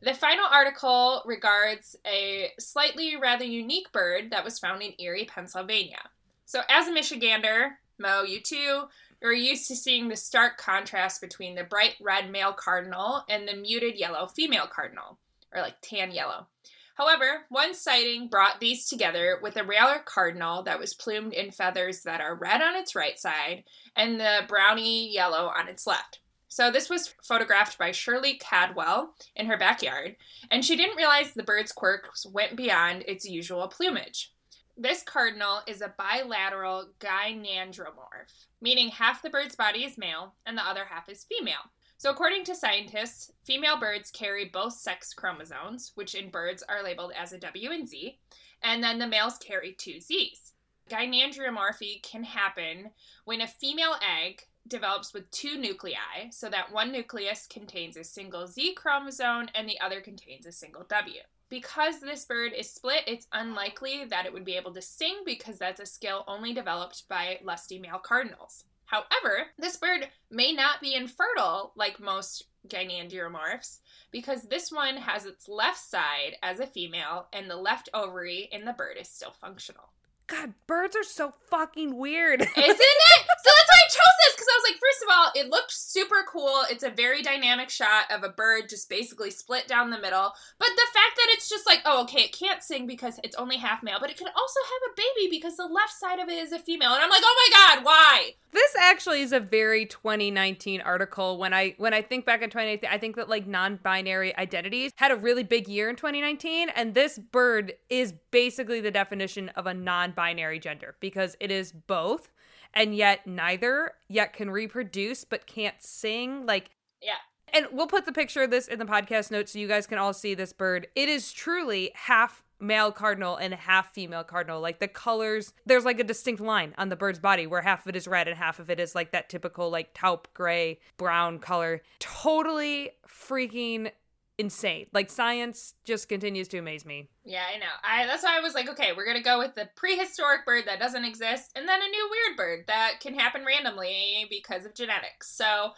The 0.01 0.15
final 0.15 0.47
article 0.49 1.23
regards 1.27 1.97
a 2.07 2.51
slightly 2.61 3.17
rather 3.17 3.45
unique 3.45 3.91
bird 3.91 4.31
that 4.31 4.45
was 4.45 4.61
found 4.61 4.83
in 4.83 4.93
Erie, 5.01 5.25
Pennsylvania. 5.25 5.99
So, 6.45 6.61
as 6.71 6.87
a 6.87 6.93
Michigander, 6.93 7.71
Mo, 7.99 8.23
you 8.23 8.41
too, 8.41 8.85
you're 9.21 9.33
used 9.33 9.69
to 9.69 9.77
seeing 9.77 10.09
the 10.09 10.17
stark 10.17 10.59
contrast 10.59 11.21
between 11.21 11.55
the 11.55 11.65
bright 11.65 11.95
red 12.01 12.31
male 12.31 12.53
cardinal 12.53 13.25
and 13.29 13.49
the 13.49 13.57
muted 13.57 13.99
yellow 13.99 14.27
female 14.27 14.67
cardinal, 14.67 15.19
or 15.55 15.61
like 15.61 15.81
tan 15.81 16.13
yellow. 16.13 16.47
However, 16.95 17.45
one 17.49 17.75
sighting 17.75 18.29
brought 18.29 18.59
these 18.59 18.89
together 18.89 19.39
with 19.41 19.57
a 19.57 19.63
rarer 19.63 20.01
cardinal 20.05 20.65
that 20.65 20.81
was 20.81 20.95
plumed 20.95 21.33
in 21.33 21.53
feathers 21.53 22.03
that 22.03 22.21
are 22.21 22.35
red 22.35 22.61
on 22.61 22.75
its 22.75 22.97
right 22.97 23.17
side 23.19 23.63
and 23.95 24.21
the 24.21 24.41
browny 24.49 25.13
yellow 25.13 25.53
on 25.57 25.69
its 25.69 25.87
left. 25.87 26.19
So, 26.49 26.73
this 26.73 26.89
was 26.89 27.15
photographed 27.23 27.79
by 27.79 27.93
Shirley 27.93 28.35
Caldwell 28.35 29.15
in 29.37 29.47
her 29.47 29.59
backyard, 29.59 30.17
and 30.51 30.65
she 30.65 30.77
didn't 30.77 30.97
realize 30.97 31.35
the 31.35 31.43
bird's 31.43 31.73
quirks 31.73 32.27
went 32.27 32.57
beyond 32.57 33.05
its 33.07 33.29
usual 33.29 33.69
plumage. 33.69 34.33
This 34.81 35.03
cardinal 35.03 35.63
is 35.67 35.83
a 35.83 35.93
bilateral 35.99 36.91
gynandromorph, 37.01 38.47
meaning 38.61 38.91
half 38.91 39.23
the 39.23 39.29
bird's 39.29 39.57
body 39.57 39.83
is 39.83 39.99
male 39.99 40.35
and 40.47 40.57
the 40.57 40.63
other 40.63 40.85
half 40.85 41.09
is 41.09 41.25
female. 41.25 41.73
So, 41.97 42.13
according 42.13 42.45
to 42.45 42.55
scientists, 42.55 43.33
female 43.43 43.77
birds 43.77 44.13
carry 44.13 44.45
both 44.45 44.75
sex 44.75 45.13
chromosomes, 45.13 45.91
which 45.97 46.15
in 46.15 46.31
birds 46.31 46.63
are 46.69 46.85
labeled 46.85 47.11
as 47.19 47.33
a 47.33 47.39
W 47.39 47.73
and 47.73 47.89
Z, 47.89 48.21
and 48.63 48.81
then 48.81 49.01
the 49.01 49.09
males 49.09 49.37
carry 49.39 49.73
two 49.73 49.97
Zs. 49.97 50.53
Gynandromorphy 50.89 52.01
can 52.05 52.23
happen 52.23 52.91
when 53.25 53.41
a 53.41 53.49
female 53.49 53.97
egg 54.01 54.47
develops 54.69 55.13
with 55.13 55.29
two 55.33 55.59
nuclei, 55.59 56.31
so 56.31 56.49
that 56.51 56.73
one 56.73 56.93
nucleus 56.93 57.49
contains 57.51 57.97
a 57.97 58.05
single 58.05 58.47
Z 58.47 58.75
chromosome 58.75 59.49
and 59.57 59.69
the 59.69 59.81
other 59.81 60.01
contains 60.01 60.47
a 60.47 60.53
single 60.53 60.85
W. 60.89 61.23
Because 61.51 62.01
this 62.01 62.25
bird 62.25 62.53
is 62.53 62.71
split, 62.71 63.05
it's 63.07 63.27
unlikely 63.33 64.05
that 64.11 64.27
it 64.27 64.33
would 64.33 64.45
be 64.45 64.57
able 64.57 64.75
to 64.75 64.83
sing 64.83 65.23
because 65.25 65.59
that's 65.59 65.81
a 65.81 65.87
skill 65.87 66.25
only 66.27 66.53
developed 66.53 67.09
by 67.09 67.39
lusty 67.43 67.79
male 67.79 67.99
cardinals. 67.99 68.65
However, 68.85 69.49
this 69.59 69.77
bird 69.77 70.09
may 70.31 70.53
not 70.53 70.81
be 70.81 70.95
infertile 70.95 71.73
like 71.75 72.01
most 72.01 72.45
gynandromorphs 72.69 73.81
because 74.11 74.43
this 74.43 74.73
one 74.73 74.97
has 74.97 75.25
its 75.25 75.49
left 75.49 75.79
side 75.79 76.37
as 76.43 76.61
a 76.61 76.67
female 76.67 77.29
and 77.33 77.51
the 77.51 77.57
left 77.57 77.89
ovary 77.95 78.49
in 78.51 78.65
the 78.65 78.73
bird 78.73 78.97
is 78.99 79.09
still 79.09 79.33
functional. 79.41 79.91
God, 80.29 80.53
birds 80.67 80.95
are 80.95 81.03
so 81.03 81.33
fucking 81.51 81.97
weird. 81.97 82.43
Isn't 82.43 82.53
it? 82.57 82.69
So 82.69 82.75
that's 82.77 83.71
why 83.71 83.81
I 83.81 83.89
chose 83.89 84.17
this 84.27 84.35
because 84.35 84.49
I 84.51 84.59
was 84.59 84.71
like, 84.71 84.79
first 84.79 85.03
of 85.03 85.09
all, 85.11 85.33
it 85.35 85.51
looked 85.51 85.73
super 85.73 86.23
cool. 86.31 86.65
It's 86.71 86.85
a 86.85 86.91
very 86.91 87.23
dynamic 87.23 87.71
shot 87.71 88.05
of 88.11 88.23
a 88.25 88.29
bird 88.29 88.69
just 88.69 88.91
basically 88.91 89.31
split 89.31 89.67
down 89.67 89.89
the 89.89 89.99
middle. 89.99 90.33
But 90.59 90.69
the 90.77 90.87
fact 90.93 91.17
that 91.17 91.29
it's 91.31 91.49
just 91.49 91.67
like, 91.67 91.81
oh, 91.87 92.03
okay, 92.03 92.25
it 92.25 92.39
can't 92.39 92.63
sing 92.63 92.87
because 92.87 93.19
it's 93.25 93.37
only 93.37 93.57
half 93.57 93.83
male, 93.83 93.97
but 94.01 94.11
it 94.11 94.19
can 94.19 94.29
also 94.29 94.61
have 94.65 94.93
a 94.93 94.97
baby 94.97 95.31
because 95.31 95.57
the 95.57 95.67
left 95.67 95.95
side 95.95 96.19
of 96.19 96.29
it 96.29 96.37
is 96.37 96.53
a 96.53 96.59
female. 96.59 96.93
And 96.93 97.03
I'm 97.03 97.11
like, 97.11 97.23
oh 97.25 97.49
my 97.51 97.75
god, 97.75 97.85
why? 97.85 98.35
This 98.53 98.75
actually 98.79 99.21
is 99.21 99.33
a 99.33 99.41
very 99.41 99.85
2019 99.87 100.81
article. 100.81 101.39
When 101.39 101.53
I 101.53 101.75
when 101.77 101.93
I 101.93 102.01
think 102.01 102.25
back 102.25 102.43
in 102.43 102.49
2019, 102.49 102.89
I 102.91 102.99
think 102.99 103.17
that 103.17 103.29
like 103.29 103.47
non-binary 103.47 104.37
identities 104.37 104.93
had 104.97 105.11
a 105.11 105.17
really 105.17 105.43
big 105.43 105.69
year 105.69 105.91
in 105.91 105.97
2019, 105.97 106.71
and 106.71 106.95
this 106.95 107.19
bird 107.19 107.75
is 107.91 108.15
basically 108.31 108.81
the 108.81 108.91
definition 108.91 109.51
of 109.51 109.67
a 109.67 109.75
non-binary 110.19 110.59
gender 110.59 110.97
because 111.01 111.37
it 111.41 111.51
is 111.51 111.73
both, 111.73 112.31
and 112.75 112.95
yet 112.95 113.27
neither, 113.27 113.93
yet 114.09 114.33
can 114.33 114.51
reproduce 114.51 115.25
but 115.25 115.47
can't 115.47 115.77
sing. 115.81 116.45
Like 116.47 116.71
Yeah. 117.01 117.15
and 117.53 117.67
we'll 117.73 117.87
put 117.87 118.05
the 118.05 118.13
picture 118.13 118.43
of 118.43 118.51
this 118.51 118.69
in 118.69 118.79
the 118.79 118.85
podcast 118.85 119.31
notes 119.31 119.53
so 119.53 119.59
you 119.59 119.69
guys 119.69 119.87
can 119.87 119.99
all 119.99 120.13
see 120.13 120.35
this 120.35 120.53
bird. 120.53 120.89
It 120.95 121.09
is 121.09 121.33
truly 121.33 121.93
half 121.95 122.43
male 122.61 122.91
cardinal 122.91 123.37
and 123.37 123.55
half 123.55 123.95
female 123.95 124.25
cardinal. 124.25 124.61
Like 124.61 124.81
the 124.81 124.89
colors, 124.89 125.55
there's 125.65 125.85
like 125.85 126.01
a 126.01 126.05
distinct 126.05 126.41
line 126.41 126.75
on 126.77 126.89
the 126.89 126.97
bird's 126.97 127.21
body 127.21 127.47
where 127.47 127.63
half 127.63 127.87
of 127.87 127.91
it 127.91 127.97
is 127.97 128.09
red 128.09 128.27
and 128.27 128.37
half 128.37 128.59
of 128.59 128.69
it 128.69 128.81
is 128.81 128.95
like 128.97 129.13
that 129.13 129.29
typical 129.29 129.71
like 129.71 129.95
taupe 129.95 130.29
gray 130.35 130.81
brown 130.97 131.39
color. 131.39 131.83
Totally 132.01 132.91
freaking 133.09 133.93
insane. 134.39 134.87
Like 134.93 135.11
science 135.11 135.75
just 135.85 136.09
continues 136.09 136.49
to 136.49 136.59
amaze 136.59 136.87
me. 136.87 137.09
Yeah, 137.25 137.45
I 137.53 137.59
know. 137.59 137.67
I 137.85 138.07
that's 138.07 138.23
why 138.23 138.39
I 138.39 138.41
was 138.41 138.55
like, 138.55 138.69
okay, 138.71 138.93
we're 138.97 139.07
gonna 139.07 139.23
go 139.23 139.39
with 139.39 139.55
the 139.55 139.69
prehistoric 139.77 140.47
bird 140.47 140.65
that 140.67 140.79
doesn't 140.79 141.05
exist, 141.05 141.53
and 141.57 141.69
then 141.69 141.81
a 141.83 141.89
new 141.89 142.09
weird 142.11 142.37
bird 142.37 142.65
that 142.69 143.01
can 143.01 143.15
happen 143.15 143.45
randomly 143.45 144.27
because 144.31 144.65
of 144.65 144.75
genetics. 144.75 145.31
So 145.31 145.73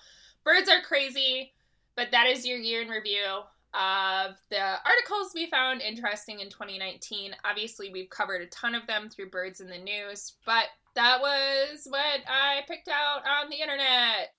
birds 0.45 0.69
are 0.69 0.83
crazy, 0.83 1.53
but 1.97 2.11
that 2.13 2.27
is 2.27 2.47
your 2.47 2.59
year 2.59 2.83
in 2.83 2.89
review 2.89 3.41
of 3.73 4.37
the 4.51 4.61
articles 4.61 5.33
we 5.35 5.49
found 5.49 5.81
interesting 5.81 6.41
in 6.41 6.51
2019. 6.51 7.35
Obviously, 7.45 7.91
we've 7.91 8.11
covered 8.11 8.43
a 8.43 8.47
ton 8.47 8.75
of 8.75 8.87
them 8.87 9.09
through 9.09 9.31
Birds 9.31 9.61
in 9.61 9.69
the 9.69 9.79
News, 9.79 10.33
but 10.45 10.65
that 10.97 11.21
was 11.21 11.87
what 11.89 12.21
I 12.29 12.63
picked 12.67 12.89
out 12.89 13.23
on 13.25 13.49
the 13.49 13.61
internet. 13.61 14.35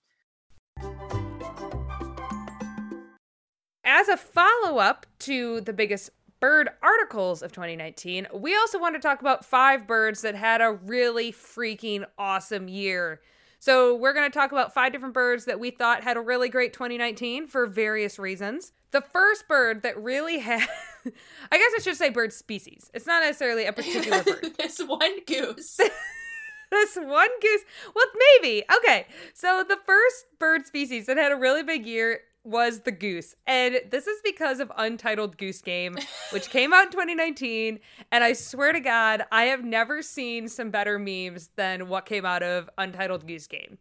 As 3.83 4.07
a 4.07 4.17
follow 4.17 4.77
up 4.77 5.05
to 5.19 5.61
the 5.61 5.73
biggest 5.73 6.11
bird 6.39 6.69
articles 6.83 7.41
of 7.41 7.51
2019, 7.51 8.27
we 8.33 8.55
also 8.55 8.79
want 8.79 8.95
to 8.95 9.01
talk 9.01 9.21
about 9.21 9.43
five 9.43 9.87
birds 9.87 10.21
that 10.21 10.35
had 10.35 10.61
a 10.61 10.71
really 10.71 11.31
freaking 11.31 12.05
awesome 12.17 12.67
year. 12.67 13.21
So, 13.59 13.95
we're 13.95 14.13
going 14.13 14.29
to 14.29 14.33
talk 14.33 14.51
about 14.51 14.73
five 14.73 14.91
different 14.91 15.13
birds 15.13 15.45
that 15.45 15.59
we 15.59 15.69
thought 15.69 16.03
had 16.03 16.17
a 16.17 16.21
really 16.21 16.49
great 16.49 16.73
2019 16.73 17.47
for 17.47 17.67
various 17.67 18.17
reasons. 18.17 18.71
The 18.89 19.01
first 19.01 19.47
bird 19.47 19.83
that 19.83 20.01
really 20.01 20.39
had, 20.39 20.67
I 21.51 21.57
guess 21.57 21.71
I 21.75 21.79
should 21.81 21.95
say 21.95 22.09
bird 22.09 22.33
species. 22.33 22.89
It's 22.93 23.05
not 23.05 23.23
necessarily 23.23 23.65
a 23.65 23.73
particular 23.73 24.23
bird. 24.23 24.53
this 24.57 24.79
one 24.79 25.23
goose. 25.25 25.77
this 26.71 26.95
one 26.95 27.29
goose. 27.41 27.61
Well, 27.95 28.05
maybe. 28.41 28.63
Okay. 28.77 29.05
So 29.35 29.63
the 29.67 29.77
first 29.85 30.25
bird 30.39 30.65
species 30.65 31.05
that 31.05 31.17
had 31.17 31.31
a 31.31 31.35
really 31.35 31.61
big 31.63 31.85
year 31.85 32.21
was 32.43 32.81
the 32.81 32.91
goose. 32.91 33.35
And 33.45 33.79
this 33.89 34.07
is 34.07 34.19
because 34.23 34.59
of 34.59 34.71
Untitled 34.77 35.37
Goose 35.37 35.61
Game, 35.61 35.95
which 36.31 36.49
came 36.49 36.73
out 36.73 36.85
in 36.85 36.91
2019. 36.91 37.79
And 38.11 38.23
I 38.23 38.33
swear 38.33 38.71
to 38.71 38.79
God, 38.79 39.23
I 39.31 39.43
have 39.43 39.63
never 39.63 40.01
seen 40.01 40.47
some 40.47 40.69
better 40.71 40.97
memes 40.97 41.49
than 41.55 41.87
what 41.87 42.05
came 42.05 42.25
out 42.25 42.43
of 42.43 42.69
Untitled 42.77 43.27
Goose 43.27 43.47
Game. 43.47 43.77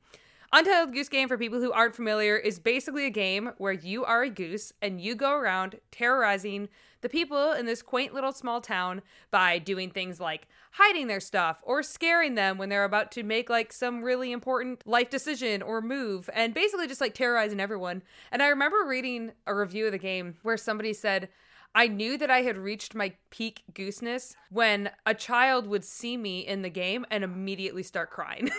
Untitled 0.52 0.92
Goose 0.92 1.08
Game, 1.08 1.28
for 1.28 1.38
people 1.38 1.60
who 1.60 1.72
aren't 1.72 1.94
familiar, 1.94 2.36
is 2.36 2.58
basically 2.58 3.06
a 3.06 3.10
game 3.10 3.52
where 3.58 3.72
you 3.72 4.04
are 4.04 4.24
a 4.24 4.30
goose 4.30 4.72
and 4.82 5.00
you 5.00 5.14
go 5.14 5.32
around 5.32 5.76
terrorizing 5.92 6.68
the 7.00 7.08
people 7.08 7.52
in 7.52 7.66
this 7.66 7.82
quaint 7.82 8.14
little 8.14 8.32
small 8.32 8.60
town 8.60 9.02
by 9.30 9.58
doing 9.58 9.90
things 9.90 10.20
like 10.20 10.48
hiding 10.72 11.06
their 11.06 11.20
stuff 11.20 11.60
or 11.64 11.82
scaring 11.82 12.34
them 12.34 12.58
when 12.58 12.68
they're 12.68 12.84
about 12.84 13.10
to 13.12 13.22
make 13.22 13.50
like 13.50 13.72
some 13.72 14.02
really 14.02 14.32
important 14.32 14.86
life 14.86 15.10
decision 15.10 15.62
or 15.62 15.80
move 15.80 16.28
and 16.34 16.54
basically 16.54 16.86
just 16.86 17.00
like 17.00 17.14
terrorizing 17.14 17.60
everyone. 17.60 18.02
And 18.30 18.42
I 18.42 18.48
remember 18.48 18.84
reading 18.86 19.32
a 19.46 19.54
review 19.54 19.86
of 19.86 19.92
the 19.92 19.98
game 19.98 20.36
where 20.42 20.56
somebody 20.56 20.92
said, 20.92 21.28
I 21.74 21.86
knew 21.86 22.18
that 22.18 22.30
I 22.30 22.42
had 22.42 22.56
reached 22.56 22.94
my 22.94 23.12
peak 23.30 23.62
gooseness 23.72 24.34
when 24.50 24.90
a 25.06 25.14
child 25.14 25.66
would 25.68 25.84
see 25.84 26.16
me 26.16 26.40
in 26.40 26.62
the 26.62 26.70
game 26.70 27.06
and 27.10 27.22
immediately 27.22 27.84
start 27.84 28.10
crying. 28.10 28.42
and 28.48 28.50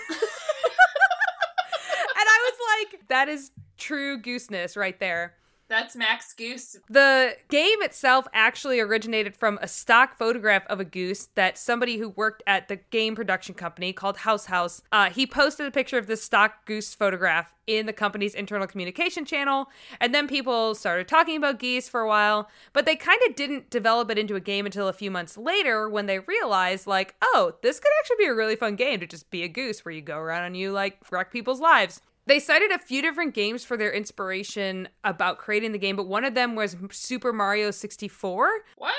I 2.15 2.49
was 2.49 2.91
like, 2.91 3.07
that 3.09 3.27
is 3.27 3.51
true 3.77 4.21
gooseness 4.21 4.77
right 4.77 4.97
there. 4.99 5.35
That's 5.71 5.95
Max 5.95 6.33
Goose. 6.33 6.75
The 6.89 7.37
game 7.47 7.81
itself 7.81 8.27
actually 8.33 8.81
originated 8.81 9.37
from 9.37 9.57
a 9.61 9.69
stock 9.69 10.17
photograph 10.17 10.67
of 10.67 10.81
a 10.81 10.83
goose 10.83 11.29
that 11.35 11.57
somebody 11.57 11.95
who 11.95 12.09
worked 12.09 12.43
at 12.45 12.67
the 12.67 12.75
game 12.75 13.15
production 13.15 13.55
company 13.55 13.93
called 13.93 14.17
House 14.17 14.47
House. 14.47 14.81
Uh, 14.91 15.09
he 15.09 15.25
posted 15.25 15.65
a 15.65 15.71
picture 15.71 15.97
of 15.97 16.07
this 16.07 16.21
stock 16.21 16.65
goose 16.65 16.93
photograph 16.93 17.53
in 17.67 17.85
the 17.85 17.93
company's 17.93 18.35
internal 18.35 18.67
communication 18.67 19.23
channel, 19.23 19.69
and 20.01 20.13
then 20.13 20.27
people 20.27 20.75
started 20.75 21.07
talking 21.07 21.37
about 21.37 21.57
geese 21.57 21.87
for 21.87 22.01
a 22.01 22.07
while, 22.07 22.49
but 22.73 22.85
they 22.85 22.97
kind 22.97 23.21
of 23.29 23.35
didn't 23.37 23.69
develop 23.69 24.11
it 24.11 24.17
into 24.17 24.35
a 24.35 24.41
game 24.41 24.65
until 24.65 24.89
a 24.89 24.93
few 24.93 25.09
months 25.09 25.37
later 25.37 25.87
when 25.87 26.05
they 26.05 26.19
realized, 26.19 26.85
like, 26.85 27.15
oh, 27.21 27.53
this 27.61 27.79
could 27.79 27.91
actually 28.01 28.25
be 28.25 28.29
a 28.29 28.35
really 28.35 28.57
fun 28.57 28.75
game 28.75 28.99
to 28.99 29.07
just 29.07 29.31
be 29.31 29.43
a 29.43 29.47
goose 29.47 29.85
where 29.85 29.93
you 29.93 30.01
go 30.01 30.17
around 30.17 30.43
and 30.43 30.57
you 30.57 30.73
like 30.73 30.97
wreck 31.09 31.31
people's 31.31 31.61
lives. 31.61 32.01
They 32.27 32.39
cited 32.39 32.71
a 32.71 32.77
few 32.77 33.01
different 33.01 33.33
games 33.33 33.63
for 33.63 33.77
their 33.77 33.91
inspiration 33.91 34.87
about 35.03 35.39
creating 35.39 35.71
the 35.71 35.79
game, 35.79 35.95
but 35.95 36.07
one 36.07 36.23
of 36.23 36.35
them 36.35 36.55
was 36.55 36.75
Super 36.91 37.33
Mario 37.33 37.71
64. 37.71 38.49
What? 38.77 38.93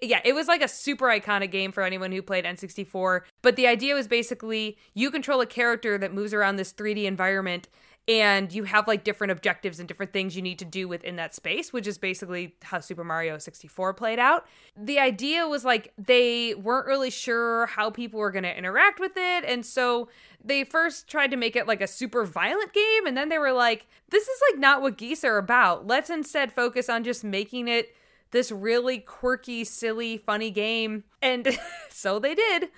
Yeah, 0.00 0.20
it 0.24 0.34
was 0.34 0.48
like 0.48 0.62
a 0.62 0.68
super 0.68 1.06
iconic 1.06 1.52
game 1.52 1.70
for 1.70 1.82
anyone 1.82 2.10
who 2.10 2.22
played 2.22 2.44
N64. 2.44 3.20
But 3.40 3.56
the 3.56 3.68
idea 3.68 3.94
was 3.94 4.08
basically 4.08 4.76
you 4.94 5.10
control 5.10 5.40
a 5.40 5.46
character 5.46 5.96
that 5.98 6.12
moves 6.12 6.34
around 6.34 6.56
this 6.56 6.72
3D 6.72 7.04
environment 7.04 7.68
and 8.08 8.52
you 8.52 8.64
have 8.64 8.88
like 8.88 9.04
different 9.04 9.30
objectives 9.30 9.78
and 9.78 9.86
different 9.86 10.12
things 10.12 10.34
you 10.34 10.42
need 10.42 10.58
to 10.58 10.64
do 10.64 10.88
within 10.88 11.16
that 11.16 11.34
space, 11.34 11.72
which 11.72 11.86
is 11.86 11.98
basically 11.98 12.54
how 12.62 12.80
Super 12.80 13.04
Mario 13.04 13.38
64 13.38 13.94
played 13.94 14.18
out. 14.18 14.46
The 14.76 14.98
idea 14.98 15.46
was 15.46 15.64
like 15.64 15.92
they 15.96 16.54
weren't 16.54 16.86
really 16.86 17.10
sure 17.10 17.66
how 17.66 17.90
people 17.90 18.18
were 18.18 18.32
going 18.32 18.42
to 18.42 18.56
interact 18.56 18.98
with 18.98 19.12
it, 19.16 19.44
and 19.44 19.64
so 19.64 20.08
they 20.44 20.64
first 20.64 21.08
tried 21.08 21.30
to 21.30 21.36
make 21.36 21.54
it 21.54 21.68
like 21.68 21.80
a 21.80 21.86
super 21.86 22.24
violent 22.24 22.72
game, 22.72 23.06
and 23.06 23.16
then 23.16 23.28
they 23.28 23.38
were 23.38 23.52
like, 23.52 23.86
this 24.10 24.26
is 24.26 24.40
like 24.50 24.60
not 24.60 24.82
what 24.82 24.98
geese 24.98 25.24
are 25.24 25.38
about. 25.38 25.86
Let's 25.86 26.10
instead 26.10 26.52
focus 26.52 26.88
on 26.88 27.04
just 27.04 27.22
making 27.22 27.68
it 27.68 27.94
this 28.32 28.50
really 28.50 28.98
quirky, 28.98 29.62
silly, 29.62 30.16
funny 30.16 30.50
game. 30.50 31.04
And 31.20 31.56
so 31.90 32.18
they 32.18 32.34
did. 32.34 32.68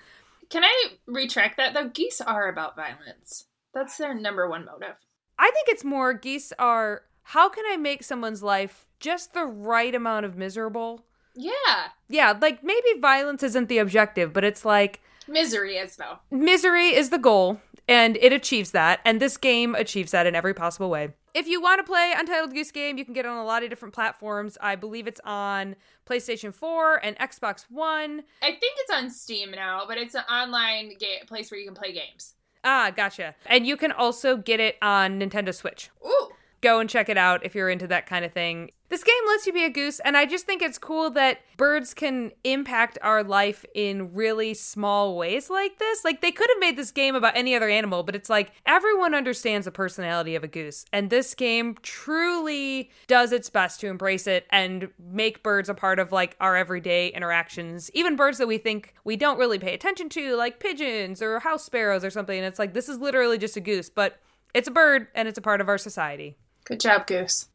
Can 0.50 0.64
I 0.64 0.88
retract 1.06 1.56
that 1.56 1.72
though? 1.72 1.88
Geese 1.88 2.20
are 2.20 2.48
about 2.48 2.76
violence. 2.76 3.46
That's 3.72 3.96
their 3.96 4.14
number 4.14 4.48
one 4.48 4.64
motive. 4.64 4.96
I 5.38 5.50
think 5.50 5.68
it's 5.68 5.84
more 5.84 6.12
geese 6.12 6.52
are 6.58 7.02
how 7.28 7.48
can 7.48 7.64
I 7.68 7.76
make 7.76 8.02
someone's 8.02 8.42
life 8.42 8.86
just 9.00 9.32
the 9.34 9.44
right 9.44 9.94
amount 9.94 10.26
of 10.26 10.36
miserable? 10.36 11.04
Yeah. 11.34 11.88
Yeah, 12.08 12.34
like 12.40 12.62
maybe 12.62 13.00
violence 13.00 13.42
isn't 13.42 13.68
the 13.68 13.78
objective, 13.78 14.32
but 14.32 14.44
it's 14.44 14.64
like 14.64 15.00
Misery 15.26 15.76
is 15.76 15.96
though. 15.96 16.18
misery 16.30 16.88
is 16.94 17.08
the 17.10 17.18
goal 17.18 17.60
and 17.88 18.16
it 18.18 18.32
achieves 18.32 18.72
that 18.72 19.00
and 19.04 19.20
this 19.20 19.36
game 19.38 19.74
achieves 19.74 20.12
that 20.12 20.26
in 20.26 20.34
every 20.34 20.54
possible 20.54 20.90
way. 20.90 21.14
If 21.34 21.48
you 21.48 21.60
want 21.60 21.80
to 21.80 21.82
play 21.84 22.12
Untitled 22.16 22.54
Goose 22.54 22.70
Game, 22.70 22.96
you 22.96 23.04
can 23.04 23.12
get 23.12 23.24
it 23.24 23.28
on 23.28 23.38
a 23.38 23.44
lot 23.44 23.64
of 23.64 23.70
different 23.70 23.92
platforms. 23.92 24.56
I 24.60 24.76
believe 24.76 25.08
it's 25.08 25.20
on 25.24 25.74
PlayStation 26.06 26.54
4 26.54 27.04
and 27.04 27.18
Xbox 27.18 27.64
One. 27.68 28.22
I 28.40 28.50
think 28.50 28.76
it's 28.78 28.92
on 28.92 29.10
Steam 29.10 29.50
now, 29.50 29.82
but 29.88 29.98
it's 29.98 30.14
an 30.14 30.22
online 30.30 30.92
ga- 31.00 31.24
place 31.26 31.50
where 31.50 31.58
you 31.58 31.66
can 31.66 31.74
play 31.74 31.92
games. 31.92 32.34
Ah, 32.64 32.90
gotcha. 32.90 33.34
And 33.46 33.66
you 33.66 33.76
can 33.76 33.92
also 33.92 34.36
get 34.36 34.58
it 34.58 34.76
on 34.80 35.20
Nintendo 35.20 35.54
Switch. 35.54 35.90
Ooh. 36.04 36.30
Go 36.64 36.80
and 36.80 36.88
check 36.88 37.08
it 37.08 37.18
out 37.18 37.44
if 37.44 37.54
you're 37.54 37.68
into 37.68 37.86
that 37.86 38.06
kind 38.06 38.24
of 38.24 38.32
thing. 38.32 38.70
This 38.88 39.04
game 39.04 39.14
lets 39.26 39.46
you 39.46 39.52
be 39.52 39.64
a 39.64 39.70
goose, 39.70 40.00
and 40.00 40.16
I 40.16 40.24
just 40.24 40.46
think 40.46 40.62
it's 40.62 40.78
cool 40.78 41.10
that 41.10 41.40
birds 41.56 41.94
can 41.94 42.32
impact 42.42 42.96
our 43.02 43.22
life 43.22 43.64
in 43.74 44.14
really 44.14 44.54
small 44.54 45.16
ways 45.16 45.50
like 45.50 45.78
this. 45.78 46.04
Like, 46.04 46.20
they 46.20 46.30
could 46.30 46.48
have 46.48 46.60
made 46.60 46.76
this 46.76 46.90
game 46.90 47.14
about 47.14 47.36
any 47.36 47.54
other 47.54 47.68
animal, 47.68 48.02
but 48.02 48.14
it's 48.14 48.30
like 48.30 48.52
everyone 48.66 49.14
understands 49.14 49.64
the 49.64 49.72
personality 49.72 50.36
of 50.36 50.44
a 50.44 50.48
goose, 50.48 50.86
and 50.92 51.10
this 51.10 51.34
game 51.34 51.76
truly 51.82 52.90
does 53.06 53.32
its 53.32 53.50
best 53.50 53.80
to 53.80 53.88
embrace 53.88 54.26
it 54.26 54.46
and 54.50 54.88
make 54.98 55.42
birds 55.42 55.68
a 55.68 55.74
part 55.74 55.98
of 55.98 56.12
like 56.12 56.36
our 56.40 56.56
everyday 56.56 57.08
interactions, 57.08 57.90
even 57.94 58.16
birds 58.16 58.38
that 58.38 58.48
we 58.48 58.58
think 58.58 58.94
we 59.04 59.16
don't 59.16 59.38
really 59.38 59.58
pay 59.58 59.74
attention 59.74 60.08
to, 60.10 60.34
like 60.36 60.60
pigeons 60.60 61.20
or 61.20 61.40
house 61.40 61.64
sparrows 61.64 62.04
or 62.04 62.10
something. 62.10 62.36
And 62.36 62.46
it's 62.46 62.58
like, 62.58 62.74
this 62.74 62.88
is 62.88 62.98
literally 62.98 63.38
just 63.38 63.56
a 63.56 63.60
goose, 63.60 63.90
but 63.90 64.20
it's 64.54 64.68
a 64.68 64.70
bird 64.70 65.08
and 65.14 65.26
it's 65.26 65.38
a 65.38 65.42
part 65.42 65.60
of 65.60 65.68
our 65.68 65.78
society. 65.78 66.36
Good 66.64 66.80
job, 66.80 67.06
Goose. 67.06 67.48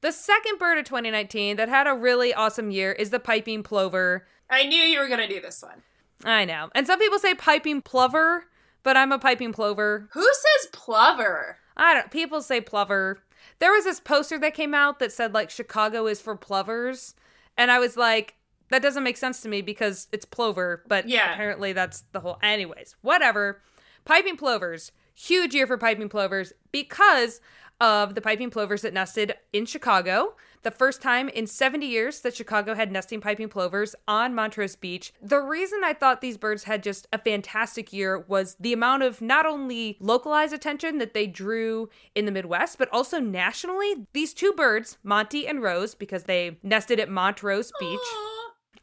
The 0.00 0.12
second 0.12 0.58
bird 0.58 0.78
of 0.78 0.84
2019 0.84 1.56
that 1.56 1.68
had 1.68 1.86
a 1.86 1.94
really 1.94 2.32
awesome 2.32 2.70
year 2.70 2.92
is 2.92 3.10
the 3.10 3.18
piping 3.20 3.62
plover. 3.62 4.26
I 4.48 4.64
knew 4.66 4.80
you 4.80 4.98
were 5.00 5.08
gonna 5.08 5.28
do 5.28 5.40
this 5.40 5.62
one. 5.62 5.82
I 6.24 6.44
know. 6.44 6.70
And 6.74 6.86
some 6.86 6.98
people 6.98 7.18
say 7.18 7.34
piping 7.34 7.82
plover, 7.82 8.44
but 8.82 8.96
I'm 8.96 9.12
a 9.12 9.18
piping 9.18 9.52
plover. 9.52 10.08
Who 10.12 10.22
says 10.22 10.70
plover? 10.72 11.58
I 11.76 11.94
don't 11.94 12.10
people 12.10 12.40
say 12.42 12.60
plover. 12.60 13.20
There 13.58 13.72
was 13.72 13.84
this 13.84 14.00
poster 14.00 14.38
that 14.38 14.54
came 14.54 14.74
out 14.74 14.98
that 14.98 15.12
said 15.12 15.34
like 15.34 15.50
Chicago 15.50 16.06
is 16.06 16.20
for 16.20 16.36
plovers, 16.36 17.14
and 17.56 17.70
I 17.70 17.78
was 17.78 17.96
like 17.96 18.34
that 18.68 18.82
doesn't 18.82 19.04
make 19.04 19.16
sense 19.16 19.40
to 19.42 19.48
me 19.48 19.62
because 19.62 20.08
it's 20.12 20.24
plover, 20.24 20.82
but 20.88 21.08
Yeah. 21.08 21.32
apparently 21.34 21.72
that's 21.72 22.02
the 22.12 22.20
whole 22.20 22.38
anyways. 22.42 22.96
Whatever. 23.00 23.62
Piping 24.04 24.36
plovers. 24.36 24.92
Huge 25.14 25.54
year 25.54 25.66
for 25.66 25.78
piping 25.78 26.08
plovers 26.08 26.52
because 26.72 27.40
of 27.80 28.14
the 28.14 28.20
piping 28.20 28.50
plovers 28.50 28.82
that 28.82 28.94
nested 28.94 29.34
in 29.52 29.66
Chicago. 29.66 30.34
The 30.62 30.70
first 30.70 31.00
time 31.00 31.28
in 31.28 31.46
70 31.46 31.86
years 31.86 32.20
that 32.20 32.34
Chicago 32.34 32.74
had 32.74 32.90
nesting 32.90 33.20
piping 33.20 33.48
plovers 33.48 33.94
on 34.08 34.34
Montrose 34.34 34.74
Beach. 34.74 35.12
The 35.22 35.40
reason 35.40 35.82
I 35.84 35.92
thought 35.92 36.20
these 36.20 36.38
birds 36.38 36.64
had 36.64 36.82
just 36.82 37.06
a 37.12 37.18
fantastic 37.18 37.92
year 37.92 38.18
was 38.18 38.56
the 38.58 38.72
amount 38.72 39.02
of 39.04 39.22
not 39.22 39.46
only 39.46 39.96
localized 40.00 40.52
attention 40.52 40.98
that 40.98 41.14
they 41.14 41.26
drew 41.26 41.88
in 42.14 42.24
the 42.24 42.32
Midwest, 42.32 42.78
but 42.78 42.88
also 42.92 43.20
nationally. 43.20 44.06
These 44.12 44.34
two 44.34 44.52
birds, 44.52 44.98
Monty 45.04 45.46
and 45.46 45.62
Rose, 45.62 45.94
because 45.94 46.24
they 46.24 46.58
nested 46.62 46.98
at 46.98 47.10
Montrose 47.10 47.72
Beach. 47.78 48.00
Aw. 48.00 48.25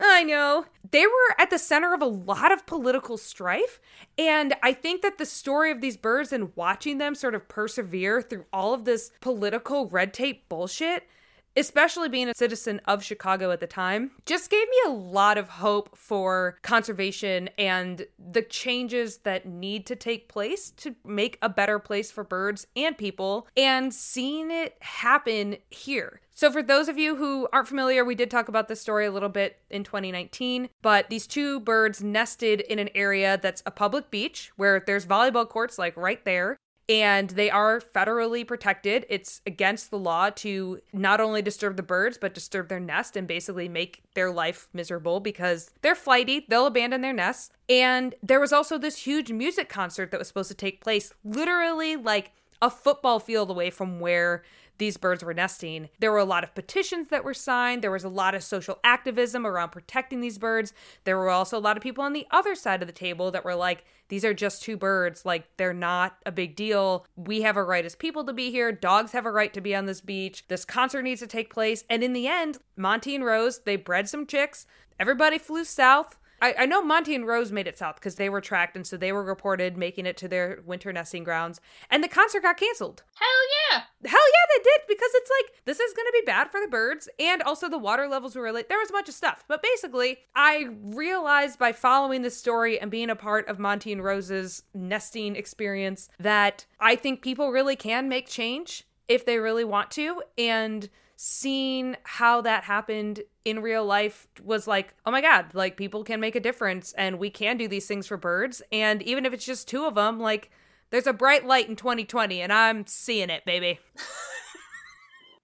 I 0.06 0.24
know. 0.24 0.66
They 0.92 1.06
were 1.06 1.36
at 1.40 1.50
the 1.50 1.58
center 1.58 1.94
of 1.94 2.02
a 2.02 2.06
lot 2.06 2.52
of 2.52 2.66
political 2.66 3.18
strife. 3.18 3.80
And 4.18 4.54
I 4.62 4.74
think 4.74 5.02
that 5.02 5.18
the 5.18 5.26
story 5.26 5.72
of 5.72 5.82
these 5.82 5.98
birds 5.98 6.34
and 6.34 6.56
watching 6.56 6.98
them 6.98 7.16
sort 7.16 7.36
of 7.36 7.48
persevere 7.48 8.22
through 8.22 8.46
all 8.52 8.74
of 8.74 8.84
this 8.84 9.12
political 9.22 9.88
red 9.88 10.14
tape 10.14 10.50
bullshit, 10.50 11.08
especially 11.56 12.10
being 12.10 12.30
a 12.30 12.36
citizen 12.36 12.82
of 12.86 13.04
Chicago 13.04 13.52
at 13.52 13.60
the 13.60 13.68
time, 13.68 14.12
just 14.26 14.50
gave 14.50 14.68
me 14.68 14.78
a 14.88 14.90
lot 14.90 15.38
of 15.38 15.50
hope 15.50 15.98
for 15.98 16.58
conservation 16.62 17.50
and 17.58 18.06
the 18.18 18.42
changes 18.42 19.18
that 19.18 19.46
need 19.46 19.86
to 19.86 19.96
take 19.96 20.30
place 20.30 20.72
to 20.72 20.96
make 21.06 21.38
a 21.42 21.50
better 21.50 21.80
place 21.80 22.12
for 22.12 22.24
birds 22.24 22.68
and 22.76 22.98
people, 22.98 23.48
and 23.56 23.94
seeing 23.94 24.52
it 24.52 24.78
happen 24.82 25.58
here. 25.70 26.22
So, 26.36 26.52
for 26.52 26.64
those 26.64 26.88
of 26.88 26.98
you 26.98 27.16
who 27.16 27.48
aren't 27.54 27.68
familiar, 27.68 28.04
we 28.04 28.16
did 28.16 28.32
talk 28.32 28.48
about 28.48 28.68
this 28.68 28.82
story 28.82 29.06
a 29.06 29.12
little 29.12 29.30
bit 29.30 29.60
in 29.70 29.84
2019, 29.84 30.70
but 30.82 31.10
these 31.10 31.28
two 31.28 31.60
birds 31.60 32.04
nested 32.04 32.62
in 32.62 32.80
an 32.80 32.90
area 32.96 33.40
that's 33.42 33.62
a 33.68 33.72
public 33.72 34.10
beach 34.10 34.52
where 34.56 34.84
there's 34.86 35.06
volleyball 35.06 35.48
courts 35.48 35.78
like 35.78 35.96
right 35.96 36.26
there. 36.26 36.58
And 36.90 37.30
they 37.30 37.50
are 37.50 37.80
federally 37.80 38.46
protected. 38.46 39.06
It's 39.10 39.42
against 39.48 39.90
the 39.90 39.98
law 39.98 40.30
to 40.32 40.82
not 40.92 41.22
only 41.22 41.42
disturb 41.42 41.78
the 41.78 41.84
birds, 41.84 42.18
but 42.18 42.34
disturb 42.34 42.68
their 42.68 42.80
nest 42.80 43.16
and 43.16 43.28
basically 43.28 43.70
make 43.70 44.02
their 44.16 44.30
life 44.32 44.68
miserable 44.74 45.20
because 45.22 45.72
they're 45.82 45.96
flighty. 45.96 46.46
They'll 46.50 46.68
abandon 46.68 47.02
their 47.02 47.14
nests. 47.14 47.52
And 47.70 48.16
there 48.22 48.40
was 48.40 48.52
also 48.52 48.78
this 48.78 48.98
huge 49.06 49.32
music 49.32 49.70
concert 49.70 50.12
that 50.12 50.20
was 50.20 50.28
supposed 50.28 50.50
to 50.50 50.56
take 50.56 50.82
place 50.82 51.14
literally 51.24 51.96
like 51.96 52.32
a 52.62 52.70
football 52.70 53.20
field 53.20 53.50
away 53.50 53.70
from 53.70 54.00
where 54.00 54.44
these 54.78 54.98
birds 54.98 55.24
were 55.24 55.34
nesting. 55.34 55.90
There 56.00 56.12
were 56.12 56.18
a 56.18 56.26
lot 56.26 56.44
of 56.44 56.56
petitions 56.56 57.10
that 57.10 57.24
were 57.24 57.34
signed. 57.34 57.82
There 57.82 57.92
was 57.92 58.04
a 58.04 58.10
lot 58.10 58.36
of 58.36 58.44
social 58.44 58.80
activism 58.84 59.46
around 59.46 59.72
protecting 59.72 60.22
these 60.22 60.38
birds. 60.38 60.74
There 61.04 61.18
were 61.18 61.30
also 61.30 61.58
a 61.58 61.60
lot 61.60 61.78
of 61.78 61.84
people 61.84 62.04
on 62.04 62.14
the 62.14 62.28
other 62.32 62.56
side 62.56 62.82
of 62.82 62.88
the 62.88 62.94
table 62.94 63.32
that 63.32 63.46
were 63.46 63.56
like, 63.56 63.86
these 64.10 64.26
are 64.26 64.34
just 64.34 64.64
two 64.64 64.78
birds. 64.78 65.26
Like, 65.26 65.46
they're 65.58 65.74
not 65.74 66.18
a 66.26 66.32
big 66.32 66.56
deal. 66.56 67.06
We 67.16 67.42
have 67.42 67.58
a 67.58 67.64
right 67.64 67.86
as 67.86 67.96
people 67.96 68.24
to 68.26 68.34
be 68.34 68.52
here. 68.52 68.72
Dogs 68.72 69.12
have 69.12 69.26
a 69.26 69.32
right 69.32 69.54
to 69.54 69.62
be 69.62 69.76
on 69.76 69.86
this 69.86 70.02
beach. 70.02 70.46
This 70.48 70.66
concert 70.66 71.04
needs 71.04 71.22
to 71.22 71.28
take 71.28 71.54
place. 71.54 71.84
And 71.90 72.04
in 72.04 72.14
the 72.14 72.28
end, 72.28 72.58
Monty 72.76 73.16
and 73.16 73.26
Rose, 73.26 73.60
they 73.60 73.76
bred 73.76 74.10
some 74.10 74.26
chicks. 74.26 74.66
Everybody 75.00 75.38
flew 75.38 75.64
south. 75.64 76.20
I, 76.44 76.56
I 76.60 76.66
know 76.66 76.84
Monty 76.84 77.16
and 77.16 77.26
Rose 77.26 77.54
made 77.54 77.68
it 77.68 77.78
south 77.78 77.96
because 77.96 78.16
they 78.16 78.28
were 78.28 78.42
tracked, 78.42 78.76
and 78.76 78.86
so 78.86 78.98
they 78.98 79.14
were 79.14 79.24
reported 79.24 79.78
making 79.78 80.06
it 80.06 80.18
to 80.18 80.28
their 80.28 80.62
winter 80.66 80.92
nesting 80.92 81.24
grounds. 81.24 81.62
And 81.90 82.04
the 82.04 82.10
concert 82.10 82.42
got 82.42 82.58
canceled. 82.58 83.02
Hell 83.16 83.28
yeah. 83.72 83.84
Hell 84.06 84.20
yeah, 84.20 84.58
they 84.58 84.64
did 84.64 84.82
because 84.90 85.10
it's 85.14 85.32
like 85.40 85.64
this 85.64 85.80
is 85.80 85.94
going 85.94 86.06
to 86.06 86.20
be 86.22 86.26
bad 86.26 86.52
for 86.52 86.60
the 86.60 86.68
birds, 86.68 87.08
and 87.18 87.42
also 87.44 87.70
the 87.70 87.78
water 87.78 88.10
levels 88.10 88.36
were 88.36 88.52
like 88.52 88.68
there 88.68 88.78
was 88.78 88.90
a 88.90 88.94
bunch 88.94 89.08
of 89.08 89.16
stuff. 89.16 89.46
But 89.48 89.64
basically, 89.64 90.18
I 90.36 90.68
realized 90.82 91.60
by 91.60 91.72
following 91.72 92.24
this 92.24 92.36
story 92.36 92.78
and 92.78 92.92
being 92.92 93.10
a 93.10 93.16
part 93.16 93.48
of 93.48 93.58
Monty 93.58 93.94
and 93.94 94.04
Rose's 94.04 94.64
nesting 94.74 95.38
experience 95.38 96.10
that 96.20 96.66
I 96.78 96.98
think 96.98 97.22
people 97.22 97.52
really 97.52 97.78
can 97.78 98.10
make 98.10 98.28
change 98.28 98.84
if 99.08 99.26
they 99.26 99.38
really 99.38 99.64
want 99.64 99.92
to, 99.92 100.22
and 100.38 100.90
seeing 101.16 101.96
how 102.04 102.42
that 102.42 102.64
happened 102.64 103.22
in 103.46 103.62
real 103.62 103.86
life 103.86 104.28
was 104.44 104.68
like, 104.68 104.94
oh 105.06 105.12
my 105.12 105.22
God, 105.22 105.48
like 105.54 105.78
people 105.78 106.04
can 106.04 106.20
make 106.20 106.36
a 106.36 106.40
difference 106.40 106.94
and 106.94 107.20
we 107.20 107.30
can 107.30 107.58
do 107.58 107.68
these 107.68 107.88
things 107.88 108.08
for 108.08 108.18
birds. 108.18 108.62
And 108.72 109.02
even 109.04 109.26
if 109.26 109.34
it's 109.34 109.46
just 109.46 109.68
two 109.68 109.86
of 109.86 109.96
them, 109.96 110.20
like 110.20 110.52
there's 110.90 111.08
a 111.08 111.14
bright 111.14 111.46
light 111.46 111.70
in 111.70 111.76
2020 111.76 112.42
and 112.42 112.52
I'm 112.52 112.86
seeing 112.88 113.30
it, 113.30 113.46
baby. 113.46 113.80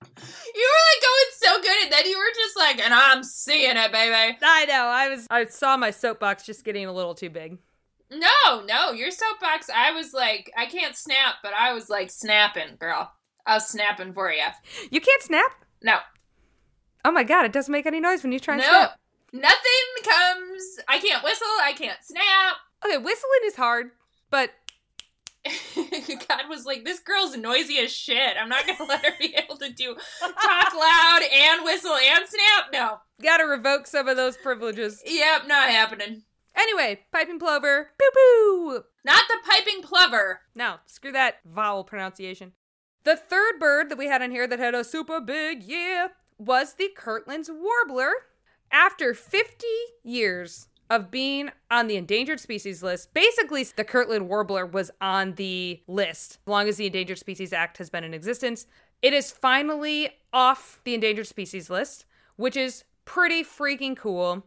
You 0.55 0.67
were 0.67 0.93
like 0.93 1.01
going 1.03 1.31
so 1.31 1.61
good, 1.61 1.83
and 1.83 1.93
then 1.93 2.11
you 2.11 2.17
were 2.17 2.33
just 2.35 2.57
like, 2.57 2.79
and 2.79 2.93
I'm 2.93 3.23
seeing 3.23 3.77
it, 3.77 3.91
baby. 3.91 4.37
I 4.41 4.65
know. 4.65 4.85
I 4.85 5.09
was. 5.09 5.27
I 5.29 5.45
saw 5.45 5.77
my 5.77 5.91
soapbox 5.91 6.45
just 6.45 6.65
getting 6.65 6.85
a 6.85 6.91
little 6.93 7.13
too 7.13 7.29
big. 7.29 7.57
No, 8.11 8.63
no, 8.65 8.91
your 8.91 9.11
soapbox. 9.11 9.69
I 9.69 9.91
was 9.91 10.13
like, 10.13 10.51
I 10.57 10.65
can't 10.65 10.95
snap, 10.95 11.35
but 11.43 11.53
I 11.53 11.73
was 11.73 11.89
like 11.89 12.09
snapping, 12.09 12.77
girl. 12.79 13.11
I 13.45 13.55
was 13.55 13.67
snapping 13.67 14.13
for 14.13 14.31
you. 14.31 14.43
You 14.91 15.01
can't 15.01 15.21
snap. 15.23 15.51
No, 15.81 15.99
Oh 17.05 17.11
my 17.11 17.23
god! 17.23 17.45
It 17.45 17.53
doesn't 17.53 17.71
make 17.71 17.85
any 17.85 17.99
noise 17.99 18.23
when 18.23 18.31
you 18.31 18.39
try 18.39 18.55
and 18.55 18.63
no, 18.63 18.67
snap. 18.67 18.99
nothing 19.31 20.03
comes. 20.03 20.79
I 20.87 20.99
can't 20.99 21.23
whistle. 21.23 21.47
I 21.61 21.73
can't 21.73 21.97
snap. 22.03 22.57
Okay, 22.85 22.97
whistling 22.97 23.39
is 23.45 23.55
hard, 23.55 23.91
but 24.29 24.51
God 25.75 26.49
was 26.49 26.65
like, 26.65 26.83
this 26.83 26.99
girl's 26.99 27.35
noisy 27.37 27.77
as 27.79 27.91
shit. 27.91 28.35
I'm 28.39 28.49
not 28.49 28.67
gonna 28.67 28.83
let 28.89 29.05
her 29.05 29.13
be 29.19 29.33
able 29.35 29.57
to 29.57 29.71
do 29.71 29.95
talk 30.19 30.73
loud 30.73 31.21
and 31.33 31.63
whistle 31.63 31.93
and 31.95 32.27
snap. 32.27 32.65
No. 32.73 32.99
gotta 33.21 33.45
revoke 33.45 33.87
some 33.87 34.07
of 34.07 34.17
those 34.17 34.35
privileges. 34.37 35.01
Yep, 35.05 35.47
not 35.47 35.69
happening. 35.69 36.23
Anyway, 36.55 36.99
piping 37.13 37.39
plover. 37.39 37.91
Boo 37.97 38.09
boo. 38.13 38.83
Not 39.05 39.23
the 39.29 39.37
piping 39.49 39.81
plover. 39.81 40.41
No, 40.55 40.75
screw 40.85 41.13
that 41.13 41.37
vowel 41.45 41.85
pronunciation. 41.85 42.51
The 43.03 43.15
third 43.15 43.59
bird 43.59 43.89
that 43.89 43.97
we 43.97 44.07
had 44.07 44.21
on 44.21 44.31
here 44.31 44.47
that 44.47 44.59
had 44.59 44.75
a 44.75 44.83
super 44.83 45.21
big 45.21 45.63
yeah 45.63 46.09
was 46.37 46.73
the 46.73 46.89
Kirtland's 46.95 47.49
warbler. 47.51 48.11
After 48.71 49.13
50 49.13 49.65
years 50.03 50.67
of 50.89 51.09
being 51.09 51.49
on 51.71 51.87
the 51.87 51.95
endangered 51.95 52.39
species 52.39 52.83
list, 52.83 53.13
basically 53.13 53.63
the 53.63 53.83
Kirtland 53.83 54.27
warbler 54.27 54.65
was 54.65 54.91
on 54.99 55.35
the 55.35 55.81
list 55.87 56.39
as 56.45 56.51
long 56.51 56.67
as 56.67 56.77
the 56.77 56.87
Endangered 56.87 57.19
Species 57.19 57.53
Act 57.53 57.77
has 57.77 57.89
been 57.89 58.03
in 58.03 58.13
existence. 58.13 58.67
It 59.01 59.13
is 59.13 59.31
finally 59.31 60.09
off 60.33 60.81
the 60.83 60.93
endangered 60.93 61.27
species 61.27 61.69
list, 61.69 62.05
which 62.35 62.57
is 62.57 62.83
pretty 63.05 63.43
freaking 63.43 63.95
cool. 63.95 64.45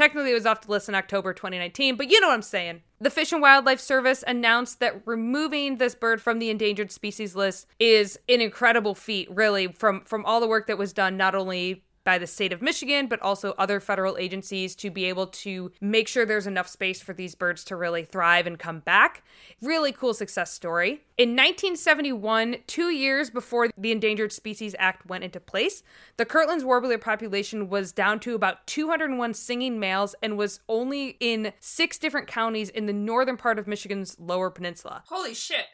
Technically, 0.00 0.30
it 0.30 0.34
was 0.34 0.46
off 0.46 0.62
the 0.62 0.70
list 0.70 0.88
in 0.88 0.94
October 0.94 1.34
2019, 1.34 1.96
but 1.96 2.10
you 2.10 2.22
know 2.22 2.28
what 2.28 2.32
I'm 2.32 2.40
saying. 2.40 2.80
The 3.02 3.10
Fish 3.10 3.32
and 3.32 3.42
Wildlife 3.42 3.80
Service 3.80 4.24
announced 4.26 4.80
that 4.80 5.02
removing 5.04 5.76
this 5.76 5.94
bird 5.94 6.22
from 6.22 6.38
the 6.38 6.48
endangered 6.48 6.90
species 6.90 7.36
list 7.36 7.66
is 7.78 8.18
an 8.26 8.40
incredible 8.40 8.94
feat, 8.94 9.28
really, 9.30 9.66
from 9.66 10.00
from 10.06 10.24
all 10.24 10.40
the 10.40 10.46
work 10.46 10.68
that 10.68 10.78
was 10.78 10.94
done 10.94 11.18
not 11.18 11.34
only 11.34 11.84
by 12.10 12.18
the 12.18 12.26
state 12.26 12.52
of 12.52 12.60
Michigan, 12.60 13.06
but 13.06 13.22
also 13.22 13.54
other 13.56 13.78
federal 13.78 14.18
agencies 14.18 14.74
to 14.74 14.90
be 14.90 15.04
able 15.04 15.28
to 15.28 15.70
make 15.80 16.08
sure 16.08 16.26
there's 16.26 16.48
enough 16.48 16.66
space 16.66 17.00
for 17.00 17.12
these 17.12 17.36
birds 17.36 17.62
to 17.62 17.76
really 17.76 18.02
thrive 18.04 18.48
and 18.48 18.58
come 18.58 18.80
back. 18.80 19.22
Really 19.62 19.92
cool 19.92 20.12
success 20.12 20.50
story. 20.50 21.04
In 21.16 21.36
1971, 21.36 22.56
two 22.66 22.90
years 22.90 23.30
before 23.30 23.68
the 23.78 23.92
Endangered 23.92 24.32
Species 24.32 24.74
Act 24.80 25.06
went 25.06 25.22
into 25.22 25.38
place, 25.38 25.84
the 26.16 26.26
Kirtland's 26.26 26.64
warbler 26.64 26.98
population 26.98 27.68
was 27.68 27.92
down 27.92 28.18
to 28.18 28.34
about 28.34 28.66
201 28.66 29.32
singing 29.34 29.78
males 29.78 30.16
and 30.20 30.36
was 30.36 30.58
only 30.68 31.16
in 31.20 31.52
six 31.60 31.96
different 31.96 32.26
counties 32.26 32.70
in 32.70 32.86
the 32.86 32.92
northern 32.92 33.36
part 33.36 33.56
of 33.56 33.68
Michigan's 33.68 34.18
lower 34.18 34.50
peninsula. 34.50 35.04
Holy 35.06 35.32
shit. 35.32 35.66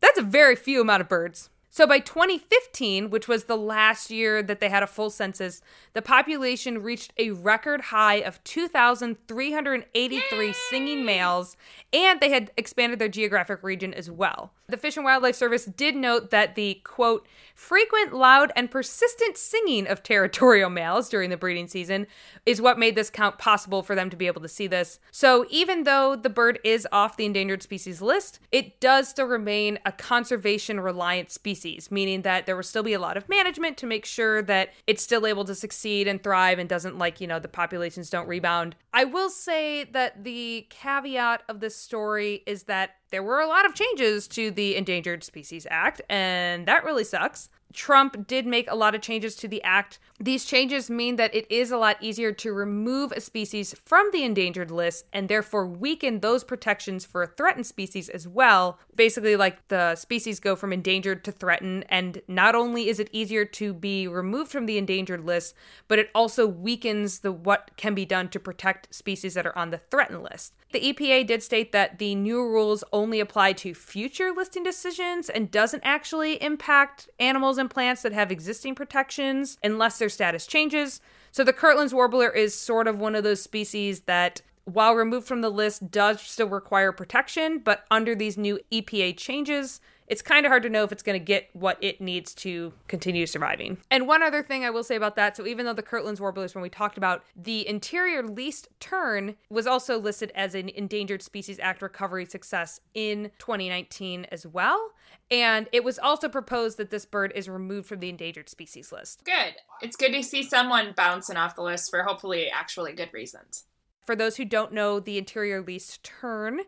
That's 0.00 0.18
a 0.18 0.22
very 0.22 0.54
few 0.54 0.82
amount 0.82 1.00
of 1.00 1.08
birds. 1.08 1.48
So 1.70 1.86
by 1.86 1.98
2015, 1.98 3.10
which 3.10 3.28
was 3.28 3.44
the 3.44 3.56
last 3.56 4.10
year 4.10 4.42
that 4.42 4.60
they 4.60 4.68
had 4.68 4.82
a 4.82 4.86
full 4.86 5.10
census, 5.10 5.60
the 5.92 6.02
population 6.02 6.82
reached 6.82 7.12
a 7.18 7.30
record 7.30 7.82
high 7.82 8.16
of 8.16 8.42
2,383 8.44 10.54
singing 10.70 11.04
males, 11.04 11.56
and 11.92 12.20
they 12.20 12.30
had 12.30 12.50
expanded 12.56 12.98
their 12.98 13.08
geographic 13.08 13.62
region 13.62 13.92
as 13.92 14.10
well. 14.10 14.52
The 14.70 14.76
Fish 14.76 14.98
and 14.98 15.04
Wildlife 15.04 15.34
Service 15.34 15.64
did 15.64 15.96
note 15.96 16.28
that 16.28 16.54
the 16.54 16.82
quote, 16.84 17.26
frequent, 17.54 18.12
loud, 18.12 18.52
and 18.54 18.70
persistent 18.70 19.38
singing 19.38 19.86
of 19.86 20.02
territorial 20.02 20.68
males 20.68 21.08
during 21.08 21.30
the 21.30 21.38
breeding 21.38 21.68
season 21.68 22.06
is 22.44 22.60
what 22.60 22.78
made 22.78 22.94
this 22.94 23.08
count 23.08 23.38
possible 23.38 23.82
for 23.82 23.94
them 23.94 24.10
to 24.10 24.16
be 24.16 24.26
able 24.26 24.42
to 24.42 24.48
see 24.48 24.66
this. 24.66 25.00
So 25.10 25.46
even 25.48 25.84
though 25.84 26.16
the 26.16 26.28
bird 26.28 26.58
is 26.64 26.86
off 26.92 27.16
the 27.16 27.24
endangered 27.24 27.62
species 27.62 28.02
list, 28.02 28.40
it 28.52 28.78
does 28.78 29.08
still 29.08 29.24
remain 29.24 29.78
a 29.86 29.92
conservation 29.92 30.80
reliant 30.80 31.30
species, 31.30 31.90
meaning 31.90 32.20
that 32.22 32.44
there 32.44 32.54
will 32.54 32.62
still 32.62 32.82
be 32.82 32.92
a 32.92 33.00
lot 33.00 33.16
of 33.16 33.26
management 33.26 33.78
to 33.78 33.86
make 33.86 34.04
sure 34.04 34.42
that 34.42 34.74
it's 34.86 35.02
still 35.02 35.26
able 35.26 35.46
to 35.46 35.54
succeed 35.54 36.06
and 36.06 36.22
thrive 36.22 36.58
and 36.58 36.68
doesn't 36.68 36.98
like, 36.98 37.22
you 37.22 37.26
know, 37.26 37.38
the 37.38 37.48
populations 37.48 38.10
don't 38.10 38.28
rebound. 38.28 38.76
I 38.92 39.04
will 39.04 39.30
say 39.30 39.84
that 39.84 40.24
the 40.24 40.66
caveat 40.68 41.42
of 41.48 41.60
this 41.60 41.74
story 41.74 42.42
is 42.46 42.64
that 42.64 42.96
there 43.10 43.22
were 43.22 43.40
a 43.40 43.46
lot 43.46 43.66
of 43.66 43.74
changes 43.74 44.28
to 44.28 44.50
the 44.50 44.76
Endangered 44.76 45.24
Species 45.24 45.66
Act, 45.70 46.02
and 46.08 46.66
that 46.66 46.84
really 46.84 47.04
sucks. 47.04 47.48
Trump 47.72 48.26
did 48.26 48.46
make 48.46 48.70
a 48.70 48.74
lot 48.74 48.94
of 48.94 49.02
changes 49.02 49.36
to 49.36 49.48
the 49.48 49.62
act. 49.62 49.98
These 50.18 50.46
changes 50.46 50.88
mean 50.88 51.16
that 51.16 51.34
it 51.34 51.46
is 51.50 51.70
a 51.70 51.76
lot 51.76 51.96
easier 52.00 52.32
to 52.32 52.52
remove 52.52 53.12
a 53.12 53.20
species 53.20 53.74
from 53.84 54.10
the 54.10 54.24
endangered 54.24 54.70
list 54.70 55.04
and 55.12 55.28
therefore 55.28 55.66
weaken 55.66 56.20
those 56.20 56.44
protections 56.44 57.04
for 57.04 57.22
a 57.22 57.26
threatened 57.26 57.66
species 57.66 58.08
as 58.08 58.26
well. 58.26 58.78
Basically, 58.94 59.36
like 59.36 59.68
the 59.68 59.96
species 59.96 60.40
go 60.40 60.56
from 60.56 60.72
endangered 60.72 61.24
to 61.24 61.32
threatened, 61.32 61.84
and 61.88 62.22
not 62.26 62.54
only 62.54 62.88
is 62.88 62.98
it 62.98 63.10
easier 63.12 63.44
to 63.44 63.74
be 63.74 64.08
removed 64.08 64.50
from 64.50 64.66
the 64.66 64.78
endangered 64.78 65.24
list, 65.24 65.54
but 65.88 65.98
it 65.98 66.10
also 66.14 66.46
weakens 66.46 67.20
the 67.20 67.32
what 67.32 67.70
can 67.76 67.94
be 67.94 68.06
done 68.06 68.28
to 68.30 68.40
protect 68.40 68.94
species 68.94 69.34
that 69.34 69.46
are 69.46 69.56
on 69.56 69.70
the 69.70 69.78
threatened 69.78 70.22
list. 70.22 70.54
The 70.70 70.92
EPA 70.92 71.26
did 71.26 71.42
state 71.42 71.72
that 71.72 71.98
the 71.98 72.14
new 72.14 72.42
rules 72.42 72.84
only 72.92 73.20
apply 73.20 73.54
to 73.54 73.72
future 73.72 74.32
listing 74.32 74.62
decisions 74.62 75.30
and 75.30 75.50
doesn't 75.50 75.82
actually 75.82 76.42
impact 76.42 77.08
animals 77.18 77.56
and 77.56 77.70
plants 77.70 78.02
that 78.02 78.12
have 78.12 78.30
existing 78.30 78.74
protections 78.74 79.56
unless 79.62 79.98
their 79.98 80.10
status 80.10 80.46
changes. 80.46 81.00
So 81.32 81.42
the 81.42 81.54
Kirtland's 81.54 81.94
warbler 81.94 82.28
is 82.28 82.54
sort 82.54 82.86
of 82.86 82.98
one 82.98 83.14
of 83.14 83.24
those 83.24 83.40
species 83.40 84.00
that 84.00 84.42
while 84.64 84.94
removed 84.94 85.26
from 85.26 85.40
the 85.40 85.50
list 85.50 85.90
does 85.90 86.20
still 86.20 86.48
require 86.48 86.92
protection, 86.92 87.60
but 87.60 87.86
under 87.90 88.14
these 88.14 88.36
new 88.36 88.60
EPA 88.70 89.16
changes, 89.16 89.80
it's 90.08 90.22
kind 90.22 90.46
of 90.46 90.50
hard 90.50 90.62
to 90.62 90.70
know 90.70 90.84
if 90.84 90.90
it's 90.90 91.02
going 91.02 91.18
to 91.18 91.24
get 91.24 91.48
what 91.52 91.78
it 91.80 92.00
needs 92.00 92.34
to 92.34 92.72
continue 92.88 93.26
surviving. 93.26 93.78
And 93.90 94.08
one 94.08 94.22
other 94.22 94.42
thing 94.42 94.64
I 94.64 94.70
will 94.70 94.82
say 94.82 94.96
about 94.96 95.16
that 95.16 95.36
so, 95.36 95.46
even 95.46 95.66
though 95.66 95.74
the 95.74 95.82
Kirtland's 95.82 96.20
warblers, 96.20 96.54
when 96.54 96.62
we 96.62 96.70
talked 96.70 96.96
about 96.96 97.22
the 97.36 97.68
interior 97.68 98.22
least 98.22 98.68
tern, 98.80 99.36
was 99.50 99.66
also 99.66 99.98
listed 99.98 100.32
as 100.34 100.54
an 100.54 100.70
Endangered 100.70 101.22
Species 101.22 101.60
Act 101.60 101.82
recovery 101.82 102.24
success 102.24 102.80
in 102.94 103.30
2019 103.38 104.26
as 104.32 104.46
well. 104.46 104.92
And 105.30 105.68
it 105.72 105.84
was 105.84 105.98
also 105.98 106.28
proposed 106.28 106.78
that 106.78 106.90
this 106.90 107.04
bird 107.04 107.32
is 107.34 107.48
removed 107.48 107.86
from 107.86 108.00
the 108.00 108.08
endangered 108.08 108.48
species 108.48 108.90
list. 108.90 109.24
Good. 109.24 109.54
It's 109.82 109.96
good 109.96 110.12
to 110.12 110.22
see 110.22 110.42
someone 110.42 110.94
bouncing 110.96 111.36
off 111.36 111.54
the 111.54 111.62
list 111.62 111.90
for 111.90 112.02
hopefully 112.02 112.48
actually 112.50 112.94
good 112.94 113.12
reasons. 113.12 113.64
For 114.06 114.16
those 114.16 114.38
who 114.38 114.46
don't 114.46 114.72
know 114.72 115.00
the 115.00 115.18
interior 115.18 115.60
least 115.60 116.02
tern, 116.02 116.60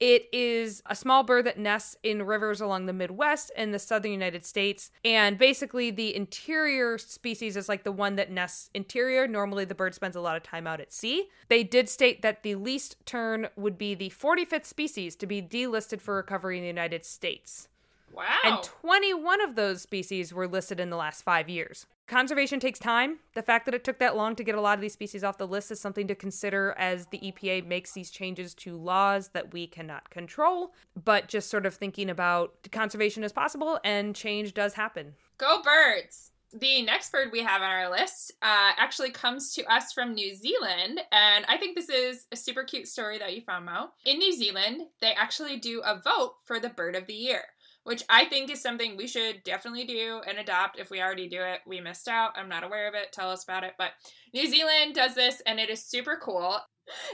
it 0.00 0.28
is 0.32 0.82
a 0.86 0.96
small 0.96 1.22
bird 1.22 1.44
that 1.44 1.58
nests 1.58 1.94
in 2.02 2.22
rivers 2.22 2.60
along 2.60 2.86
the 2.86 2.92
Midwest 2.94 3.52
and 3.54 3.72
the 3.72 3.78
southern 3.78 4.12
United 4.12 4.46
States. 4.46 4.90
And 5.04 5.36
basically, 5.36 5.90
the 5.90 6.16
interior 6.16 6.96
species 6.96 7.54
is 7.56 7.68
like 7.68 7.84
the 7.84 7.92
one 7.92 8.16
that 8.16 8.30
nests 8.30 8.70
interior. 8.72 9.28
Normally, 9.28 9.66
the 9.66 9.74
bird 9.74 9.94
spends 9.94 10.16
a 10.16 10.20
lot 10.20 10.36
of 10.36 10.42
time 10.42 10.66
out 10.66 10.80
at 10.80 10.92
sea. 10.92 11.28
They 11.48 11.62
did 11.62 11.88
state 11.90 12.22
that 12.22 12.42
the 12.42 12.54
least 12.54 12.96
tern 13.04 13.48
would 13.56 13.76
be 13.76 13.94
the 13.94 14.10
45th 14.10 14.64
species 14.64 15.14
to 15.16 15.26
be 15.26 15.42
delisted 15.42 16.00
for 16.00 16.16
recovery 16.16 16.56
in 16.56 16.62
the 16.62 16.68
United 16.68 17.04
States. 17.04 17.68
Wow. 18.12 18.26
And 18.44 18.62
21 18.62 19.40
of 19.40 19.54
those 19.54 19.82
species 19.82 20.32
were 20.34 20.48
listed 20.48 20.80
in 20.80 20.90
the 20.90 20.96
last 20.96 21.22
five 21.22 21.48
years. 21.48 21.86
Conservation 22.10 22.58
takes 22.58 22.80
time. 22.80 23.20
The 23.34 23.42
fact 23.42 23.66
that 23.66 23.74
it 23.74 23.84
took 23.84 24.00
that 24.00 24.16
long 24.16 24.34
to 24.34 24.42
get 24.42 24.56
a 24.56 24.60
lot 24.60 24.76
of 24.76 24.80
these 24.80 24.92
species 24.92 25.22
off 25.22 25.38
the 25.38 25.46
list 25.46 25.70
is 25.70 25.80
something 25.80 26.08
to 26.08 26.16
consider 26.16 26.74
as 26.76 27.06
the 27.06 27.18
EPA 27.18 27.64
makes 27.64 27.92
these 27.92 28.10
changes 28.10 28.52
to 28.54 28.76
laws 28.76 29.28
that 29.28 29.52
we 29.52 29.68
cannot 29.68 30.10
control. 30.10 30.74
But 31.02 31.28
just 31.28 31.48
sort 31.48 31.66
of 31.66 31.74
thinking 31.74 32.10
about 32.10 32.68
conservation 32.72 33.22
as 33.22 33.32
possible, 33.32 33.78
and 33.84 34.16
change 34.16 34.54
does 34.54 34.74
happen. 34.74 35.14
Go 35.38 35.62
birds! 35.62 36.32
The 36.52 36.82
next 36.82 37.12
bird 37.12 37.28
we 37.30 37.44
have 37.44 37.62
on 37.62 37.70
our 37.70 37.88
list 37.88 38.32
uh, 38.42 38.72
actually 38.76 39.12
comes 39.12 39.54
to 39.54 39.64
us 39.72 39.92
from 39.92 40.14
New 40.14 40.34
Zealand, 40.34 41.00
and 41.12 41.44
I 41.46 41.56
think 41.58 41.76
this 41.76 41.88
is 41.88 42.26
a 42.32 42.36
super 42.36 42.64
cute 42.64 42.88
story 42.88 43.18
that 43.18 43.36
you 43.36 43.42
found, 43.42 43.66
Mo. 43.66 43.90
In 44.04 44.18
New 44.18 44.32
Zealand, 44.32 44.82
they 45.00 45.12
actually 45.12 45.58
do 45.58 45.80
a 45.84 46.00
vote 46.02 46.34
for 46.44 46.58
the 46.58 46.68
bird 46.68 46.96
of 46.96 47.06
the 47.06 47.14
year 47.14 47.44
which 47.84 48.02
I 48.08 48.24
think 48.26 48.50
is 48.50 48.62
something 48.62 48.96
we 48.96 49.06
should 49.06 49.42
definitely 49.44 49.84
do 49.84 50.20
and 50.26 50.38
adopt. 50.38 50.78
If 50.78 50.90
we 50.90 51.00
already 51.00 51.28
do 51.28 51.40
it, 51.42 51.60
we 51.66 51.80
missed 51.80 52.08
out. 52.08 52.32
I'm 52.36 52.48
not 52.48 52.64
aware 52.64 52.88
of 52.88 52.94
it. 52.94 53.12
Tell 53.12 53.30
us 53.30 53.44
about 53.44 53.64
it. 53.64 53.74
But 53.78 53.92
New 54.34 54.46
Zealand 54.46 54.94
does 54.94 55.14
this 55.14 55.42
and 55.46 55.58
it 55.58 55.70
is 55.70 55.84
super 55.84 56.18
cool. 56.22 56.58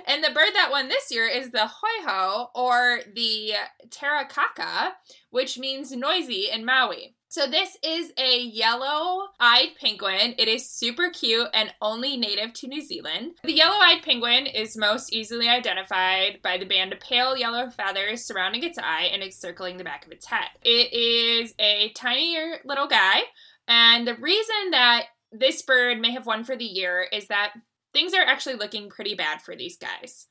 And 0.06 0.24
the 0.24 0.30
bird 0.30 0.54
that 0.54 0.70
won 0.70 0.88
this 0.88 1.10
year 1.10 1.26
is 1.26 1.50
the 1.50 1.68
hoiho 2.06 2.48
or 2.54 3.00
the 3.14 3.52
tarakaka, 3.88 4.92
which 5.30 5.58
means 5.58 5.92
noisy 5.92 6.48
in 6.52 6.64
Maori. 6.64 7.15
So 7.28 7.46
this 7.46 7.76
is 7.82 8.12
a 8.16 8.40
yellow-eyed 8.40 9.70
penguin. 9.80 10.34
It 10.38 10.48
is 10.48 10.70
super 10.70 11.10
cute 11.10 11.48
and 11.52 11.74
only 11.82 12.16
native 12.16 12.52
to 12.54 12.68
New 12.68 12.80
Zealand. 12.80 13.32
The 13.42 13.52
yellow-eyed 13.52 14.02
penguin 14.02 14.46
is 14.46 14.76
most 14.76 15.12
easily 15.12 15.48
identified 15.48 16.40
by 16.42 16.56
the 16.56 16.64
band 16.64 16.92
of 16.92 17.00
pale 17.00 17.36
yellow 17.36 17.68
feathers 17.68 18.24
surrounding 18.24 18.62
its 18.62 18.78
eye 18.78 19.10
and 19.12 19.22
encircling 19.22 19.76
the 19.76 19.84
back 19.84 20.06
of 20.06 20.12
its 20.12 20.26
head. 20.26 20.48
It 20.62 20.92
is 20.92 21.52
a 21.58 21.90
tiny 21.90 22.38
little 22.64 22.86
guy, 22.86 23.22
and 23.68 24.06
the 24.06 24.14
reason 24.14 24.70
that 24.70 25.06
this 25.32 25.62
bird 25.62 26.00
may 26.00 26.12
have 26.12 26.26
won 26.26 26.44
for 26.44 26.56
the 26.56 26.64
year 26.64 27.06
is 27.12 27.26
that 27.26 27.54
things 27.92 28.14
are 28.14 28.22
actually 28.22 28.54
looking 28.54 28.88
pretty 28.88 29.14
bad 29.14 29.42
for 29.42 29.56
these 29.56 29.76
guys. 29.76 30.28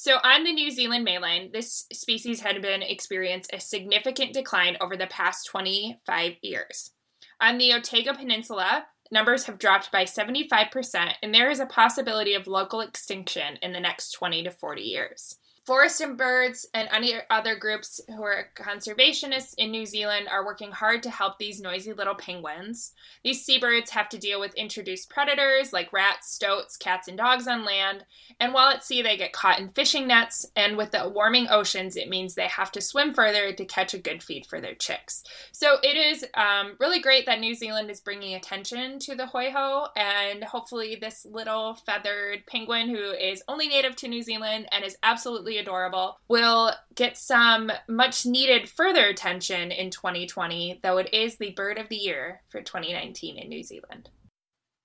So, 0.00 0.18
on 0.22 0.44
the 0.44 0.52
New 0.52 0.70
Zealand 0.70 1.02
mainland, 1.02 1.50
this 1.52 1.84
species 1.92 2.38
had 2.42 2.62
been 2.62 2.82
experienced 2.82 3.50
a 3.52 3.58
significant 3.58 4.32
decline 4.32 4.76
over 4.80 4.96
the 4.96 5.08
past 5.08 5.48
25 5.48 6.34
years. 6.40 6.92
On 7.40 7.58
the 7.58 7.72
Otago 7.72 8.14
Peninsula, 8.14 8.86
numbers 9.10 9.46
have 9.46 9.58
dropped 9.58 9.90
by 9.90 10.04
75%, 10.04 11.14
and 11.20 11.34
there 11.34 11.50
is 11.50 11.58
a 11.58 11.66
possibility 11.66 12.34
of 12.34 12.46
local 12.46 12.80
extinction 12.80 13.58
in 13.60 13.72
the 13.72 13.80
next 13.80 14.12
20 14.12 14.44
to 14.44 14.52
40 14.52 14.82
years. 14.82 15.34
Forest 15.68 16.00
and 16.00 16.16
Birds 16.16 16.66
and 16.72 16.88
any 16.90 17.12
other 17.28 17.54
groups 17.54 18.00
who 18.08 18.22
are 18.22 18.48
conservationists 18.56 19.52
in 19.58 19.70
New 19.70 19.84
Zealand 19.84 20.26
are 20.26 20.42
working 20.42 20.72
hard 20.72 21.02
to 21.02 21.10
help 21.10 21.36
these 21.36 21.60
noisy 21.60 21.92
little 21.92 22.14
penguins. 22.14 22.94
These 23.22 23.44
seabirds 23.44 23.90
have 23.90 24.08
to 24.08 24.18
deal 24.18 24.40
with 24.40 24.54
introduced 24.54 25.10
predators 25.10 25.70
like 25.74 25.92
rats, 25.92 26.32
stoats, 26.32 26.78
cats, 26.78 27.06
and 27.06 27.18
dogs 27.18 27.46
on 27.46 27.66
land, 27.66 28.06
and 28.40 28.54
while 28.54 28.70
at 28.70 28.82
sea, 28.82 29.02
they 29.02 29.18
get 29.18 29.34
caught 29.34 29.58
in 29.58 29.68
fishing 29.68 30.06
nets, 30.06 30.46
and 30.56 30.78
with 30.78 30.92
the 30.92 31.06
warming 31.06 31.48
oceans, 31.50 31.96
it 31.96 32.08
means 32.08 32.34
they 32.34 32.48
have 32.48 32.72
to 32.72 32.80
swim 32.80 33.12
further 33.12 33.52
to 33.52 33.64
catch 33.66 33.92
a 33.92 33.98
good 33.98 34.22
feed 34.22 34.46
for 34.46 34.62
their 34.62 34.74
chicks. 34.74 35.22
So 35.52 35.76
it 35.82 35.98
is 35.98 36.24
um, 36.32 36.76
really 36.80 37.00
great 37.00 37.26
that 37.26 37.40
New 37.40 37.54
Zealand 37.54 37.90
is 37.90 38.00
bringing 38.00 38.34
attention 38.34 38.98
to 39.00 39.14
the 39.14 39.24
hoiho, 39.24 39.88
and 39.94 40.44
hopefully, 40.44 40.96
this 40.98 41.26
little 41.26 41.74
feathered 41.74 42.46
penguin 42.46 42.88
who 42.88 43.10
is 43.10 43.42
only 43.48 43.68
native 43.68 43.96
to 43.96 44.08
New 44.08 44.22
Zealand 44.22 44.66
and 44.72 44.82
is 44.82 44.96
absolutely 45.02 45.57
adorable, 45.58 46.18
will 46.28 46.72
get 46.94 47.16
some 47.16 47.70
much 47.88 48.24
needed 48.26 48.68
further 48.68 49.06
attention 49.06 49.70
in 49.70 49.90
2020, 49.90 50.80
though 50.82 50.98
it 50.98 51.12
is 51.12 51.36
the 51.36 51.50
bird 51.50 51.78
of 51.78 51.88
the 51.88 51.96
year 51.96 52.42
for 52.48 52.62
2019 52.62 53.38
in 53.38 53.48
New 53.48 53.62
Zealand. 53.62 54.10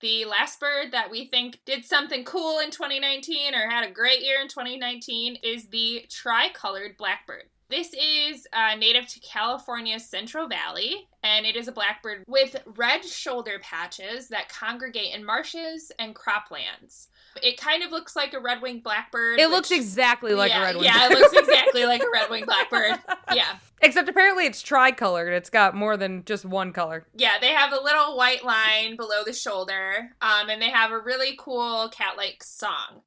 The 0.01 0.25
last 0.25 0.59
bird 0.59 0.91
that 0.91 1.09
we 1.09 1.25
think 1.25 1.59
did 1.65 1.85
something 1.85 2.25
cool 2.25 2.59
in 2.59 2.71
2019 2.71 3.55
or 3.55 3.69
had 3.69 3.87
a 3.87 3.91
great 3.91 4.21
year 4.21 4.41
in 4.41 4.49
2019 4.49 5.37
is 5.43 5.67
the 5.67 6.05
tricolored 6.09 6.97
blackbird. 6.97 7.43
This 7.69 7.93
is 7.93 8.45
uh, 8.53 8.75
native 8.75 9.07
to 9.07 9.19
California's 9.21 10.07
Central 10.07 10.47
Valley, 10.47 11.07
and 11.23 11.45
it 11.45 11.55
is 11.55 11.67
a 11.67 11.71
blackbird 11.71 12.23
with 12.27 12.61
red 12.75 13.03
shoulder 13.03 13.59
patches 13.63 14.27
that 14.27 14.49
congregate 14.49 15.15
in 15.15 15.25
marshes 15.25 15.91
and 15.97 16.13
croplands. 16.13 17.07
It 17.41 17.57
kind 17.57 17.83
of 17.83 17.91
looks 17.91 18.15
like 18.15 18.33
a 18.33 18.39
red 18.39 18.61
winged 18.61 18.83
blackbird. 18.83 19.39
It 19.39 19.47
which- 19.47 19.51
looks 19.51 19.71
exactly 19.71 20.33
like 20.33 20.51
yeah, 20.51 20.61
a 20.61 20.65
red 20.65 20.75
one. 20.75 20.85
Yeah, 20.85 21.05
it 21.05 21.11
looks 21.11 21.33
exactly 21.33 21.85
like 21.85 22.01
a 22.01 22.09
red 22.11 22.29
winged 22.29 22.47
blackbird. 22.47 22.99
Yeah. 23.33 23.55
Except 23.81 24.07
apparently 24.07 24.45
it's 24.45 24.61
tricolored. 24.61 25.33
It's 25.33 25.49
got 25.49 25.75
more 25.75 25.97
than 25.97 26.23
just 26.23 26.45
one 26.45 26.71
color. 26.71 27.05
Yeah, 27.15 27.39
they 27.41 27.49
have 27.49 27.73
a 27.73 27.81
little 27.81 28.15
white 28.15 28.45
line 28.45 28.95
below 28.95 29.23
the 29.25 29.33
shoulder, 29.33 30.11
um, 30.21 30.49
and 30.49 30.61
they 30.61 30.69
have 30.69 30.91
a 30.91 30.99
really 30.99 31.35
cool 31.37 31.89
cat 31.89 32.15
like 32.15 32.43
song. 32.43 33.01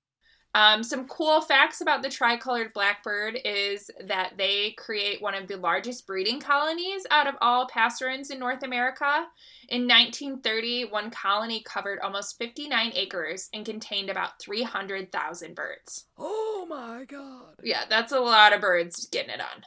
Um, 0.57 0.83
some 0.83 1.07
cool 1.07 1.43
facts 1.43 1.83
about 1.83 2.03
the 2.03 2.09
tricolored 2.09 2.73
blackbird 2.73 3.39
is 3.45 3.91
that 4.07 4.39
they 4.39 4.71
create 4.79 5.21
one 5.21 5.35
of 5.35 5.49
the 5.49 5.59
largest 5.59 6.07
breeding 6.07 6.41
colonies 6.41 7.07
out 7.11 7.27
of 7.27 7.35
all 7.43 7.69
passerines 7.69 8.31
in 8.31 8.39
North 8.39 8.63
America. 8.63 9.27
In 9.69 9.83
1930, 9.83 10.87
one 10.87 11.11
colony 11.11 11.63
covered 11.63 11.99
almost 12.01 12.39
59 12.39 12.93
acres 12.95 13.51
and 13.53 13.67
contained 13.67 14.09
about 14.09 14.41
300,000 14.41 15.55
birds. 15.55 16.07
Oh 16.17 16.67
my 16.67 17.05
god. 17.05 17.57
Yeah, 17.63 17.85
that's 17.91 18.13
a 18.13 18.21
lot 18.21 18.55
of 18.55 18.63
birds 18.63 19.07
getting 19.13 19.35
it 19.35 19.43
on. 19.43 19.65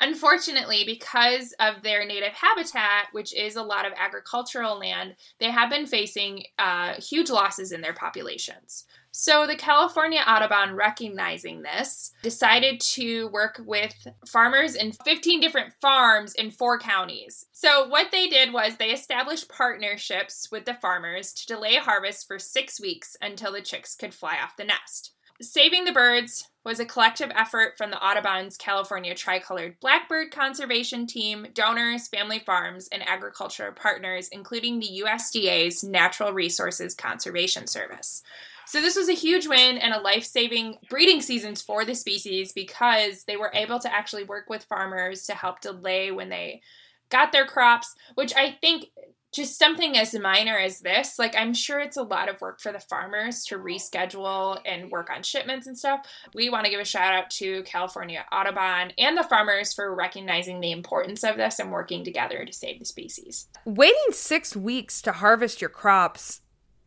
Unfortunately, 0.00 0.82
because 0.84 1.54
of 1.60 1.84
their 1.84 2.04
native 2.04 2.32
habitat, 2.32 3.06
which 3.12 3.32
is 3.32 3.54
a 3.54 3.62
lot 3.62 3.86
of 3.86 3.92
agricultural 3.96 4.76
land, 4.76 5.14
they 5.38 5.52
have 5.52 5.70
been 5.70 5.86
facing 5.86 6.42
uh, 6.58 6.94
huge 6.94 7.30
losses 7.30 7.70
in 7.70 7.82
their 7.82 7.94
populations. 7.94 8.86
So, 9.14 9.46
the 9.46 9.56
California 9.56 10.22
Audubon, 10.26 10.74
recognizing 10.74 11.60
this, 11.60 12.12
decided 12.22 12.80
to 12.80 13.28
work 13.28 13.60
with 13.62 14.06
farmers 14.26 14.74
in 14.74 14.92
15 14.92 15.38
different 15.38 15.74
farms 15.82 16.34
in 16.34 16.50
four 16.50 16.78
counties. 16.78 17.44
So, 17.52 17.86
what 17.86 18.10
they 18.10 18.26
did 18.26 18.54
was 18.54 18.76
they 18.76 18.90
established 18.90 19.50
partnerships 19.50 20.48
with 20.50 20.64
the 20.64 20.72
farmers 20.72 21.34
to 21.34 21.46
delay 21.46 21.74
harvest 21.74 22.26
for 22.26 22.38
six 22.38 22.80
weeks 22.80 23.14
until 23.20 23.52
the 23.52 23.60
chicks 23.60 23.94
could 23.94 24.14
fly 24.14 24.38
off 24.42 24.56
the 24.56 24.64
nest. 24.64 25.12
Saving 25.42 25.84
the 25.84 25.92
Birds 25.92 26.48
was 26.64 26.78
a 26.78 26.86
collective 26.86 27.32
effort 27.34 27.76
from 27.76 27.90
the 27.90 28.00
Audubon's 28.00 28.56
California 28.56 29.14
Tricolored 29.14 29.78
Blackbird 29.80 30.30
Conservation 30.30 31.06
Team, 31.06 31.48
donors, 31.52 32.06
family 32.06 32.38
farms, 32.38 32.88
and 32.92 33.06
agricultural 33.06 33.72
partners, 33.72 34.28
including 34.28 34.78
the 34.78 35.02
USDA's 35.04 35.82
Natural 35.82 36.32
Resources 36.32 36.94
Conservation 36.94 37.66
Service. 37.66 38.22
So, 38.66 38.80
this 38.80 38.96
was 38.96 39.08
a 39.08 39.14
huge 39.14 39.46
win 39.46 39.78
and 39.78 39.94
a 39.94 40.00
life 40.00 40.24
saving 40.24 40.78
breeding 40.88 41.20
seasons 41.20 41.62
for 41.62 41.84
the 41.84 41.94
species 41.94 42.52
because 42.52 43.24
they 43.24 43.36
were 43.36 43.50
able 43.54 43.78
to 43.80 43.92
actually 43.92 44.24
work 44.24 44.48
with 44.48 44.64
farmers 44.64 45.24
to 45.26 45.34
help 45.34 45.60
delay 45.60 46.10
when 46.10 46.28
they 46.28 46.62
got 47.10 47.32
their 47.32 47.46
crops, 47.46 47.94
which 48.14 48.32
I 48.34 48.56
think 48.60 48.86
just 49.32 49.58
something 49.58 49.96
as 49.96 50.14
minor 50.18 50.58
as 50.58 50.80
this, 50.80 51.18
like 51.18 51.34
I'm 51.34 51.54
sure 51.54 51.80
it's 51.80 51.96
a 51.96 52.02
lot 52.02 52.28
of 52.28 52.40
work 52.40 52.60
for 52.60 52.70
the 52.70 52.80
farmers 52.80 53.44
to 53.46 53.56
reschedule 53.56 54.60
and 54.66 54.90
work 54.90 55.08
on 55.10 55.22
shipments 55.22 55.66
and 55.66 55.76
stuff. 55.76 56.06
We 56.34 56.50
want 56.50 56.66
to 56.66 56.70
give 56.70 56.80
a 56.80 56.84
shout 56.84 57.14
out 57.14 57.30
to 57.30 57.62
California 57.62 58.26
Audubon 58.30 58.92
and 58.98 59.16
the 59.16 59.24
farmers 59.24 59.72
for 59.72 59.94
recognizing 59.94 60.60
the 60.60 60.72
importance 60.72 61.24
of 61.24 61.38
this 61.38 61.58
and 61.58 61.72
working 61.72 62.04
together 62.04 62.44
to 62.44 62.52
save 62.52 62.78
the 62.78 62.84
species. 62.84 63.48
Waiting 63.64 63.96
six 64.12 64.54
weeks 64.54 65.00
to 65.02 65.12
harvest 65.12 65.62
your 65.62 65.70
crops 65.70 66.42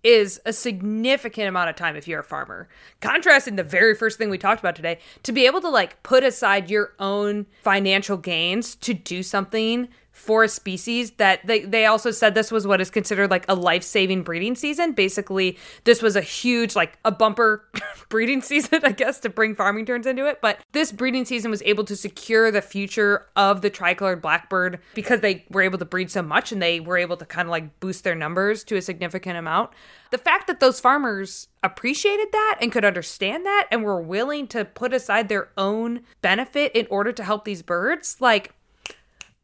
is 0.06 0.39
a 0.45 0.53
significant 0.53 1.47
amount 1.47 1.68
of 1.68 1.76
time 1.76 1.95
if 1.95 2.08
you're 2.08 2.20
a 2.20 2.24
farmer. 2.24 2.70
Contrasting 3.01 3.56
the 3.56 3.64
very 3.64 3.95
first 3.95 4.20
thing 4.20 4.30
we 4.30 4.38
talked 4.38 4.60
about 4.60 4.76
today, 4.76 4.99
to 5.24 5.32
be 5.32 5.47
able 5.47 5.60
to 5.60 5.70
like 5.70 6.01
put 6.03 6.24
aside 6.24 6.70
your 6.70 6.93
own 6.99 7.47
financial 7.64 8.16
gains 8.16 8.76
to 8.76 8.93
do 8.93 9.24
something 9.24 9.89
for 10.16 10.45
a 10.45 10.47
species 10.47 11.11
that 11.11 11.45
they, 11.45 11.59
they 11.59 11.86
also 11.86 12.09
said 12.09 12.34
this 12.34 12.49
was 12.49 12.66
what 12.66 12.80
is 12.80 12.89
considered 12.89 13.30
like 13.30 13.43
a 13.49 13.53
life-saving 13.53 14.24
breeding 14.24 14.55
season. 14.55 14.93
Basically 14.93 15.57
this 15.84 16.01
was 16.01 16.16
a 16.16 16.22
huge 16.22 16.74
like 16.74 16.97
a 17.03 17.11
bumper 17.11 17.66
breeding 18.09 18.41
season 18.41 18.82
i 18.84 18.91
guess 18.91 19.20
to 19.20 19.30
bring 19.30 19.53
farming 19.53 19.86
turns 19.86 20.07
into 20.07 20.26
it. 20.26 20.39
But 20.41 20.59
this 20.72 20.93
breeding 20.93 21.26
season 21.26 21.51
was 21.51 21.61
able 21.63 21.84
to 21.84 21.97
secure 21.97 22.49
the 22.49 22.61
future 22.61 23.28
of 23.36 23.61
the 23.61 23.70
tricolored 23.70 24.22
blackbird 24.22 24.80
because 24.93 25.20
they 25.20 25.43
were 25.49 25.61
able 25.61 25.80
to 25.80 25.86
breed 25.86 26.09
so 26.09 26.22
much 26.22 26.53
and 26.53 26.61
they 26.61 26.80
were 26.80 26.97
able 26.97 27.18
to 27.18 27.26
kind 27.26 27.47
of 27.47 27.51
like 27.51 27.82
boost 27.82 28.05
their 28.05 28.16
numbers 28.16 28.63
to 28.63 28.78
a 28.78 28.82
significant 28.82 29.38
amount. 29.38 29.72
The 30.11 30.18
fact 30.18 30.47
that 30.47 30.61
those 30.61 30.80
farmers 30.80 31.49
appreciated 31.61 32.30
that 32.32 32.59
and 32.61 32.72
could 32.72 32.86
understand 32.86 33.45
that 33.45 33.68
and 33.70 33.84
were 33.84 34.01
willing 34.01 34.47
to 34.47 34.63
put 34.63 34.93
aside 34.93 35.28
their 35.28 35.49
own 35.57 36.03
benefit 36.22 36.72
in 36.74 36.88
order 36.89 37.11
to 37.11 37.24
help 37.24 37.43
these 37.43 37.61
birds 37.61 38.18
like 38.22 38.53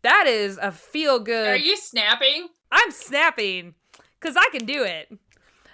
that 0.04 0.26
is 0.28 0.58
a 0.62 0.72
feel 0.72 1.20
good. 1.20 1.47
Are 1.47 1.56
you 1.58 1.78
snapping? 1.78 2.49
I'm 2.72 2.91
snapping 2.91 3.76
because 4.20 4.36
I 4.38 4.47
can 4.52 4.66
do 4.66 4.84
it. 4.84 5.12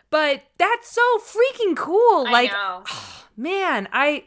But 0.09 0.43
that's 0.57 0.89
so 0.89 1.01
freaking 1.19 1.75
cool. 1.75 2.25
I 2.27 2.31
like, 2.31 2.51
know. 2.51 2.83
man, 3.37 3.87
I. 3.91 4.25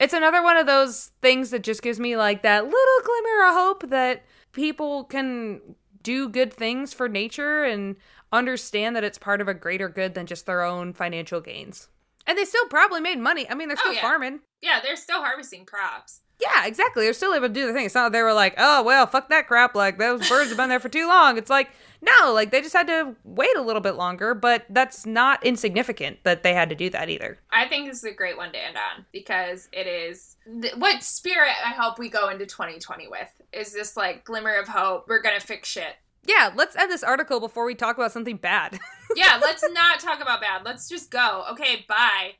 It's 0.00 0.12
another 0.12 0.42
one 0.42 0.56
of 0.56 0.66
those 0.66 1.12
things 1.22 1.50
that 1.50 1.62
just 1.62 1.80
gives 1.80 2.00
me 2.00 2.16
like 2.16 2.42
that 2.42 2.64
little 2.64 3.04
glimmer 3.04 3.46
of 3.48 3.54
hope 3.54 3.90
that 3.90 4.24
people 4.50 5.04
can 5.04 5.60
do 6.02 6.28
good 6.28 6.52
things 6.52 6.92
for 6.92 7.08
nature 7.08 7.62
and 7.62 7.94
understand 8.32 8.96
that 8.96 9.04
it's 9.04 9.18
part 9.18 9.40
of 9.40 9.46
a 9.46 9.54
greater 9.54 9.88
good 9.88 10.14
than 10.14 10.26
just 10.26 10.46
their 10.46 10.62
own 10.62 10.92
financial 10.92 11.40
gains. 11.40 11.88
And 12.26 12.36
they 12.36 12.44
still 12.44 12.66
probably 12.66 13.00
made 13.00 13.18
money. 13.20 13.48
I 13.48 13.54
mean, 13.54 13.68
they're 13.68 13.76
Oh, 13.78 13.82
still 13.82 13.94
yeah. 13.94 14.00
farming. 14.02 14.40
Yeah, 14.60 14.80
they're 14.82 14.96
still 14.96 15.22
harvesting 15.22 15.64
crops. 15.64 16.20
Yeah, 16.40 16.66
exactly. 16.66 17.04
They're 17.04 17.12
still 17.12 17.34
able 17.34 17.48
to 17.48 17.54
do 17.54 17.66
the 17.66 17.72
thing. 17.72 17.86
It's 17.86 17.94
not 17.94 18.12
they 18.12 18.22
were 18.22 18.32
like, 18.32 18.54
oh 18.58 18.82
well, 18.82 19.06
fuck 19.06 19.28
that 19.28 19.46
crap. 19.46 19.74
Like 19.74 19.98
those 19.98 20.28
birds 20.28 20.48
have 20.48 20.56
been 20.56 20.68
there 20.68 20.80
for 20.80 20.88
too 20.88 21.08
long. 21.08 21.38
It's 21.38 21.50
like 21.50 21.70
no, 22.02 22.32
like 22.32 22.50
they 22.50 22.60
just 22.60 22.74
had 22.74 22.86
to 22.88 23.14
wait 23.24 23.56
a 23.56 23.62
little 23.62 23.80
bit 23.80 23.94
longer. 23.94 24.34
But 24.34 24.66
that's 24.68 25.06
not 25.06 25.44
insignificant 25.44 26.18
that 26.24 26.42
they 26.42 26.52
had 26.52 26.68
to 26.70 26.74
do 26.74 26.90
that 26.90 27.08
either. 27.08 27.38
I 27.50 27.66
think 27.68 27.88
this 27.88 27.98
is 27.98 28.04
a 28.04 28.12
great 28.12 28.36
one 28.36 28.52
to 28.52 28.58
end 28.58 28.76
on 28.76 29.04
because 29.12 29.68
it 29.72 29.86
is 29.86 30.36
th- 30.60 30.74
what 30.76 31.02
spirit 31.02 31.54
I 31.64 31.70
hope 31.70 31.98
we 31.98 32.08
go 32.08 32.28
into 32.28 32.46
2020 32.46 33.08
with 33.08 33.30
is 33.52 33.72
this 33.72 33.96
like 33.96 34.24
glimmer 34.24 34.54
of 34.54 34.68
hope. 34.68 35.06
We're 35.08 35.22
gonna 35.22 35.40
fix 35.40 35.68
shit. 35.68 35.94
Yeah, 36.26 36.50
let's 36.54 36.74
end 36.74 36.90
this 36.90 37.02
article 37.02 37.38
before 37.38 37.66
we 37.66 37.74
talk 37.74 37.96
about 37.96 38.12
something 38.12 38.36
bad. 38.36 38.78
Yeah, 39.16 39.38
let's 39.40 39.62
not 39.70 40.00
talk 40.00 40.20
about 40.20 40.40
bad. 40.40 40.64
Let's 40.64 40.88
just 40.88 41.10
go. 41.10 41.44
Okay, 41.52 41.84
bye. 41.86 42.32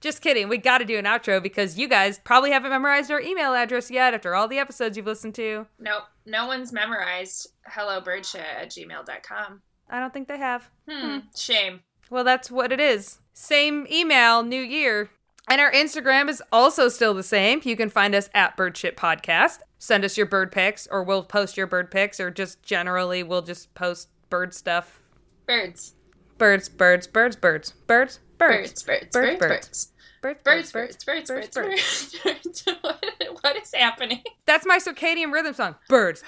Just 0.00 0.22
kidding. 0.22 0.48
We 0.48 0.58
got 0.58 0.78
to 0.78 0.84
do 0.84 0.98
an 0.98 1.04
outro 1.04 1.42
because 1.42 1.78
you 1.78 1.88
guys 1.88 2.18
probably 2.18 2.50
haven't 2.50 2.70
memorized 2.70 3.10
our 3.10 3.20
email 3.20 3.54
address 3.54 3.90
yet 3.90 4.14
after 4.14 4.34
all 4.34 4.48
the 4.48 4.58
episodes 4.58 4.96
you've 4.96 5.06
listened 5.06 5.34
to. 5.36 5.66
Nope, 5.78 6.04
no 6.26 6.46
one's 6.46 6.72
memorized 6.72 7.48
hellobirdshit 7.70 8.36
at 8.36 8.70
gmail.com. 8.70 9.62
I 9.88 10.00
don't 10.00 10.12
think 10.12 10.28
they 10.28 10.38
have. 10.38 10.70
Hmm, 10.88 11.18
shame. 11.36 11.80
Well, 12.10 12.24
that's 12.24 12.50
what 12.50 12.72
it 12.72 12.80
is. 12.80 13.18
Same 13.32 13.86
email, 13.90 14.42
new 14.42 14.60
year. 14.60 15.10
And 15.48 15.60
our 15.60 15.72
Instagram 15.72 16.28
is 16.28 16.42
also 16.52 16.88
still 16.88 17.14
the 17.14 17.22
same. 17.22 17.60
You 17.64 17.76
can 17.76 17.90
find 17.90 18.14
us 18.14 18.30
at 18.34 18.56
Birdshit 18.56 18.96
Podcast. 18.96 19.58
Send 19.78 20.04
us 20.04 20.16
your 20.16 20.26
bird 20.26 20.52
pics, 20.52 20.86
or 20.90 21.02
we'll 21.02 21.24
post 21.24 21.56
your 21.56 21.66
bird 21.66 21.90
pics, 21.90 22.20
or 22.20 22.30
just 22.30 22.62
generally 22.62 23.22
we'll 23.22 23.42
just 23.42 23.74
post 23.74 24.08
bird 24.28 24.54
stuff. 24.54 25.02
Birds. 25.46 25.94
Birds, 26.40 26.68
birds, 26.70 27.06
birds, 27.06 27.36
birds, 27.36 27.70
birds, 27.86 28.18
Birds, 28.38 28.82
birds, 28.82 28.82
birds, 28.82 29.12
Birds, 29.12 29.12
birds, 29.12 29.38
birds. 29.38 29.92
birds, 30.22 30.42
Birds, 30.42 30.72
birds, 30.72 31.04
birds, 31.04 31.30
birds, 31.30 31.54
birds. 31.54 32.16
birds. 32.24 32.64
What- 32.80 33.04
What 33.42 33.56
is 33.56 33.72
happening? 33.74 34.22
That's 34.46 34.66
my 34.66 34.78
circadian 34.78 35.32
rhythm 35.32 35.54
song. 35.54 35.76
Birds, 35.88 36.22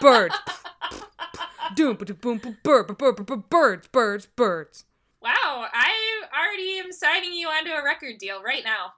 birds. 0.00 0.34
Doom, 1.74 1.96
boom, 1.96 2.38
boom, 2.38 2.56
bird, 2.62 2.86
bird, 2.86 2.98
bird, 2.98 3.26
bird, 3.26 3.48
birds, 3.50 3.86
birds, 3.88 4.26
birds. 4.26 4.84
Wow, 5.20 5.30
I 5.72 5.90
already 6.36 6.78
am 6.78 6.92
signing 6.92 7.32
you 7.32 7.48
onto 7.48 7.70
a 7.72 7.82
record 7.84 8.18
deal 8.18 8.42
right 8.42 8.62
now. 8.64 8.92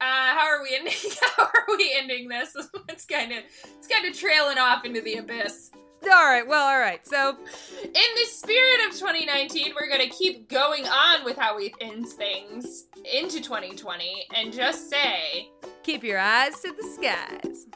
Uh, 0.00 0.34
how 0.34 0.46
are 0.46 0.62
we 0.62 0.74
ending? 0.76 0.94
How 1.36 1.44
are 1.44 1.66
we 1.76 1.94
ending 1.96 2.28
this? 2.28 2.54
It's 2.88 3.04
kind 3.06 3.32
of, 3.32 3.38
it's 3.78 3.86
kind 3.86 4.04
of 4.06 4.16
trailing 4.18 4.58
off 4.58 4.84
into 4.84 5.00
the 5.00 5.16
abyss. 5.16 5.70
All 6.04 6.26
right, 6.26 6.46
well, 6.46 6.66
all 6.66 6.78
right. 6.78 7.06
So 7.06 7.36
In 7.84 7.92
the 7.92 8.26
spirit 8.26 8.86
of 8.88 8.92
2019, 8.98 9.74
we're 9.78 9.88
gonna 9.88 10.08
keep 10.08 10.48
going 10.48 10.86
on 10.86 11.24
with 11.24 11.36
how 11.36 11.56
we 11.56 11.74
end 11.80 12.08
things 12.08 12.86
into 13.12 13.40
2020, 13.40 14.26
and 14.34 14.52
just 14.52 14.88
say 14.90 15.50
keep 15.82 16.02
your 16.02 16.18
eyes 16.18 16.58
to 16.60 16.72
the 16.72 16.82
skies. 16.94 17.66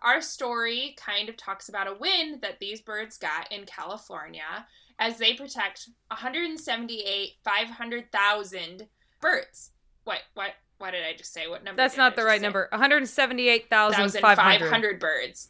our 0.00 0.20
story 0.20 0.96
kind 0.98 1.28
of 1.28 1.36
talks 1.36 1.68
about 1.68 1.86
a 1.86 1.94
win 1.94 2.38
that 2.42 2.58
these 2.60 2.80
birds 2.80 3.18
got 3.18 3.50
in 3.52 3.64
California 3.66 4.66
as 4.98 5.18
they 5.18 5.34
protect 5.34 5.88
178 6.08 7.32
500,000 7.44 8.88
birds. 9.20 9.70
What? 10.04 10.20
What? 10.34 10.50
What 10.78 10.90
did 10.92 11.04
I 11.04 11.14
just 11.16 11.32
say? 11.32 11.46
What 11.48 11.62
number? 11.62 11.76
That's 11.80 11.94
did 11.94 12.00
I 12.00 12.04
not 12.04 12.16
the 12.16 12.24
right 12.24 12.40
say? 12.40 12.46
number. 12.46 12.68
178,500. 12.72 14.22
1,500 14.22 14.98
birds. 15.00 15.48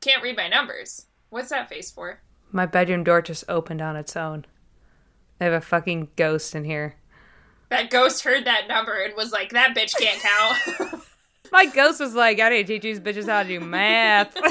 Can't 0.00 0.22
read 0.22 0.36
my 0.36 0.48
numbers. 0.48 1.06
What's 1.30 1.50
that 1.50 1.68
face 1.68 1.90
for? 1.90 2.20
My 2.52 2.66
bedroom 2.66 3.04
door 3.04 3.20
just 3.22 3.44
opened 3.48 3.82
on 3.82 3.96
its 3.96 4.16
own. 4.16 4.46
I 5.40 5.44
have 5.44 5.52
a 5.52 5.60
fucking 5.60 6.08
ghost 6.16 6.54
in 6.54 6.64
here. 6.64 6.96
That 7.68 7.90
ghost 7.90 8.24
heard 8.24 8.46
that 8.46 8.66
number 8.66 8.94
and 8.94 9.14
was 9.14 9.30
like, 9.30 9.50
"That 9.50 9.76
bitch 9.76 9.94
can't 9.98 10.20
count." 10.20 11.02
My 11.52 11.66
ghost 11.66 12.00
was 12.00 12.14
like, 12.14 12.40
I 12.40 12.50
need 12.50 12.66
to 12.66 12.74
teach 12.74 12.82
these 12.82 13.00
bitches 13.00 13.28
how 13.28 13.42
to 13.42 13.48
do 13.48 13.60
math. 13.60 14.36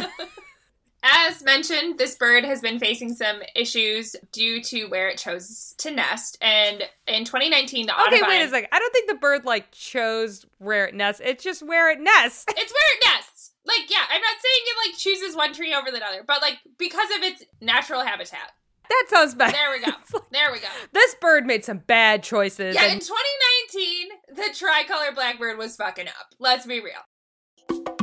As 1.03 1.43
mentioned, 1.43 1.97
this 1.97 2.15
bird 2.15 2.43
has 2.43 2.59
been 2.59 2.79
facing 2.79 3.13
some 3.13 3.41
issues 3.55 4.15
due 4.31 4.61
to 4.63 4.85
where 4.87 5.07
it 5.07 5.17
chose 5.17 5.73
to 5.77 5.91
nest. 5.91 6.37
And 6.41 6.83
in 7.07 7.23
2019, 7.23 7.85
the 7.85 8.01
okay, 8.07 8.21
wait 8.23 8.41
a 8.41 8.49
second. 8.49 8.69
I 8.71 8.79
don't 8.79 8.91
think 8.91 9.07
the 9.07 9.15
bird 9.15 9.45
like 9.45 9.71
chose 9.71 10.45
where 10.57 10.85
it 10.85 10.95
nests. 10.95 11.21
It's 11.23 11.43
just 11.43 11.65
where 11.65 11.91
it 11.91 11.99
nests. 11.99 12.45
it's 12.49 12.73
where 12.73 12.97
it 12.97 13.05
nests. 13.05 13.26
Like, 13.67 13.89
yeah, 13.89 14.03
I'm 14.09 14.21
not 14.21 14.37
saying 14.41 14.63
it 14.65 14.87
like 14.89 14.97
chooses 14.97 15.35
one 15.35 15.53
tree 15.53 15.73
over 15.73 15.91
the 15.91 16.03
other, 16.03 16.23
but 16.25 16.41
like 16.41 16.59
because 16.77 17.09
of 17.17 17.23
its 17.23 17.43
natural 17.61 18.01
habitat. 18.01 18.51
That 18.89 19.05
sounds 19.09 19.35
bad. 19.35 19.53
There 19.53 19.71
we 19.71 19.85
go. 19.85 19.91
There 20.31 20.51
we 20.51 20.59
go. 20.59 20.67
This 20.93 21.15
bird 21.15 21.45
made 21.45 21.65
some 21.65 21.79
bad 21.79 22.21
choices. 22.21 22.75
Yeah, 22.75 22.85
in 22.85 22.99
2019, 22.99 24.07
the 24.35 24.55
tricolor 24.55 25.13
blackbird 25.15 25.57
was 25.57 25.75
fucking 25.75 26.07
up. 26.07 26.35
Let's 26.39 26.65
be 26.65 26.79
real. 26.79 27.96